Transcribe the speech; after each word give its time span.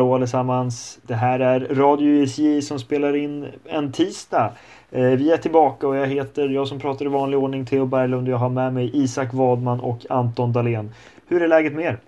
Hallå 0.00 0.14
allesammans! 0.14 0.98
Det 1.02 1.14
här 1.14 1.40
är 1.40 1.60
Radio 1.60 2.22
ISJ 2.22 2.62
som 2.62 2.78
spelar 2.78 3.16
in 3.16 3.46
en 3.64 3.92
tisdag. 3.92 4.52
Eh, 4.90 5.02
vi 5.02 5.32
är 5.32 5.36
tillbaka 5.36 5.88
och 5.88 5.96
jag 5.96 6.06
heter, 6.06 6.48
jag 6.48 6.68
som 6.68 6.80
pratar 6.80 7.04
i 7.04 7.08
vanlig 7.08 7.38
ordning, 7.38 7.66
Theo 7.66 7.86
Berglund 7.86 8.28
och 8.28 8.32
jag 8.32 8.38
har 8.38 8.48
med 8.48 8.74
mig 8.74 8.90
Isak 8.92 9.34
Wadman 9.34 9.80
och 9.80 10.06
Anton 10.10 10.52
Dahlén. 10.52 10.94
Hur 11.28 11.42
är 11.42 11.48
läget 11.48 11.72
med 11.72 11.84
er? 11.84 11.98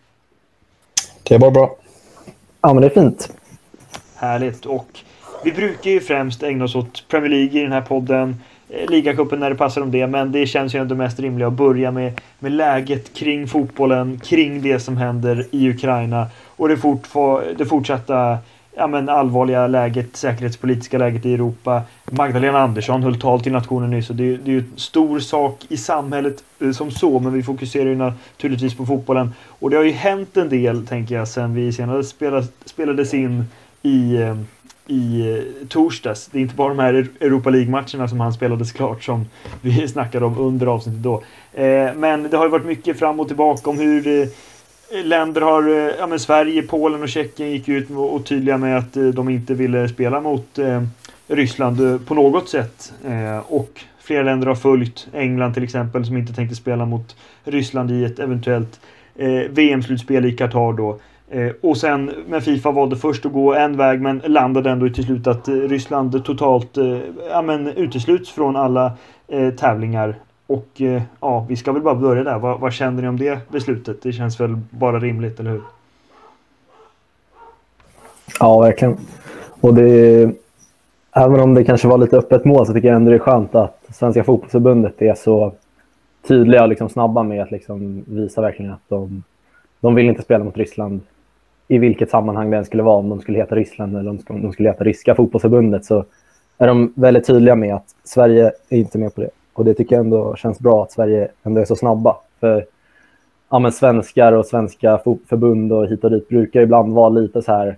Det 1.23 1.35
är 1.35 1.39
bara 1.39 1.51
bra. 1.51 1.77
Ja, 2.61 2.75
men 2.75 2.81
det 2.81 2.87
är 2.87 3.03
fint. 3.03 3.37
Härligt. 4.17 4.67
Och 4.67 5.01
vi 5.45 5.53
brukar 5.53 5.91
ju 5.91 6.01
främst 6.01 6.43
ägna 6.43 6.65
oss 6.65 6.75
åt 6.75 7.09
Premier 7.09 7.31
League 7.31 7.61
i 7.61 7.63
den 7.63 7.73
här 7.73 7.83
podden. 7.83 8.37
Eh, 8.73 8.91
ligacupen 8.91 9.41
när 9.41 9.51
det 9.51 9.57
passar 9.57 9.81
om 9.81 9.91
det, 9.91 10.07
men 10.07 10.33
det 10.33 10.47
känns 10.47 10.75
ju 10.75 10.81
ändå 10.81 10.95
mest 10.95 11.21
rimligt 11.21 11.47
att 11.47 11.53
börja 11.53 11.91
med, 11.91 12.21
med 12.39 12.53
läget 12.53 13.15
kring 13.15 13.49
fotbollen, 13.49 14.21
kring 14.25 14.63
det 14.63 14.81
som 14.81 14.97
händer 14.97 15.47
i 15.51 15.71
Ukraina 15.71 16.27
och 16.47 16.69
det, 16.69 16.77
fort, 16.77 17.09
det 17.59 17.67
fortsatta 17.67 18.39
ja, 18.77 18.87
men 18.87 19.09
allvarliga 19.09 19.67
läget, 19.67 20.17
säkerhetspolitiska 20.17 20.99
läget 20.99 21.27
i 21.27 21.35
Europa. 21.35 21.83
Magdalena 22.11 22.59
Andersson 22.59 23.03
höll 23.03 23.21
tal 23.21 23.41
till 23.41 23.53
nationen 23.53 23.91
nyss 23.91 24.11
och 24.11 24.17
det, 24.17 24.37
det 24.37 24.51
är 24.51 24.55
ju 24.55 24.59
en 24.59 24.73
stor 24.77 25.21
sak 25.21 25.67
i 25.69 25.77
samhället 25.77 26.45
eh, 26.61 26.71
som 26.71 26.91
så, 26.91 27.21
men 27.21 27.33
vi 27.33 27.43
fokuserar 27.43 27.89
ju 27.89 27.97
naturligtvis 27.97 28.75
på 28.75 28.87
fotbollen. 28.87 29.35
Och 29.47 29.71
det 29.71 29.77
har 29.77 29.85
ju 29.85 29.93
hänt 29.93 30.37
en 30.37 30.49
del, 30.49 30.87
tänker 30.87 31.15
jag, 31.15 31.29
sen 31.29 31.55
vi 31.55 31.73
senast 31.73 32.11
spelade, 32.11 32.47
spelades 32.65 33.15
in 33.15 33.45
i 33.83 34.17
eh, 34.17 34.37
i 34.87 35.43
torsdags. 35.69 36.27
Det 36.27 36.39
är 36.39 36.43
inte 36.43 36.55
bara 36.55 36.69
de 36.69 36.79
här 36.79 36.95
Europa 37.21 37.51
League-matcherna 37.51 38.09
som 38.09 38.21
han 38.21 38.33
spelade 38.33 38.65
såklart 38.65 39.03
som 39.05 39.27
vi 39.61 39.89
snackade 39.89 40.25
om 40.25 40.39
under 40.39 40.67
avsnittet 40.67 41.03
då. 41.03 41.23
Eh, 41.53 41.95
men 41.97 42.31
det 42.31 42.37
har 42.37 42.45
ju 42.45 42.51
varit 42.51 42.67
mycket 42.67 42.99
fram 42.99 43.21
och 43.21 43.29
tillbaka 43.29 43.71
om 43.71 43.79
hur 43.79 44.07
eh, 44.07 45.05
länder 45.05 45.41
har, 45.41 45.69
eh, 45.69 45.95
ja 45.99 46.07
men 46.07 46.21
Sverige, 46.21 46.63
Polen 46.63 47.03
och 47.03 47.09
Tjeckien 47.09 47.51
gick 47.51 47.69
ut 47.69 47.91
och 47.91 48.25
tydliga 48.25 48.59
med 48.59 48.79
att 48.79 48.93
de 49.15 49.29
inte 49.29 49.55
ville 49.55 49.89
spela 49.89 50.21
mot 50.21 50.59
Ryssland 51.29 52.07
på 52.07 52.15
något 52.15 52.49
sätt. 52.49 52.93
Och 53.47 53.81
flera 54.01 54.23
länder 54.23 54.47
har 54.47 54.55
följt, 54.55 55.07
England 55.13 55.55
till 55.55 55.63
exempel, 55.63 56.07
som 56.07 56.17
inte 56.17 56.33
tänkte 56.33 56.57
spela 56.57 56.87
mot 56.87 57.17
Ryssland 57.45 57.91
i 57.91 58.05
ett 58.05 58.19
eventuellt 58.19 58.81
VM-slutspel 59.51 60.25
i 60.25 60.33
Qatar 60.33 60.73
då. 60.73 60.99
Eh, 61.33 61.53
och 61.61 61.77
sen, 61.77 62.11
men 62.27 62.43
Fifa 62.43 62.71
valde 62.71 62.97
först 62.97 63.27
att 63.27 63.33
gå 63.33 63.55
en 63.55 63.77
väg 63.77 64.01
men 64.01 64.23
landade 64.27 64.71
ändå 64.71 64.89
till 64.89 65.05
slut 65.05 65.27
att 65.27 65.49
eh, 65.49 65.55
Ryssland 65.55 66.25
totalt 66.25 66.77
eh, 66.77 66.99
ja, 67.31 67.43
men 67.43 67.67
utesluts 67.67 68.31
från 68.31 68.57
alla 68.57 68.93
eh, 69.29 69.51
tävlingar. 69.51 70.15
Och 70.47 70.81
eh, 70.81 71.03
ja, 71.21 71.47
vi 71.49 71.57
ska 71.57 71.73
väl 71.73 71.83
bara 71.83 71.95
börja 71.95 72.25
där. 72.25 72.39
Vad, 72.39 72.61
vad 72.61 72.73
känner 72.73 73.03
ni 73.03 73.09
om 73.09 73.19
det 73.19 73.39
beslutet? 73.49 74.03
Det 74.03 74.13
känns 74.13 74.41
väl 74.41 74.61
bara 74.71 74.99
rimligt, 74.99 75.41
eller 75.41 75.51
hur? 75.51 75.63
Ja, 78.41 78.61
verkligen. 78.61 78.97
Och 79.61 79.75
det, 79.75 80.31
även 81.13 81.41
om 81.41 81.55
det 81.55 81.65
kanske 81.65 81.89
var 81.89 81.99
lite 81.99 82.17
öppet 82.17 82.45
mål 82.45 82.67
så 82.67 82.73
tycker 82.73 82.89
jag 82.89 82.97
ändå 82.97 83.11
det 83.11 83.17
är 83.17 83.19
skönt 83.19 83.55
att 83.55 83.85
Svenska 83.93 84.25
fotbollsförbundet 84.25 85.03
är 85.03 85.15
så 85.15 85.53
tydliga 86.29 86.63
och 86.63 86.69
liksom 86.69 86.89
snabba 86.89 87.23
med 87.23 87.43
att 87.43 87.51
liksom 87.51 88.05
visa 88.07 88.41
verkligen 88.41 88.73
att 88.73 88.89
de, 88.89 89.23
de 89.81 89.95
vill 89.95 90.07
inte 90.07 90.23
spela 90.23 90.45
mot 90.45 90.57
Ryssland 90.57 91.01
i 91.73 91.79
vilket 91.79 92.11
sammanhang 92.11 92.51
det 92.51 92.57
än 92.57 92.65
skulle 92.65 92.83
vara, 92.83 92.97
om 92.97 93.09
de 93.09 93.21
skulle 93.21 93.39
heta 93.39 93.55
Ryssland 93.55 93.97
eller 93.97 94.11
om 94.11 94.43
de 94.43 94.53
skulle 94.53 94.69
heta 94.69 94.85
Ryska 94.85 95.15
fotbollsförbundet, 95.15 95.85
så 95.85 96.05
är 96.59 96.67
de 96.67 96.93
väldigt 96.97 97.27
tydliga 97.27 97.55
med 97.55 97.75
att 97.75 97.95
Sverige 98.05 98.53
är 98.69 98.77
inte 98.77 98.99
med 98.99 99.15
på 99.15 99.21
det. 99.21 99.31
Och 99.53 99.65
det 99.65 99.75
tycker 99.75 99.97
jag 99.97 100.05
ändå 100.05 100.37
känns 100.37 100.59
bra 100.59 100.83
att 100.83 100.93
Sverige 100.93 101.29
ändå 101.43 101.61
är 101.61 101.65
så 101.65 101.77
snabba. 101.77 102.17
För 102.41 102.65
ja, 103.51 103.59
men 103.59 103.73
svenskar 103.73 104.33
och 104.33 104.47
svenska 104.47 105.01
förbund 105.29 105.73
och 105.73 105.87
hit 105.87 106.05
och 106.05 106.11
dit 106.11 106.29
brukar 106.29 106.61
ibland 106.61 106.93
vara 106.93 107.09
lite 107.09 107.43
så 107.43 107.53
här, 107.53 107.77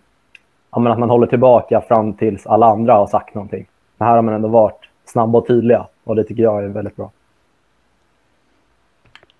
ja, 0.72 0.78
men 0.78 0.93
att 0.93 0.99
man 0.99 1.11
håller 1.11 1.26
tillbaka 1.26 1.81
fram 1.81 2.12
tills 2.12 2.47
alla 2.47 2.66
andra 2.66 2.94
har 2.94 3.06
sagt 3.06 3.34
någonting. 3.34 3.66
Men 3.99 4.09
här 4.09 4.15
har 4.15 4.22
man 4.22 4.34
ändå 4.34 4.49
varit 4.49 4.88
snabba 5.05 5.38
och 5.38 5.47
tydliga 5.47 5.87
och 6.05 6.16
det 6.16 6.25
tycker 6.25 6.43
jag 6.43 6.65
är 6.65 6.69
väldigt 6.69 6.97
bra. 6.97 7.11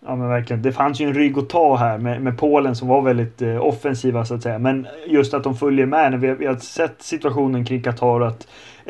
Ja 0.07 0.17
men 0.17 0.29
verkligen. 0.29 0.63
Det 0.63 0.73
fanns 0.73 1.01
ju 1.01 1.07
en 1.07 1.15
rygg 1.15 1.39
att 1.39 1.49
ta 1.49 1.77
här 1.77 1.99
med, 1.99 2.23
med 2.23 2.39
Polen 2.39 2.77
som 2.77 2.89
var 2.89 3.03
väldigt 3.03 3.43
eh, 3.43 3.67
offensiva 3.67 4.25
så 4.25 4.35
att 4.35 4.43
säga. 4.43 4.59
Men 4.59 4.87
just 5.07 5.35
att 5.35 5.45
de 5.45 5.57
följer 5.57 5.87
med 5.87 6.11
när 6.11 6.19
vi, 6.19 6.35
vi 6.35 6.47
har 6.47 6.57
sett 6.57 7.03
situationen 7.03 7.65
kring 7.65 7.83
Qatar 7.83 8.21
att 8.21 8.47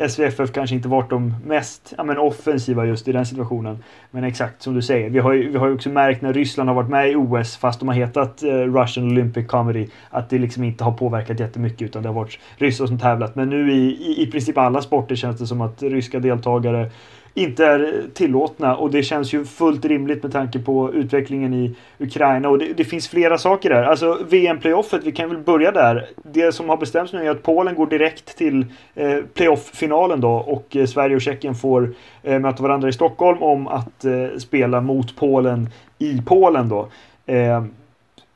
SVFF 0.09 0.51
kanske 0.51 0.75
inte 0.75 0.87
varit 0.87 1.09
de 1.09 1.35
mest 1.45 1.93
ja, 1.97 2.03
men 2.03 2.17
offensiva 2.17 2.85
just 2.85 3.07
i 3.07 3.11
den 3.11 3.25
situationen. 3.25 3.83
Men 4.11 4.23
exakt 4.23 4.61
som 4.61 4.73
du 4.73 4.81
säger. 4.81 5.09
Vi 5.09 5.19
har 5.19 5.33
ju, 5.33 5.51
vi 5.51 5.57
har 5.57 5.67
ju 5.67 5.73
också 5.73 5.89
märkt 5.89 6.21
när 6.21 6.33
Ryssland 6.33 6.69
har 6.69 6.75
varit 6.75 6.89
med 6.89 7.11
i 7.11 7.15
OS 7.15 7.57
fast 7.57 7.79
de 7.79 7.87
har 7.87 7.95
hetat 7.95 8.43
eh, 8.43 8.49
Russian 8.49 9.05
Olympic 9.05 9.47
Comedy 9.47 9.87
att 10.09 10.29
det 10.29 10.37
liksom 10.37 10.63
inte 10.63 10.83
har 10.83 10.91
påverkat 10.91 11.39
jättemycket 11.39 11.81
utan 11.81 12.03
det 12.03 12.09
har 12.09 12.13
varit 12.13 12.39
ryssar 12.57 12.85
som 12.85 12.99
tävlat. 12.99 13.35
Men 13.35 13.49
nu 13.49 13.73
i, 13.73 13.77
i, 13.77 14.21
i 14.21 14.31
princip 14.31 14.57
alla 14.57 14.81
sporter 14.81 15.15
känns 15.15 15.37
det 15.37 15.47
som 15.47 15.61
att 15.61 15.83
ryska 15.83 16.19
deltagare 16.19 16.91
inte 17.37 17.65
är 17.65 18.03
tillåtna 18.13 18.75
och 18.75 18.91
det 18.91 19.03
känns 19.03 19.33
ju 19.33 19.45
fullt 19.45 19.85
rimligt 19.85 20.23
med 20.23 20.31
tanke 20.31 20.59
på 20.59 20.93
utvecklingen 20.93 21.53
i 21.53 21.75
Ukraina 21.99 22.49
och 22.49 22.59
det, 22.59 22.73
det 22.73 22.83
finns 22.83 23.07
flera 23.07 23.37
saker 23.37 23.69
där. 23.69 23.83
Alltså 23.83 24.19
VM-playoffet, 24.29 25.03
vi 25.03 25.11
kan 25.11 25.29
väl 25.29 25.37
börja 25.37 25.71
där. 25.71 26.05
Det 26.23 26.51
som 26.51 26.69
har 26.69 26.77
bestämts 26.77 27.13
nu 27.13 27.25
är 27.25 27.29
att 27.29 27.43
Polen 27.43 27.75
går 27.75 27.87
direkt 27.87 28.37
till 28.37 28.65
eh, 28.95 29.17
playoff-finalen 29.33 30.21
då 30.21 30.31
och 30.31 30.75
eh, 30.75 30.85
Sverige 30.85 31.15
och 31.15 31.21
Tjeckien 31.21 31.55
får 31.55 31.93
eh, 32.23 32.39
möta 32.39 32.63
varandra 32.63 32.89
i 32.89 32.93
Stockholm 32.93 33.43
om 33.43 33.67
att 33.67 34.05
eh, 34.05 34.37
spela 34.37 34.81
mot 34.81 35.15
Polen 35.15 35.69
i 35.99 36.21
Polen 36.25 36.69
då. 36.69 36.87
Eh, 37.25 37.63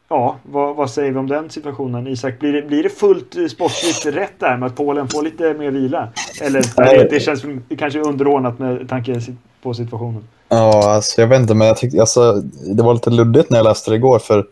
Eh, 0.09 0.16
Ja, 0.16 0.36
vad, 0.44 0.75
vad, 0.75 0.90
säger 0.90 1.12
vi 1.12 1.20
om 1.20 1.28
den 1.28 1.50
situationen? 1.50 2.08
Isak, 2.08 2.40
blir 2.40 2.53
det, 2.53 2.62
blir 2.62 2.84
det 2.84 2.90
fullt 2.90 3.36
eh, 3.36 3.46
sportsligt 3.46 4.18
rätt 4.18 4.40
där 4.40 4.58
med 4.58 4.68
att 4.68 4.75
Polen 4.75 5.08
får 5.08 5.24
lite 5.24 5.53
mer 5.53 5.72
vila? 5.72 6.09
Eller 6.42 6.64
Nej. 6.78 7.08
det 7.09 7.20
känns 7.20 7.44
kanske 7.78 8.00
underordnat 8.00 8.59
med 8.59 8.90
tanke 8.90 9.22
på 9.62 9.74
situationen? 9.74 10.28
Ja, 10.50 10.90
alltså, 10.90 11.22
jag 11.22 11.28
vet 11.28 11.42
inte, 11.42 11.53
men 11.53 11.68
jag 11.68 11.78
tyckte, 11.78 12.00
alltså, 12.00 12.34
det 12.75 12.84
var 12.84 12.94
lite 12.94 13.09
luddigt 13.09 13.50
när 13.50 13.58
jag 13.58 13.64
läste 13.64 13.92
det 13.92 13.96
igår. 13.96 14.19
För 14.19 14.46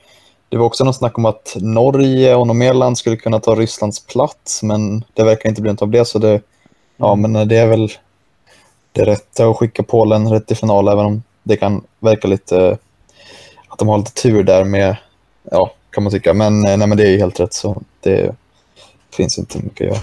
det 0.49 0.57
var 0.57 0.65
också 0.65 0.83
något 0.83 0.95
snack 0.95 1.17
om 1.17 1.25
att 1.25 1.57
Norge 1.59 2.35
och 2.35 2.47
något 2.47 2.57
mer 2.57 2.73
land 2.73 2.97
skulle 2.97 3.15
kunna 3.15 3.39
ta 3.39 3.55
Rysslands 3.55 4.05
plats, 4.05 4.63
men 4.63 5.03
det 5.13 5.23
verkar 5.23 5.49
inte 5.49 5.61
bli 5.61 5.71
något 5.71 5.81
av 5.81 5.89
det. 5.89 6.05
Så 6.05 6.19
det, 6.19 6.41
ja, 6.97 7.13
mm. 7.13 7.31
men 7.31 7.47
det 7.47 7.57
är 7.57 7.67
väl 7.67 7.91
det 8.91 9.05
rätta 9.05 9.47
att 9.47 9.57
skicka 9.57 9.83
Polen 9.83 10.29
rätt 10.29 10.51
i 10.51 10.55
final, 10.55 10.87
även 10.87 11.05
om 11.05 11.23
det 11.43 11.57
kan 11.57 11.83
verka 11.99 12.27
lite 12.27 12.77
att 13.67 13.79
de 13.79 13.87
har 13.87 13.97
lite 13.97 14.13
tur 14.13 14.43
där 14.43 14.63
med 14.63 14.95
ja, 15.51 15.71
kan 15.89 16.03
man 16.03 16.11
tycka. 16.11 16.33
Men, 16.33 16.65
eh, 16.65 16.77
nej, 16.77 16.87
men 16.87 16.97
det 16.97 17.03
är 17.03 17.11
ju 17.11 17.17
helt 17.17 17.39
rätt 17.39 17.53
så 17.53 17.81
det 18.01 18.35
finns 19.13 19.37
inte 19.37 19.57
mycket 19.63 19.81
att 19.81 19.87
göra. 19.87 19.99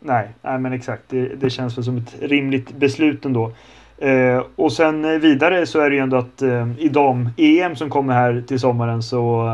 Nej, 0.00 0.28
nej 0.42 0.58
men 0.58 0.72
exakt. 0.72 1.02
Det, 1.08 1.28
det 1.28 1.50
känns 1.50 1.78
väl 1.78 1.84
som 1.84 1.96
ett 1.96 2.14
rimligt 2.20 2.72
beslut 2.72 3.24
ändå. 3.24 3.52
Eh, 3.98 4.42
och 4.56 4.72
sen 4.72 5.04
eh, 5.04 5.10
vidare 5.10 5.66
så 5.66 5.80
är 5.80 5.90
det 5.90 5.96
ju 5.96 6.02
ändå 6.02 6.16
att 6.16 6.42
eh, 6.42 6.68
i 6.78 6.88
dam-EM 6.88 7.76
som 7.76 7.90
kommer 7.90 8.14
här 8.14 8.44
till 8.46 8.60
sommaren 8.60 9.02
så 9.02 9.46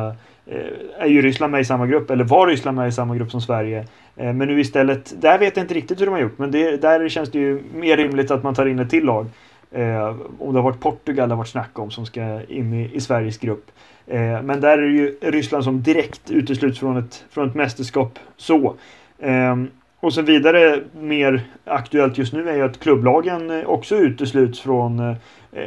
eh, 0.46 1.02
är 1.02 1.06
ju 1.06 1.22
Ryssland 1.22 1.50
med 1.50 1.60
i 1.60 1.64
samma 1.64 1.86
grupp, 1.86 2.10
eller 2.10 2.24
var 2.24 2.46
Ryssland 2.46 2.76
med 2.76 2.88
i 2.88 2.92
samma 2.92 3.16
grupp 3.16 3.30
som 3.30 3.40
Sverige. 3.40 3.78
Eh, 4.16 4.32
men 4.32 4.48
nu 4.48 4.60
istället, 4.60 5.14
där 5.22 5.38
vet 5.38 5.56
jag 5.56 5.64
inte 5.64 5.74
riktigt 5.74 6.00
hur 6.00 6.06
de 6.06 6.12
har 6.12 6.20
gjort, 6.20 6.38
men 6.38 6.50
det, 6.50 6.76
där 6.76 7.08
känns 7.08 7.30
det 7.30 7.38
ju 7.38 7.62
mer 7.74 7.96
rimligt 7.96 8.30
att 8.30 8.42
man 8.42 8.54
tar 8.54 8.66
in 8.66 8.78
ett 8.78 8.90
till 8.90 9.04
lag. 9.04 9.26
Eh, 9.70 10.16
om 10.38 10.52
det 10.52 10.58
har 10.58 10.62
varit 10.62 10.80
Portugal 10.80 11.28
det 11.28 11.34
har 11.34 11.38
varit 11.38 11.48
snack 11.48 11.78
om 11.78 11.90
som 11.90 12.06
ska 12.06 12.42
in 12.42 12.74
i, 12.74 12.90
i 12.94 13.00
Sveriges 13.00 13.38
grupp. 13.38 13.70
Eh, 14.08 14.42
men 14.42 14.60
där 14.60 14.78
är 14.78 14.82
det 14.82 14.92
ju 14.92 15.16
Ryssland 15.20 15.64
som 15.64 15.82
direkt 15.82 16.30
utesluts 16.30 16.78
från 16.78 16.96
ett, 16.96 17.24
från 17.30 17.48
ett 17.48 17.54
mästerskap. 17.54 18.18
Så. 18.36 18.74
Eh, 19.18 19.56
och 20.00 20.14
sen 20.14 20.24
vidare, 20.24 20.80
mer 21.00 21.42
aktuellt 21.64 22.18
just 22.18 22.32
nu 22.32 22.50
är 22.50 22.56
ju 22.56 22.62
att 22.62 22.80
klubblagen 22.80 23.50
eh, 23.50 23.66
också 23.66 23.96
utesluts 23.96 24.60
från 24.60 24.98
eh, 24.98 25.16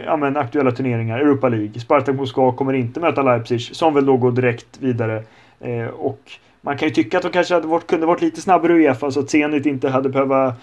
ja, 0.05 0.17
men 0.17 0.37
aktuella 0.37 0.71
turneringar, 0.71 1.19
Europa 1.19 1.49
League. 1.49 1.79
Spartak 1.79 2.15
Moskva 2.15 2.51
kommer 2.51 2.73
inte 2.73 2.99
möta 2.99 3.21
Leipzig, 3.23 3.61
som 3.61 3.93
väl 3.93 4.05
då 4.05 4.17
går 4.17 4.31
direkt 4.31 4.77
vidare. 4.79 5.23
Eh, 5.59 5.87
och 5.87 6.31
man 6.61 6.77
kan 6.77 6.87
ju 6.87 6.93
tycka 6.93 7.17
att 7.17 7.23
de 7.23 7.31
kanske 7.31 7.53
hade 7.53 7.67
varit, 7.67 7.87
kunde 7.87 8.05
varit 8.05 8.21
lite 8.21 8.41
snabbare 8.41 8.73
i 8.73 8.75
Uefa 8.75 9.11
så 9.11 9.19
att 9.19 9.29
Zenit 9.29 9.65
inte 9.65 9.89
hade 9.89 10.09
behövt, 10.09 10.55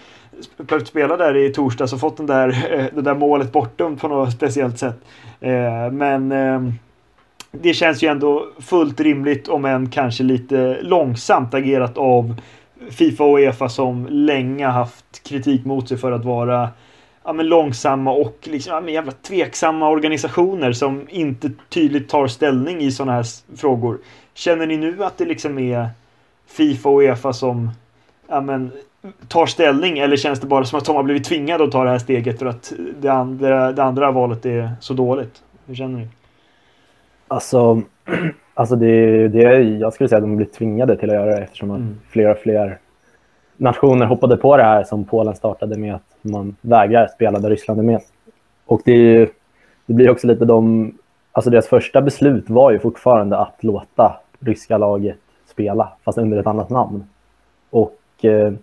behövt 0.57 0.87
spela 0.87 1.17
där 1.17 1.37
i 1.37 1.53
torsdags 1.53 1.93
och 1.93 1.99
fått 1.99 2.17
den 2.17 2.25
där, 2.25 2.47
det 2.95 3.01
där 3.01 3.15
målet 3.15 3.51
bortdömt 3.51 4.01
på 4.01 4.07
något 4.07 4.33
speciellt 4.33 4.79
sätt. 4.79 4.99
Eh, 5.39 5.91
men 5.91 6.31
ehm, 6.31 6.73
det 7.51 7.73
känns 7.73 8.03
ju 8.03 8.07
ändå 8.07 8.47
fullt 8.59 8.99
rimligt 8.99 9.47
om 9.47 9.65
än 9.65 9.89
kanske 9.89 10.23
lite 10.23 10.77
långsamt 10.81 11.53
agerat 11.53 11.97
av 11.97 12.35
Fifa 12.89 13.23
och 13.23 13.39
Uefa 13.39 13.69
som 13.69 14.07
länge 14.09 14.67
haft 14.67 15.23
kritik 15.23 15.65
mot 15.65 15.89
sig 15.89 15.97
för 15.97 16.11
att 16.11 16.25
vara 16.25 16.69
ja, 17.23 17.33
men 17.33 17.47
långsamma 17.47 18.11
och 18.11 18.37
liksom, 18.43 18.73
ja, 18.73 18.81
men 18.81 18.93
jävla 18.93 19.11
tveksamma 19.11 19.89
organisationer 19.89 20.71
som 20.71 21.07
inte 21.09 21.51
tydligt 21.69 22.09
tar 22.09 22.27
ställning 22.27 22.81
i 22.81 22.91
sådana 22.91 23.11
här 23.11 23.25
frågor. 23.57 23.97
Känner 24.33 24.67
ni 24.67 24.77
nu 24.77 25.03
att 25.03 25.17
det 25.17 25.25
liksom 25.25 25.59
är 25.59 25.89
Fifa 26.47 26.89
och 26.89 26.99
Uefa 26.99 27.33
som 27.33 27.71
ja, 28.27 28.41
men, 28.41 28.71
tar 29.27 29.45
ställning 29.45 29.99
eller 29.99 30.17
känns 30.17 30.39
det 30.39 30.47
bara 30.47 30.65
som 30.65 30.79
att 30.79 30.85
de 30.85 30.95
har 30.95 31.03
blivit 31.03 31.23
tvingade 31.23 31.63
att 31.63 31.71
ta 31.71 31.83
det 31.83 31.89
här 31.89 31.99
steget 31.99 32.39
för 32.39 32.45
att 32.45 32.73
det 33.01 33.09
andra, 33.09 33.71
det 33.71 33.83
andra 33.83 34.11
valet 34.11 34.45
är 34.45 34.71
så 34.79 34.93
dåligt? 34.93 35.43
Hur 35.65 35.75
känner 35.75 35.99
ni? 35.99 36.07
Alltså, 37.29 37.81
Alltså 38.53 38.75
det, 38.75 39.27
det, 39.27 39.41
jag 39.61 39.93
skulle 39.93 40.09
säga 40.09 40.17
att 40.17 40.23
de 40.23 40.35
blir 40.35 40.45
tvingade 40.47 40.95
till 40.97 41.09
att 41.09 41.15
göra 41.15 41.25
det 41.35 41.37
eftersom 41.43 41.69
Mm. 41.71 41.95
fler 42.09 42.31
och 42.31 42.37
fler 42.37 42.77
nationer 43.57 44.05
hoppade 44.05 44.37
på 44.37 44.57
det 44.57 44.63
här 44.63 44.83
som 44.83 45.03
Polen 45.05 45.35
startade 45.35 45.77
med 45.77 45.95
att 45.95 46.03
man 46.21 46.55
vägrar 46.61 47.07
spela 47.07 47.39
där 47.39 47.49
Ryssland 47.49 47.79
är 47.79 47.83
med. 47.83 48.01
Och 48.65 48.81
det, 48.85 48.91
ju- 48.91 49.27
det 49.85 49.93
blir 49.93 50.09
också 50.09 50.27
lite 50.27 50.45
de... 50.45 50.91
Alltså 51.31 51.49
deras 51.49 51.67
första 51.67 52.01
beslut 52.01 52.49
var 52.49 52.71
ju 52.71 52.79
fortfarande 52.79 53.37
att 53.37 53.63
låta 53.63 54.19
ryska 54.39 54.77
laget 54.77 55.17
spela, 55.47 55.89
fast 56.03 56.17
under 56.17 56.37
ett 56.37 56.47
annat 56.47 56.69
namn. 56.69 57.03
Och 57.69 57.99
eh, 58.21 58.53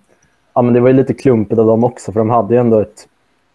ja, 0.55 0.63
men 0.63 0.75
det 0.75 0.81
var 0.81 0.89
ju 0.89 0.95
lite 0.95 1.15
klumpigt 1.15 1.59
av 1.59 1.67
dem 1.67 1.85
också, 1.85 2.13
för 2.13 2.21
de 2.21 2.31
hade 2.31 2.55
ju 2.55 2.61
ändå 2.61 2.81
ett, 2.81 3.09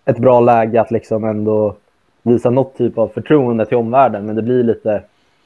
ett 0.06 0.18
bra 0.18 0.40
läge 0.40 0.82
att 0.82 0.92
liksom 0.92 1.24
ändå 1.24 1.76
visa 2.24 2.50
något 2.50 2.78
typ 2.78 2.98
av 2.98 3.08
förtroende 3.08 3.66
till 3.66 3.78
omvärlden. 3.78 4.26
Men 4.26 4.36
det 4.36 4.42
blir 4.42 4.64
lite... 4.64 5.04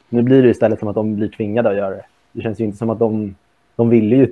Nu 0.10 0.22
blir 0.22 0.44
det 0.44 0.50
istället 0.50 0.80
som 0.80 0.88
att 0.88 0.96
de 0.96 1.16
blir 1.16 1.28
tvingade 1.28 1.70
att 1.70 1.76
göra 1.76 1.90
det. 1.90 2.06
Det 2.32 2.42
känns 2.42 2.60
ju 2.60 2.66
inte 2.66 2.78
som 2.78 2.90
att 2.90 3.00
de... 3.00 3.36
De 3.76 3.90
ville 3.90 4.16
ju... 4.16 4.32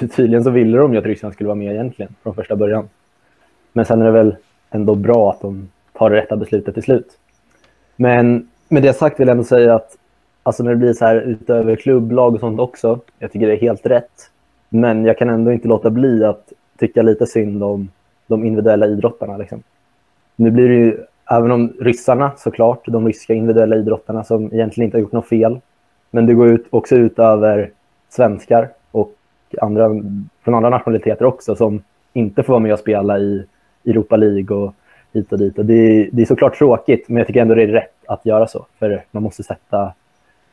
Tydligen 0.16 0.44
så 0.44 0.50
ville 0.50 0.78
de 0.78 0.92
ju 0.92 0.98
att 0.98 1.04
Ryssland 1.04 1.34
skulle 1.34 1.48
vara 1.48 1.58
med 1.58 1.72
egentligen 1.72 2.14
från 2.22 2.34
första 2.34 2.56
början. 2.56 2.88
Men 3.72 3.84
sen 3.84 4.00
är 4.00 4.04
det 4.04 4.10
väl 4.10 4.36
ändå 4.70 4.94
bra 4.94 5.30
att 5.30 5.40
de 5.40 5.68
tar 5.92 6.10
det 6.10 6.16
rätta 6.16 6.36
beslutet 6.36 6.74
till 6.74 6.82
slut. 6.82 7.18
Men 7.96 8.48
med 8.68 8.82
det 8.82 8.92
sagt 8.92 9.20
vill 9.20 9.28
jag 9.28 9.34
ändå 9.34 9.44
säga 9.44 9.74
att 9.74 9.96
alltså 10.42 10.62
när 10.62 10.70
det 10.70 10.76
blir 10.76 10.92
så 10.92 11.04
här 11.04 11.16
utöver 11.16 11.76
klubblag 11.76 12.34
och 12.34 12.40
sånt 12.40 12.60
också, 12.60 13.00
jag 13.18 13.32
tycker 13.32 13.46
det 13.46 13.52
är 13.52 13.60
helt 13.60 13.86
rätt. 13.86 14.30
Men 14.68 15.04
jag 15.04 15.18
kan 15.18 15.28
ändå 15.28 15.52
inte 15.52 15.68
låta 15.68 15.90
bli 15.90 16.24
att 16.24 16.52
tycka 16.78 17.02
lite 17.02 17.26
synd 17.26 17.62
om 17.62 17.88
de 18.26 18.44
individuella 18.44 18.86
idrottarna. 18.86 19.36
Liksom. 19.36 19.62
Nu 20.36 20.50
blir 20.50 20.68
det 20.68 20.74
ju, 20.74 20.98
även 21.30 21.50
om 21.50 21.72
ryssarna 21.80 22.32
såklart, 22.36 22.86
de 22.86 23.06
ryska 23.06 23.34
individuella 23.34 23.76
idrottarna 23.76 24.24
som 24.24 24.44
egentligen 24.54 24.84
inte 24.84 24.96
har 24.96 25.02
gjort 25.02 25.12
något 25.12 25.28
fel, 25.28 25.60
men 26.10 26.26
det 26.26 26.34
går 26.34 26.48
ut, 26.48 26.66
också 26.70 26.96
ut 26.96 27.18
över 27.18 27.70
svenskar 28.08 28.68
och 28.90 29.12
andra, 29.60 29.88
från 30.44 30.54
andra 30.54 30.70
nationaliteter 30.70 31.24
också 31.24 31.56
som 31.56 31.82
inte 32.12 32.42
får 32.42 32.52
vara 32.52 32.62
med 32.62 32.72
och 32.72 32.78
spela 32.78 33.18
i 33.18 33.44
Europa 33.84 34.16
League 34.16 34.56
och 34.56 34.74
hit 35.12 35.32
och 35.32 35.38
dit. 35.38 35.58
Och 35.58 35.64
det, 35.64 35.74
är, 35.74 36.08
det 36.12 36.22
är 36.22 36.26
såklart 36.26 36.58
tråkigt, 36.58 37.08
men 37.08 37.16
jag 37.16 37.26
tycker 37.26 37.40
ändå 37.42 37.54
det 37.54 37.62
är 37.62 37.66
rätt 37.66 37.94
att 38.06 38.26
göra 38.26 38.46
så. 38.46 38.66
För 38.78 39.04
man 39.10 39.22
måste 39.22 39.42
sätta, 39.42 39.92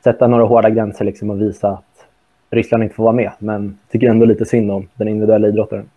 sätta 0.03 0.27
några 0.27 0.43
hårda 0.45 0.69
gränser 0.69 1.05
liksom 1.05 1.29
och 1.29 1.41
visa 1.41 1.69
att 1.69 2.05
Ryssland 2.49 2.83
inte 2.83 2.95
får 2.95 3.03
vara 3.03 3.13
med. 3.13 3.31
Men 3.39 3.63
jag 3.63 3.91
tycker 3.91 4.09
ändå 4.09 4.25
lite 4.25 4.45
synd 4.45 4.71
om 4.71 4.87
den 4.95 5.07
individuella 5.07 5.47
idrottaren. 5.47 5.89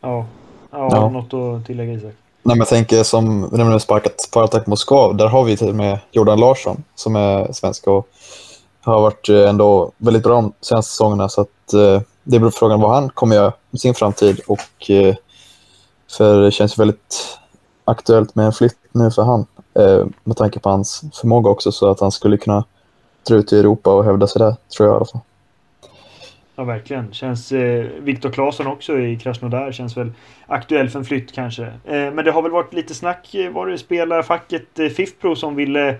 Ja, 0.00 0.26
ja, 0.70 0.88
Ja. 0.92 1.10
något 1.10 1.34
att 1.34 1.66
tillägga 1.66 1.92
Isak. 1.92 2.14
Nej, 2.48 2.56
men 2.56 2.58
jag 2.58 2.68
tänker 2.68 3.02
som 3.02 3.48
när 3.52 3.64
man 3.64 3.80
sparkat 3.80 4.20
Spartak 4.20 4.66
Moskva, 4.66 5.12
där 5.12 5.26
har 5.26 5.44
vi 5.44 5.56
till 5.56 5.68
och 5.68 5.74
med 5.74 5.98
Jordan 6.10 6.40
Larsson 6.40 6.84
som 6.94 7.16
är 7.16 7.52
svensk 7.52 7.86
och 7.86 8.08
har 8.80 9.00
varit 9.00 9.28
eh, 9.28 9.48
ändå 9.48 9.92
väldigt 9.96 10.22
bra 10.22 10.34
de 10.34 10.52
senaste 10.60 10.90
säsongerna. 10.90 11.28
Så 11.28 11.40
att, 11.40 11.72
eh, 11.72 12.00
det 12.24 12.38
beror 12.38 12.50
på 12.50 12.56
frågan 12.56 12.80
vad 12.80 12.94
han 12.94 13.10
kommer 13.10 13.36
göra 13.36 13.52
med 13.70 13.80
sin 13.80 13.94
framtid. 13.94 14.40
Och, 14.46 14.90
eh, 14.90 15.14
för 16.16 16.40
det 16.40 16.50
känns 16.50 16.78
väldigt 16.78 17.38
aktuellt 17.84 18.34
med 18.34 18.46
en 18.46 18.52
flytt 18.52 18.78
nu 18.92 19.10
för 19.10 19.22
han. 19.22 19.46
Eh, 19.74 20.06
med 20.24 20.36
tanke 20.36 20.58
på 20.58 20.70
hans 20.70 21.02
förmåga 21.20 21.50
också 21.50 21.72
så 21.72 21.90
att 21.90 22.00
han 22.00 22.12
skulle 22.12 22.36
kunna 22.36 22.64
dra 23.28 23.34
ut 23.34 23.52
i 23.52 23.58
Europa 23.58 23.94
och 23.94 24.04
hävda 24.04 24.26
sig 24.26 24.40
där, 24.40 24.56
tror 24.76 24.88
jag 24.88 24.94
i 24.94 24.96
alla 24.96 25.06
fall. 25.06 25.20
Ja, 26.58 26.64
verkligen. 26.64 27.12
Känns 27.12 27.52
eh, 27.52 27.86
Viktor 28.00 28.30
Claesson 28.30 28.66
också 28.66 28.98
i 28.98 29.16
Krasnodar 29.16 29.72
känns 29.72 29.96
väl 29.96 30.12
aktuell 30.46 30.88
för 30.88 30.98
en 30.98 31.04
flytt 31.04 31.34
kanske. 31.34 31.62
Eh, 31.64 31.72
men 32.12 32.24
det 32.24 32.30
har 32.30 32.42
väl 32.42 32.52
varit 32.52 32.72
lite 32.74 32.94
snack, 32.94 33.34
eh, 33.34 33.50
var 33.52 33.66
det 33.66 33.78
spelarfacket 33.78 34.78
eh, 34.78 34.88
Fifpro 34.88 35.36
som 35.36 35.56
ville 35.56 35.88
eh, 35.88 35.96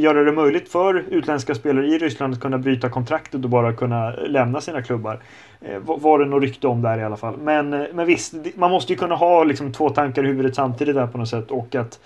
göra 0.00 0.24
det 0.24 0.32
möjligt 0.32 0.68
för 0.72 1.04
utländska 1.10 1.54
spelare 1.54 1.86
i 1.86 1.98
Ryssland 1.98 2.34
att 2.34 2.40
kunna 2.40 2.58
bryta 2.58 2.88
kontraktet 2.88 3.44
och 3.44 3.50
bara 3.50 3.72
kunna 3.72 4.10
lämna 4.10 4.60
sina 4.60 4.82
klubbar. 4.82 5.18
Eh, 5.60 5.78
var- 5.78 5.98
var 5.98 6.18
det 6.18 6.24
något 6.24 6.42
rykte 6.42 6.66
om 6.66 6.82
där 6.82 6.98
i 6.98 7.04
alla 7.04 7.16
fall. 7.16 7.36
Men, 7.38 7.72
eh, 7.72 7.82
men 7.94 8.06
visst, 8.06 8.34
man 8.54 8.70
måste 8.70 8.92
ju 8.92 8.98
kunna 8.98 9.14
ha 9.14 9.44
liksom 9.44 9.72
två 9.72 9.90
tankar 9.90 10.24
i 10.24 10.26
huvudet 10.26 10.54
samtidigt 10.54 10.94
där 10.94 11.06
på 11.06 11.18
något 11.18 11.28
sätt 11.28 11.50
och 11.50 11.74
att 11.74 12.00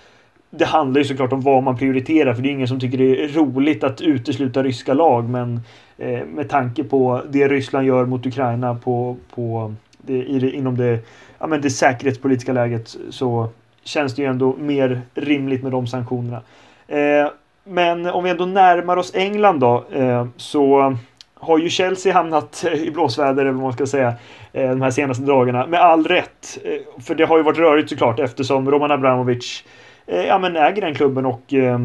det 0.49 0.65
handlar 0.65 1.01
ju 1.01 1.05
såklart 1.05 1.33
om 1.33 1.41
vad 1.41 1.63
man 1.63 1.77
prioriterar 1.77 2.33
för 2.33 2.41
det 2.41 2.49
är 2.49 2.51
ingen 2.51 2.67
som 2.67 2.79
tycker 2.79 2.97
det 2.97 3.23
är 3.23 3.27
roligt 3.27 3.83
att 3.83 4.01
utesluta 4.01 4.63
ryska 4.63 4.93
lag 4.93 5.29
men 5.29 5.61
eh, 5.97 6.25
med 6.25 6.49
tanke 6.49 6.83
på 6.83 7.21
det 7.29 7.47
Ryssland 7.47 7.87
gör 7.87 8.05
mot 8.05 8.25
Ukraina 8.25 8.75
på, 8.75 9.17
på 9.35 9.73
det, 9.97 10.23
i 10.23 10.39
det, 10.39 10.51
inom 10.51 10.77
det, 10.77 10.99
ja, 11.39 11.47
men 11.47 11.61
det 11.61 11.69
säkerhetspolitiska 11.69 12.53
läget 12.53 12.95
så 13.09 13.49
känns 13.83 14.15
det 14.15 14.21
ju 14.21 14.27
ändå 14.27 14.55
mer 14.59 15.01
rimligt 15.13 15.63
med 15.63 15.71
de 15.71 15.87
sanktionerna. 15.87 16.41
Eh, 16.87 17.27
men 17.63 18.05
om 18.05 18.23
vi 18.23 18.29
ändå 18.29 18.45
närmar 18.45 18.97
oss 18.97 19.15
England 19.15 19.59
då 19.59 19.85
eh, 19.91 20.27
så 20.37 20.95
har 21.39 21.57
ju 21.57 21.69
Chelsea 21.69 22.13
hamnat 22.13 22.65
i 22.73 22.91
blåsväder 22.91 23.41
eller 23.41 23.51
vad 23.51 23.63
man 23.63 23.73
ska 23.73 23.85
säga 23.85 24.13
eh, 24.53 24.69
de 24.69 24.81
här 24.81 24.91
senaste 24.91 25.23
dagarna 25.23 25.67
med 25.67 25.79
all 25.79 26.07
rätt. 26.07 26.57
Eh, 26.63 27.03
för 27.03 27.15
det 27.15 27.25
har 27.25 27.37
ju 27.37 27.43
varit 27.43 27.57
rörigt 27.57 27.89
såklart 27.89 28.19
eftersom 28.19 28.71
Roman 28.71 28.91
Abramovic 28.91 29.63
Eh, 30.07 30.25
ja, 30.25 30.37
men 30.39 30.55
äger 30.55 30.81
den 30.81 30.95
klubben 30.95 31.25
och 31.25 31.53
eh, 31.53 31.79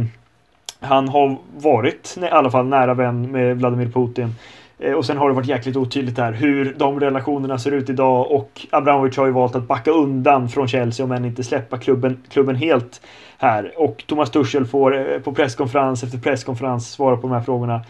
han 0.81 1.09
har 1.09 1.37
varit 1.57 2.19
i 2.23 2.27
alla 2.29 2.51
fall 2.51 2.67
nära 2.67 2.95
vän 2.95 3.33
med 3.33 3.57
Vladimir 3.57 3.87
Putin. 3.89 4.35
Eh, 4.79 4.93
Och 4.93 5.07
sen 5.07 5.17
har 5.19 5.29
det 5.29 5.35
varit 5.35 5.47
jäkligt 5.49 5.77
otydligt 5.77 6.19
här 6.19 6.33
hur 6.33 6.75
de 6.79 7.01
relationerna 7.01 7.59
ser 7.59 7.73
ut 7.73 7.91
idag 7.91 8.31
och 8.31 8.67
Abramovic 8.71 9.17
har 9.17 9.27
ju 9.27 9.33
valt 9.33 9.55
att 9.57 9.69
backa 9.69 9.91
undan 9.91 10.49
från 10.49 10.69
Chelsea 10.69 11.05
om 11.05 11.13
än 11.13 11.25
inte 11.25 11.45
släppa 11.45 11.79
klubben, 11.79 12.23
klubben 12.29 12.57
helt 12.57 13.01
här. 13.39 13.73
Och 13.77 14.05
Thomas 14.07 14.31
Tuchel 14.31 14.67
får 14.67 15.13
eh, 15.13 15.19
på 15.19 15.33
presskonferens 15.33 16.03
efter 16.03 16.19
presskonferens 16.19 16.91
svara 16.93 17.17
på 17.17 17.23
de 17.23 17.33
här 17.33 17.41
frågorna. 17.43 17.81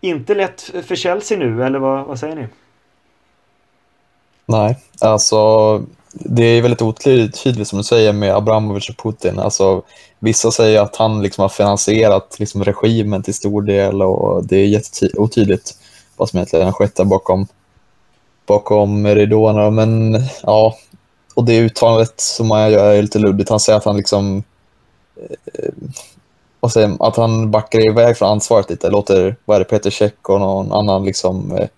Inte 0.00 0.34
lätt 0.34 0.60
för 0.60 0.96
Chelsea 0.96 1.38
nu, 1.38 1.64
eller 1.64 1.78
vad, 1.78 2.06
vad 2.06 2.18
säger 2.18 2.36
ni? 2.36 2.46
Nej, 4.46 4.78
alltså 5.00 5.36
det 6.12 6.44
är 6.44 6.62
väldigt 6.62 6.82
otydligt 6.82 7.68
som 7.68 7.78
du 7.78 7.84
säger 7.84 8.12
med 8.12 8.36
Abramovic 8.36 8.88
och 8.88 8.96
Putin. 8.96 9.38
Alltså, 9.38 9.82
vissa 10.18 10.50
säger 10.50 10.80
att 10.80 10.96
han 10.96 11.22
liksom 11.22 11.42
har 11.42 11.48
finansierat 11.48 12.36
liksom, 12.38 12.64
regimen 12.64 13.22
till 13.22 13.34
stor 13.34 13.62
del 13.62 14.02
och 14.02 14.44
det 14.44 14.56
är 14.56 14.66
jätteotydligt 14.66 15.74
vad 16.16 16.28
som 16.28 16.36
egentligen 16.36 16.66
har 16.66 16.72
skett 16.72 16.96
där 16.96 17.04
bakom, 17.04 17.46
bakom 18.46 19.06
ridåerna. 19.06 19.70
Men 19.70 20.22
ja, 20.42 20.76
och 21.34 21.44
det 21.44 21.58
uttalandet 21.58 22.20
som 22.20 22.50
han 22.50 22.72
gör 22.72 22.94
är 22.94 23.02
lite 23.02 23.18
luddigt. 23.18 23.50
Han 23.50 23.60
säger 23.60 23.76
att 23.76 23.84
han 23.84 23.96
liksom 23.96 24.42
eh, 25.16 25.72
vad 26.60 26.96
att 27.00 27.16
han 27.16 27.50
backar 27.50 27.90
iväg 27.90 28.16
från 28.16 28.28
ansvaret 28.28 28.70
lite. 28.70 28.90
Låter 28.90 29.36
vad 29.44 29.54
är 29.54 29.58
det, 29.58 29.64
Peter 29.64 29.90
Käck 29.90 30.28
och 30.28 30.40
någon 30.40 30.72
annan 30.72 31.04
liksom, 31.04 31.56
eh, 31.56 31.68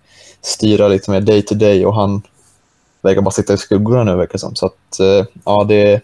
styra 0.41 0.87
lite 0.87 1.11
mer 1.11 1.21
day 1.21 1.41
to 1.41 1.55
day 1.55 1.85
och 1.85 1.95
han 1.95 2.21
verkar 3.03 3.21
bara 3.21 3.31
sitta 3.31 3.53
i 3.53 3.57
skuggorna 3.57 4.03
nu 4.03 4.15
verkar 4.15 4.33
det 4.33 4.39
som. 4.39 4.55
Så 4.55 4.65
att, 4.65 4.99
eh, 4.99 5.25
ja, 5.45 5.63
det, 5.63 6.01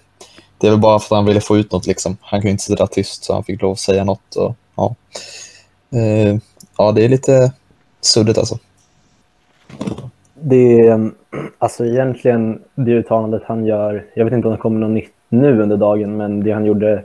det 0.58 0.68
är 0.68 0.72
väl 0.72 0.80
bara 0.80 1.00
för 1.00 1.16
att 1.16 1.18
han 1.18 1.26
ville 1.26 1.42
få 1.42 1.58
ut 1.58 1.72
något 1.72 1.88
liksom. 1.88 2.18
Han 2.22 2.42
kunde 2.42 2.52
inte 2.52 2.64
sitta 2.64 2.88
tyst 2.88 3.24
så 3.24 3.34
han 3.34 3.44
fick 3.44 3.62
lov 3.62 3.72
att 3.72 3.80
säga 3.80 4.04
något. 4.04 4.36
Och, 4.36 4.56
ja. 4.76 4.96
Eh, 5.92 6.38
ja, 6.78 6.92
det 6.92 7.06
är 7.06 7.10
lite 7.10 7.54
suddigt 8.02 8.38
alltså. 8.38 8.58
Det 10.34 10.80
är 10.80 10.92
mm, 10.92 11.16
alltså 11.58 11.86
egentligen 11.86 12.62
det 12.76 12.92
uttalandet 12.92 13.42
han 13.46 13.66
gör. 13.66 14.06
Jag 14.14 14.26
vet 14.26 14.34
inte 14.34 14.48
om 14.48 14.54
det 14.54 14.60
kommer 14.60 14.80
något 14.80 14.90
nytt 14.90 15.14
nu 15.30 15.62
under 15.62 15.78
dagen, 15.78 16.18
men 16.18 16.44
det 16.44 16.52
han 16.52 16.66
gjorde 16.66 17.04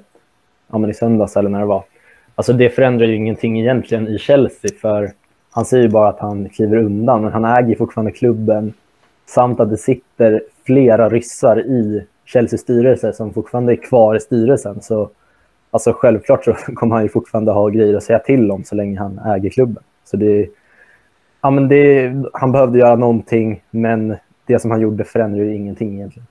ja, 0.73 0.79
men 0.79 0.91
i 0.91 0.95
söndags 0.95 1.37
eller 1.37 1.51
när 1.51 1.61
det 1.61 1.67
var. 1.67 1.85
Alltså 2.35 2.53
det 2.53 2.71
förändrar 2.71 3.07
ju 3.07 3.17
ingenting 3.17 3.61
egentligen 3.61 4.09
i 4.09 4.19
Chelsea, 4.19 4.71
för 4.81 5.13
han 5.51 5.65
säger 5.65 5.83
ju 5.83 5.89
bara 5.89 6.09
att 6.09 6.21
han 6.21 6.49
kliver 6.49 6.77
undan, 6.77 7.23
men 7.23 7.33
han 7.33 7.45
äger 7.45 7.77
fortfarande 7.77 8.13
klubben 8.13 8.73
samt 9.27 9.61
att 9.61 9.71
det 9.71 9.77
sitter 9.77 10.43
flera 10.67 11.09
ryssar 11.09 11.61
i 11.61 12.07
Chelseas 12.25 12.61
styrelse 12.61 13.13
som 13.13 13.33
fortfarande 13.33 13.73
är 13.73 13.77
kvar 13.77 14.17
i 14.17 14.21
styrelsen. 14.21 14.83
Så 14.83 15.11
alltså 15.71 15.93
självklart 15.93 16.45
så 16.45 16.53
kommer 16.75 16.95
han 16.95 17.03
ju 17.03 17.09
fortfarande 17.09 17.53
ha 17.53 17.69
grejer 17.69 17.97
att 17.97 18.05
säga 18.05 18.19
till 18.19 18.51
om 18.51 18.65
så 18.65 18.75
länge 18.75 18.99
han 18.99 19.19
äger 19.19 19.51
klubben. 19.51 19.83
Så 20.05 20.17
det, 20.17 20.49
ja, 21.41 21.51
men 21.51 21.69
det, 21.69 22.13
han 22.33 22.53
behövde 22.53 22.79
göra 22.79 22.97
någonting, 22.97 23.63
men 23.71 24.17
det 24.47 24.59
som 24.59 24.71
han 24.71 24.81
gjorde 24.81 25.05
förändrar 25.05 25.45
ju 25.45 25.55
ingenting 25.55 25.95
egentligen. 25.95 26.27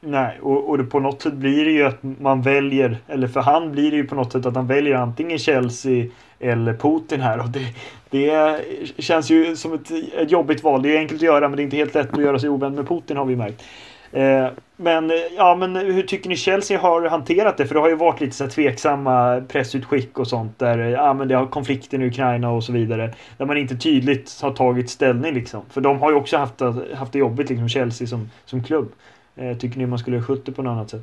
Nej, 0.00 0.38
och, 0.42 0.68
och 0.68 0.78
det, 0.78 0.84
på 0.84 1.00
något 1.00 1.22
sätt 1.22 1.32
blir 1.32 1.64
det 1.64 1.70
ju 1.70 1.84
att 1.84 2.02
man 2.02 2.42
väljer, 2.42 2.98
eller 3.08 3.28
för 3.28 3.40
han 3.40 3.72
blir 3.72 3.90
det 3.90 3.96
ju 3.96 4.06
på 4.06 4.14
något 4.14 4.32
sätt 4.32 4.46
att 4.46 4.56
han 4.56 4.66
väljer 4.66 4.94
antingen 4.94 5.38
Chelsea 5.38 6.06
eller 6.38 6.74
Putin 6.74 7.20
här. 7.20 7.40
Och 7.40 7.48
det, 7.48 7.74
det 8.10 8.58
känns 8.98 9.30
ju 9.30 9.56
som 9.56 9.74
ett, 9.74 9.90
ett 10.18 10.30
jobbigt 10.30 10.62
val. 10.62 10.82
Det 10.82 10.96
är 10.96 10.98
enkelt 10.98 11.18
att 11.18 11.26
göra 11.26 11.48
men 11.48 11.56
det 11.56 11.62
är 11.62 11.64
inte 11.64 11.76
helt 11.76 11.94
lätt 11.94 12.12
att 12.12 12.22
göra 12.22 12.38
sig 12.38 12.48
ovän 12.48 12.74
med 12.74 12.88
Putin 12.88 13.16
har 13.16 13.24
vi 13.24 13.36
märkt. 13.36 13.64
Eh, 14.12 14.46
men, 14.76 15.12
ja, 15.36 15.54
men 15.54 15.76
hur 15.76 16.02
tycker 16.02 16.28
ni 16.28 16.36
Chelsea 16.36 16.80
har 16.80 17.08
hanterat 17.08 17.56
det? 17.56 17.66
För 17.66 17.74
det 17.74 17.80
har 17.80 17.88
ju 17.88 17.94
varit 17.94 18.20
lite 18.20 18.36
så 18.36 18.44
här 18.44 18.50
tveksamma 18.50 19.42
pressutskick 19.48 20.18
och 20.18 20.28
sånt 20.28 20.58
där 20.58 20.78
ja, 20.78 21.14
men 21.14 21.28
det 21.28 21.34
har 21.34 21.46
konflikten 21.46 22.02
i 22.02 22.06
Ukraina 22.06 22.50
och 22.50 22.64
så 22.64 22.72
vidare. 22.72 23.14
Där 23.36 23.46
man 23.46 23.56
inte 23.56 23.76
tydligt 23.76 24.38
har 24.42 24.50
tagit 24.50 24.90
ställning 24.90 25.34
liksom. 25.34 25.62
För 25.70 25.80
de 25.80 26.00
har 26.00 26.10
ju 26.10 26.16
också 26.16 26.36
haft, 26.36 26.60
haft 26.94 27.12
det 27.12 27.18
jobbigt 27.18 27.48
liksom 27.48 27.68
Chelsea 27.68 28.06
som, 28.06 28.30
som 28.44 28.64
klubb. 28.64 28.92
Eh, 29.40 29.56
tycker 29.56 29.78
ni 29.78 29.86
man 29.86 29.98
skulle 29.98 30.22
skjuta 30.22 30.42
det 30.44 30.52
på 30.52 30.62
något 30.62 30.70
annat 30.70 30.90
sätt? 30.90 31.02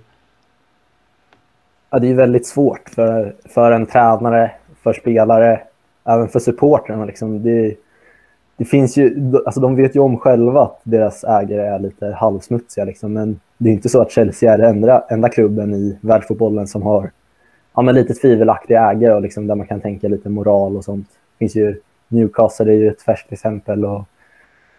Ja, 1.89 2.00
det 2.00 2.08
är 2.08 2.13
väldigt 2.15 2.48
svårt 2.48 2.89
för, 2.89 3.36
för 3.46 3.72
en 3.72 3.86
tränare, 3.86 4.51
för 4.84 4.94
spelare, 4.94 5.62
även 6.03 6.27
för 6.27 6.39
supportrarna. 6.39 7.06
Liksom. 7.06 7.44
Det, 7.44 7.75
det 8.58 8.65
finns 8.65 8.98
ju, 8.98 9.34
alltså 9.46 9.62
de 9.62 9.75
vet 9.75 9.96
ju 9.96 10.00
om 10.00 10.17
själva 10.17 10.62
att 10.62 10.79
deras 10.84 11.24
ägare 11.24 11.62
är 11.62 11.79
lite 11.79 12.06
halvsmutsiga. 12.06 12.86
Liksom. 12.86 13.13
Men 13.13 13.39
det 13.58 13.70
är 13.70 13.74
inte 13.74 13.89
så 13.89 14.01
att 14.01 14.12
Chelsea 14.12 14.53
är 14.53 14.58
den 14.58 14.70
enda, 14.70 15.06
enda 15.10 15.29
klubben 15.29 15.74
i 15.74 15.98
världsfotbollen 16.01 16.67
som 16.67 16.82
har 16.82 17.12
ja, 17.75 17.82
men 17.82 17.96
lite 17.96 18.13
tvivelaktiga 18.13 18.91
ägare 18.91 19.13
och 19.13 19.22
liksom, 19.22 19.48
där 19.48 19.56
man 19.56 19.67
kan 19.67 19.82
tänka 19.82 20.08
lite 20.08 20.29
moral 20.29 20.77
och 20.77 20.84
sånt. 20.84 21.08
Det 21.10 21.38
finns 21.39 21.56
ju 21.56 21.82
Newcastle 22.08 22.65
det 22.65 22.72
är 22.72 22.77
ju 22.77 22.88
ett 22.89 23.01
färskt 23.01 23.32
exempel 23.32 23.86
och 23.86 24.03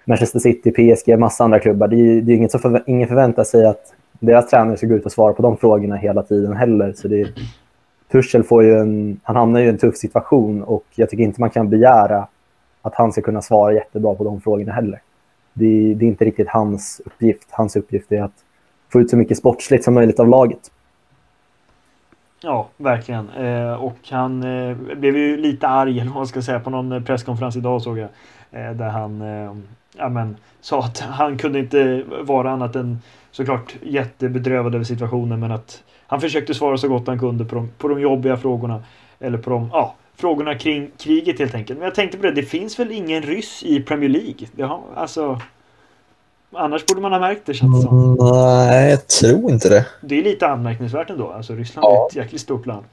Manchester 0.08 0.38
City, 0.38 0.70
PSG, 0.70 1.18
massa 1.18 1.44
andra 1.44 1.58
klubbar. 1.58 1.88
Det 1.88 1.96
är, 1.96 2.20
det 2.20 2.32
är 2.32 2.36
inget 2.36 2.50
som 2.50 2.60
förvä 2.60 2.82
ingen 2.86 3.08
förväntar 3.08 3.44
sig 3.44 3.66
att 3.66 3.94
deras 4.18 4.50
tränare 4.50 4.76
ska 4.76 4.86
gå 4.86 4.94
ut 4.94 5.06
och 5.06 5.12
svara 5.12 5.32
på 5.32 5.42
de 5.42 5.56
frågorna 5.56 5.96
hela 5.96 6.22
tiden 6.22 6.56
heller. 6.56 6.92
Så 6.92 7.08
det, 7.08 7.28
Tuchel 8.12 8.42
får 8.42 8.64
ju 8.64 8.78
en, 8.78 9.20
han 9.22 9.36
hamnar 9.36 9.60
ju 9.60 9.66
i 9.66 9.68
en 9.68 9.78
tuff 9.78 9.96
situation 9.96 10.62
och 10.62 10.84
jag 10.94 11.10
tycker 11.10 11.24
inte 11.24 11.40
man 11.40 11.50
kan 11.50 11.68
begära 11.68 12.26
att 12.82 12.94
han 12.94 13.12
ska 13.12 13.22
kunna 13.22 13.42
svara 13.42 13.72
jättebra 13.72 14.14
på 14.14 14.24
de 14.24 14.40
frågorna 14.40 14.72
heller. 14.72 15.00
Det, 15.52 15.94
det 15.94 16.04
är 16.04 16.08
inte 16.08 16.24
riktigt 16.24 16.48
hans 16.48 17.00
uppgift. 17.04 17.48
Hans 17.50 17.76
uppgift 17.76 18.12
är 18.12 18.22
att 18.22 18.44
få 18.92 19.00
ut 19.00 19.10
så 19.10 19.16
mycket 19.16 19.38
sportsligt 19.38 19.84
som 19.84 19.94
möjligt 19.94 20.20
av 20.20 20.28
laget. 20.28 20.70
Ja, 22.40 22.68
verkligen. 22.76 23.28
Eh, 23.30 23.84
och 23.84 23.98
han 24.10 24.42
eh, 24.42 24.76
blev 24.76 25.16
ju 25.16 25.36
lite 25.36 25.68
arg, 25.68 26.00
eller 26.00 26.10
vad 26.10 26.16
man 26.16 26.26
ska 26.26 26.42
säga, 26.42 26.60
på 26.60 26.70
någon 26.70 27.04
presskonferens 27.04 27.56
idag 27.56 27.82
såg 27.82 27.98
jag. 27.98 28.08
Eh, 28.50 28.72
där 28.72 28.88
han 28.88 29.22
eh, 29.22 29.54
ja, 29.98 30.08
men, 30.08 30.36
sa 30.60 30.80
att 30.80 30.98
han 30.98 31.38
kunde 31.38 31.58
inte 31.58 32.02
vara 32.22 32.50
annat 32.50 32.76
än 32.76 32.98
såklart 33.30 33.76
jättebedrövad 33.82 34.74
över 34.74 34.84
situationen 34.84 35.40
men 35.40 35.52
att 35.52 35.82
han 36.06 36.20
försökte 36.20 36.54
svara 36.54 36.78
så 36.78 36.88
gott 36.88 37.06
han 37.06 37.18
kunde 37.18 37.44
på 37.44 37.54
de, 37.54 37.70
på 37.78 37.88
de 37.88 38.00
jobbiga 38.00 38.36
frågorna. 38.36 38.82
Eller 39.20 39.38
på 39.38 39.50
de 39.50 39.70
ja, 39.72 39.94
frågorna 40.16 40.54
kring 40.54 40.90
kriget 40.98 41.38
helt 41.38 41.54
enkelt. 41.54 41.78
Men 41.78 41.86
jag 41.86 41.94
tänkte 41.94 42.16
på 42.16 42.22
det, 42.22 42.32
det 42.32 42.42
finns 42.42 42.78
väl 42.78 42.92
ingen 42.92 43.22
ryss 43.22 43.62
i 43.62 43.80
Premier 43.80 44.10
League? 44.10 44.48
Det 44.52 44.62
har, 44.62 44.80
alltså, 44.94 45.40
annars 46.52 46.86
borde 46.86 47.00
man 47.00 47.12
ha 47.12 47.20
märkt 47.20 47.46
det 47.46 47.54
känns 47.54 47.76
det 47.76 47.88
som. 47.88 48.16
Nej, 48.20 48.90
jag 48.90 49.06
tror 49.06 49.50
inte 49.50 49.68
det. 49.68 49.86
Det 50.00 50.18
är 50.18 50.22
lite 50.22 50.46
anmärkningsvärt 50.46 51.10
ändå. 51.10 51.28
Alltså 51.28 51.54
Ryssland 51.54 51.84
ja. 51.84 52.04
är 52.04 52.10
ett 52.10 52.16
jäkligt 52.16 52.40
stort 52.40 52.66
land. 52.66 52.84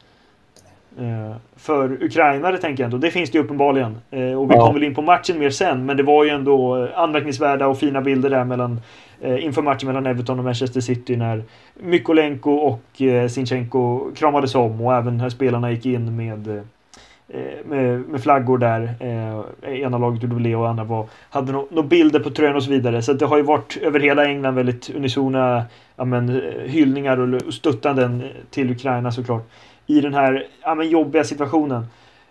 Eh, 1.00 1.36
för 1.56 2.04
ukrainare 2.04 2.58
tänker 2.58 2.84
jag 2.84 2.88
ändå, 2.88 2.98
det 2.98 3.12
finns 3.12 3.32
det 3.32 3.38
ju 3.38 3.44
uppenbarligen. 3.44 3.98
Eh, 4.12 4.20
och 4.20 4.52
vi 4.52 4.56
ja. 4.56 4.60
kommer 4.60 4.74
väl 4.74 4.84
in 4.84 4.96
på 4.96 5.02
matchen 5.02 5.40
mer 5.40 5.50
sen, 5.50 5.86
men 5.86 5.98
det 5.98 6.04
var 6.04 6.24
ju 6.24 6.30
ändå 6.30 6.88
anmärkningsvärda 6.96 7.68
och 7.68 7.78
fina 7.78 8.02
bilder 8.02 8.30
där 8.30 8.44
mellan 8.44 8.82
eh, 9.22 9.46
inför 9.46 9.62
matchen 9.62 9.88
mellan 9.88 10.06
Everton 10.06 10.40
och 10.40 10.46
Manchester 10.46 10.82
City 10.82 11.16
när 11.16 11.44
Mykolenko 11.74 12.52
och 12.52 13.02
eh, 13.02 13.28
Sinchenko 13.28 14.12
kramades 14.16 14.56
om 14.56 14.82
och 14.82 14.96
även 14.96 15.18
när 15.18 15.30
spelarna 15.30 15.72
gick 15.72 15.86
in 15.86 16.16
med 16.16 16.48
eh, 16.48 16.64
med, 17.66 18.00
med, 18.00 18.22
flaggor 18.22 18.58
där. 18.58 18.94
Eh, 19.00 19.80
ena 19.82 19.98
laget 19.98 20.24
gjorde 20.24 20.44
det 20.44 20.56
och 20.56 20.70
andra 20.70 20.84
var, 20.84 21.06
hade 21.30 21.52
några 21.52 21.66
no, 21.70 21.82
bilder 21.82 22.20
på 22.20 22.30
tröjan 22.30 22.56
och 22.56 22.64
så 22.64 22.72
vidare. 22.72 23.02
Så 23.02 23.14
det 23.14 23.26
har 23.26 23.38
ju 23.38 23.44
varit 23.44 23.78
över 23.82 24.00
hela 24.00 24.26
England 24.26 24.56
väldigt 24.56 24.90
unisona 24.90 25.64
ja, 25.96 26.06
men, 26.06 26.42
hyllningar 26.66 27.46
och 27.46 27.54
stöttanden 27.54 28.24
till 28.50 28.72
Ukraina 28.72 29.12
såklart. 29.12 29.48
I 29.88 30.02
den 30.02 30.14
här 30.14 30.48
ja, 30.62 30.76
men, 30.76 30.90
jobbiga 30.90 31.24
situationen. 31.24 31.86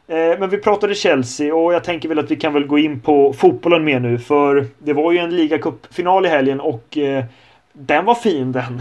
Eh, 0.07 0.39
men 0.39 0.51
vi 0.51 0.59
pratade 0.59 0.95
Chelsea 0.95 1.55
och 1.55 1.75
jag 1.75 1.85
tänker 1.85 2.09
väl 2.09 2.19
att 2.19 2.31
vi 2.31 2.37
kan 2.37 2.53
väl 2.53 2.67
gå 2.67 2.79
in 2.79 3.01
på 3.01 3.33
fotbollen 3.33 3.85
mer 3.85 4.01
nu. 4.01 4.19
För 4.19 4.67
det 4.79 4.93
var 4.93 5.13
ju 5.13 5.19
en 5.19 5.37
ligacupfinal 5.37 6.27
i 6.27 6.29
helgen 6.29 6.61
och 6.61 6.99
eh, 6.99 7.25
den 7.73 8.05
var 8.05 8.15
fin 8.15 8.53
den. 8.53 8.81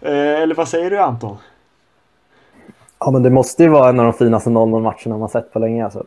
eh, 0.00 0.42
eller 0.42 0.54
vad 0.54 0.68
säger 0.68 0.90
du 0.90 0.98
Anton? 0.98 1.36
Ja, 2.98 3.10
men 3.10 3.22
det 3.22 3.30
måste 3.30 3.62
ju 3.62 3.68
vara 3.68 3.88
en 3.88 4.00
av 4.00 4.04
de 4.04 4.12
finaste 4.12 4.50
0-0 4.50 4.82
matcherna 4.82 5.18
man 5.18 5.28
sett 5.28 5.52
på 5.52 5.58
länge. 5.58 5.84
Alltså. 5.84 6.04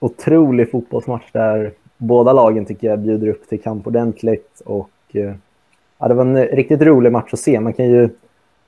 Otrolig 0.00 0.70
fotbollsmatch 0.70 1.32
där 1.32 1.72
båda 1.96 2.32
lagen 2.32 2.64
tycker 2.64 2.86
jag 2.86 2.98
bjuder 2.98 3.28
upp 3.28 3.48
till 3.48 3.62
kamp 3.62 3.86
ordentligt. 3.86 4.62
Och, 4.64 4.90
eh, 5.12 5.34
ja, 5.98 6.08
det 6.08 6.14
var 6.14 6.24
en 6.24 6.46
riktigt 6.46 6.82
rolig 6.82 7.12
match 7.12 7.32
att 7.32 7.40
se. 7.40 7.60
Man 7.60 7.72
kan 7.72 7.86
ju, 7.86 8.08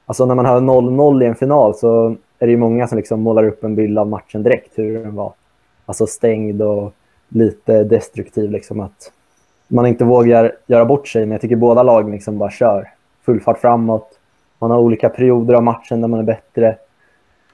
alltså 0.07 0.27
när 0.27 0.35
man 0.35 0.47
har 0.47 0.61
0-0 0.61 1.23
i 1.23 1.27
en 1.27 1.35
final 1.35 1.75
så 1.75 2.17
är 2.39 2.47
det 2.47 2.51
ju 2.51 2.57
många 2.57 2.87
som 2.89 2.99
liksom 2.99 3.21
målar 3.21 3.45
upp 3.45 3.65
en 3.65 3.75
bild 3.75 3.99
av 3.99 4.09
matchen 4.09 4.43
direkt, 4.43 4.79
hur 4.79 4.99
den 4.99 5.15
var. 5.15 5.33
Alltså 5.87 6.07
stängd 6.07 6.63
och 6.63 6.95
lite 7.29 7.85
destruktiv. 7.85 8.51
Liksom, 8.51 8.81
att 8.81 9.13
man 9.69 9.87
inte 9.87 10.05
vågar 10.05 10.53
göra 10.67 10.85
bort 10.85 11.09
sig, 11.09 11.23
men 11.23 11.33
jag 11.33 11.41
tycker 11.41 11.57
båda 11.57 11.83
lagen 11.83 12.11
liksom 12.11 12.39
bara 12.39 12.51
kör 12.51 12.89
full 13.25 13.41
fart 13.41 13.59
framåt. 13.59 14.19
Man 14.59 14.71
har 14.71 14.79
olika 14.79 15.09
perioder 15.09 15.55
av 15.55 15.63
matchen 15.63 16.01
där 16.01 16.09
man 16.09 16.21
är 16.21 16.25
bättre. 16.25 16.77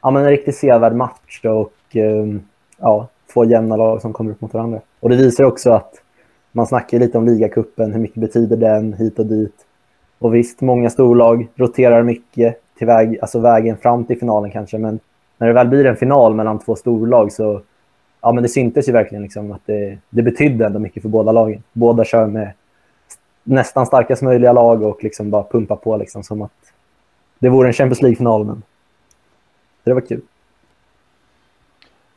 Ja, 0.03 0.11
men 0.11 0.23
en 0.23 0.31
riktigt 0.31 0.57
sevärd 0.57 0.95
match 0.95 1.41
och 1.45 1.97
ehm, 1.97 2.43
ja, 2.79 3.09
två 3.33 3.45
jämna 3.45 3.77
lag 3.77 4.01
som 4.01 4.13
kommer 4.13 4.31
upp 4.31 4.41
mot 4.41 4.55
varandra. 4.55 4.81
Och 5.01 5.11
det 5.11 5.17
visar 5.17 5.45
också 5.45 5.71
att 5.71 5.95
man 6.53 6.67
snackar 6.67 6.99
lite 6.99 7.19
om 7.19 7.27
ligacupen, 7.27 7.93
hur 7.93 8.01
mycket 8.01 8.21
betyder 8.21 8.57
den 8.57 8.93
hit 8.93 9.19
och 9.19 9.27
dit. 9.27 9.55
Och 10.19 10.35
visst, 10.35 10.61
många 10.61 10.91
storlag 10.91 11.49
roterar 11.55 12.03
mycket 12.03 12.61
till 12.85 12.87
väg, 12.87 13.19
alltså 13.21 13.39
vägen 13.39 13.77
fram 13.77 14.05
till 14.05 14.19
finalen 14.19 14.51
kanske. 14.51 14.79
Men 14.79 15.01
när 15.39 15.47
det 15.47 15.53
väl 15.53 15.69
blir 15.69 15.87
en 15.87 15.97
final 15.97 16.35
mellan 16.35 16.59
två 16.59 16.77
storlag 16.77 17.33
så 17.33 17.61
ja, 18.21 18.33
men 18.33 18.43
det 18.43 18.49
syntes 18.49 18.89
ju 18.89 18.93
verkligen 18.93 19.23
liksom 19.23 19.53
att 19.53 19.67
det, 19.67 19.99
det 20.11 20.23
betydde 20.23 20.67
ändå 20.67 20.79
mycket 20.79 21.03
för 21.03 21.09
båda 21.09 21.33
lagen. 21.33 21.63
Båda 21.73 22.05
kör 22.05 22.27
med 22.27 22.53
nästan 23.43 23.87
starkast 23.87 24.23
möjliga 24.23 24.53
lag 24.53 24.83
och 24.83 25.05
liksom 25.05 25.31
bara 25.31 25.45
pumpa 25.45 25.77
på 25.77 25.97
liksom 25.97 26.23
som 26.23 26.43
att 26.43 26.73
det 27.39 27.49
vore 27.49 27.69
en 27.69 27.73
Champions 27.73 28.03
League-final. 28.03 28.45
Men 28.45 28.63
det 29.85 29.93
var 29.93 30.01
kul. 30.01 30.21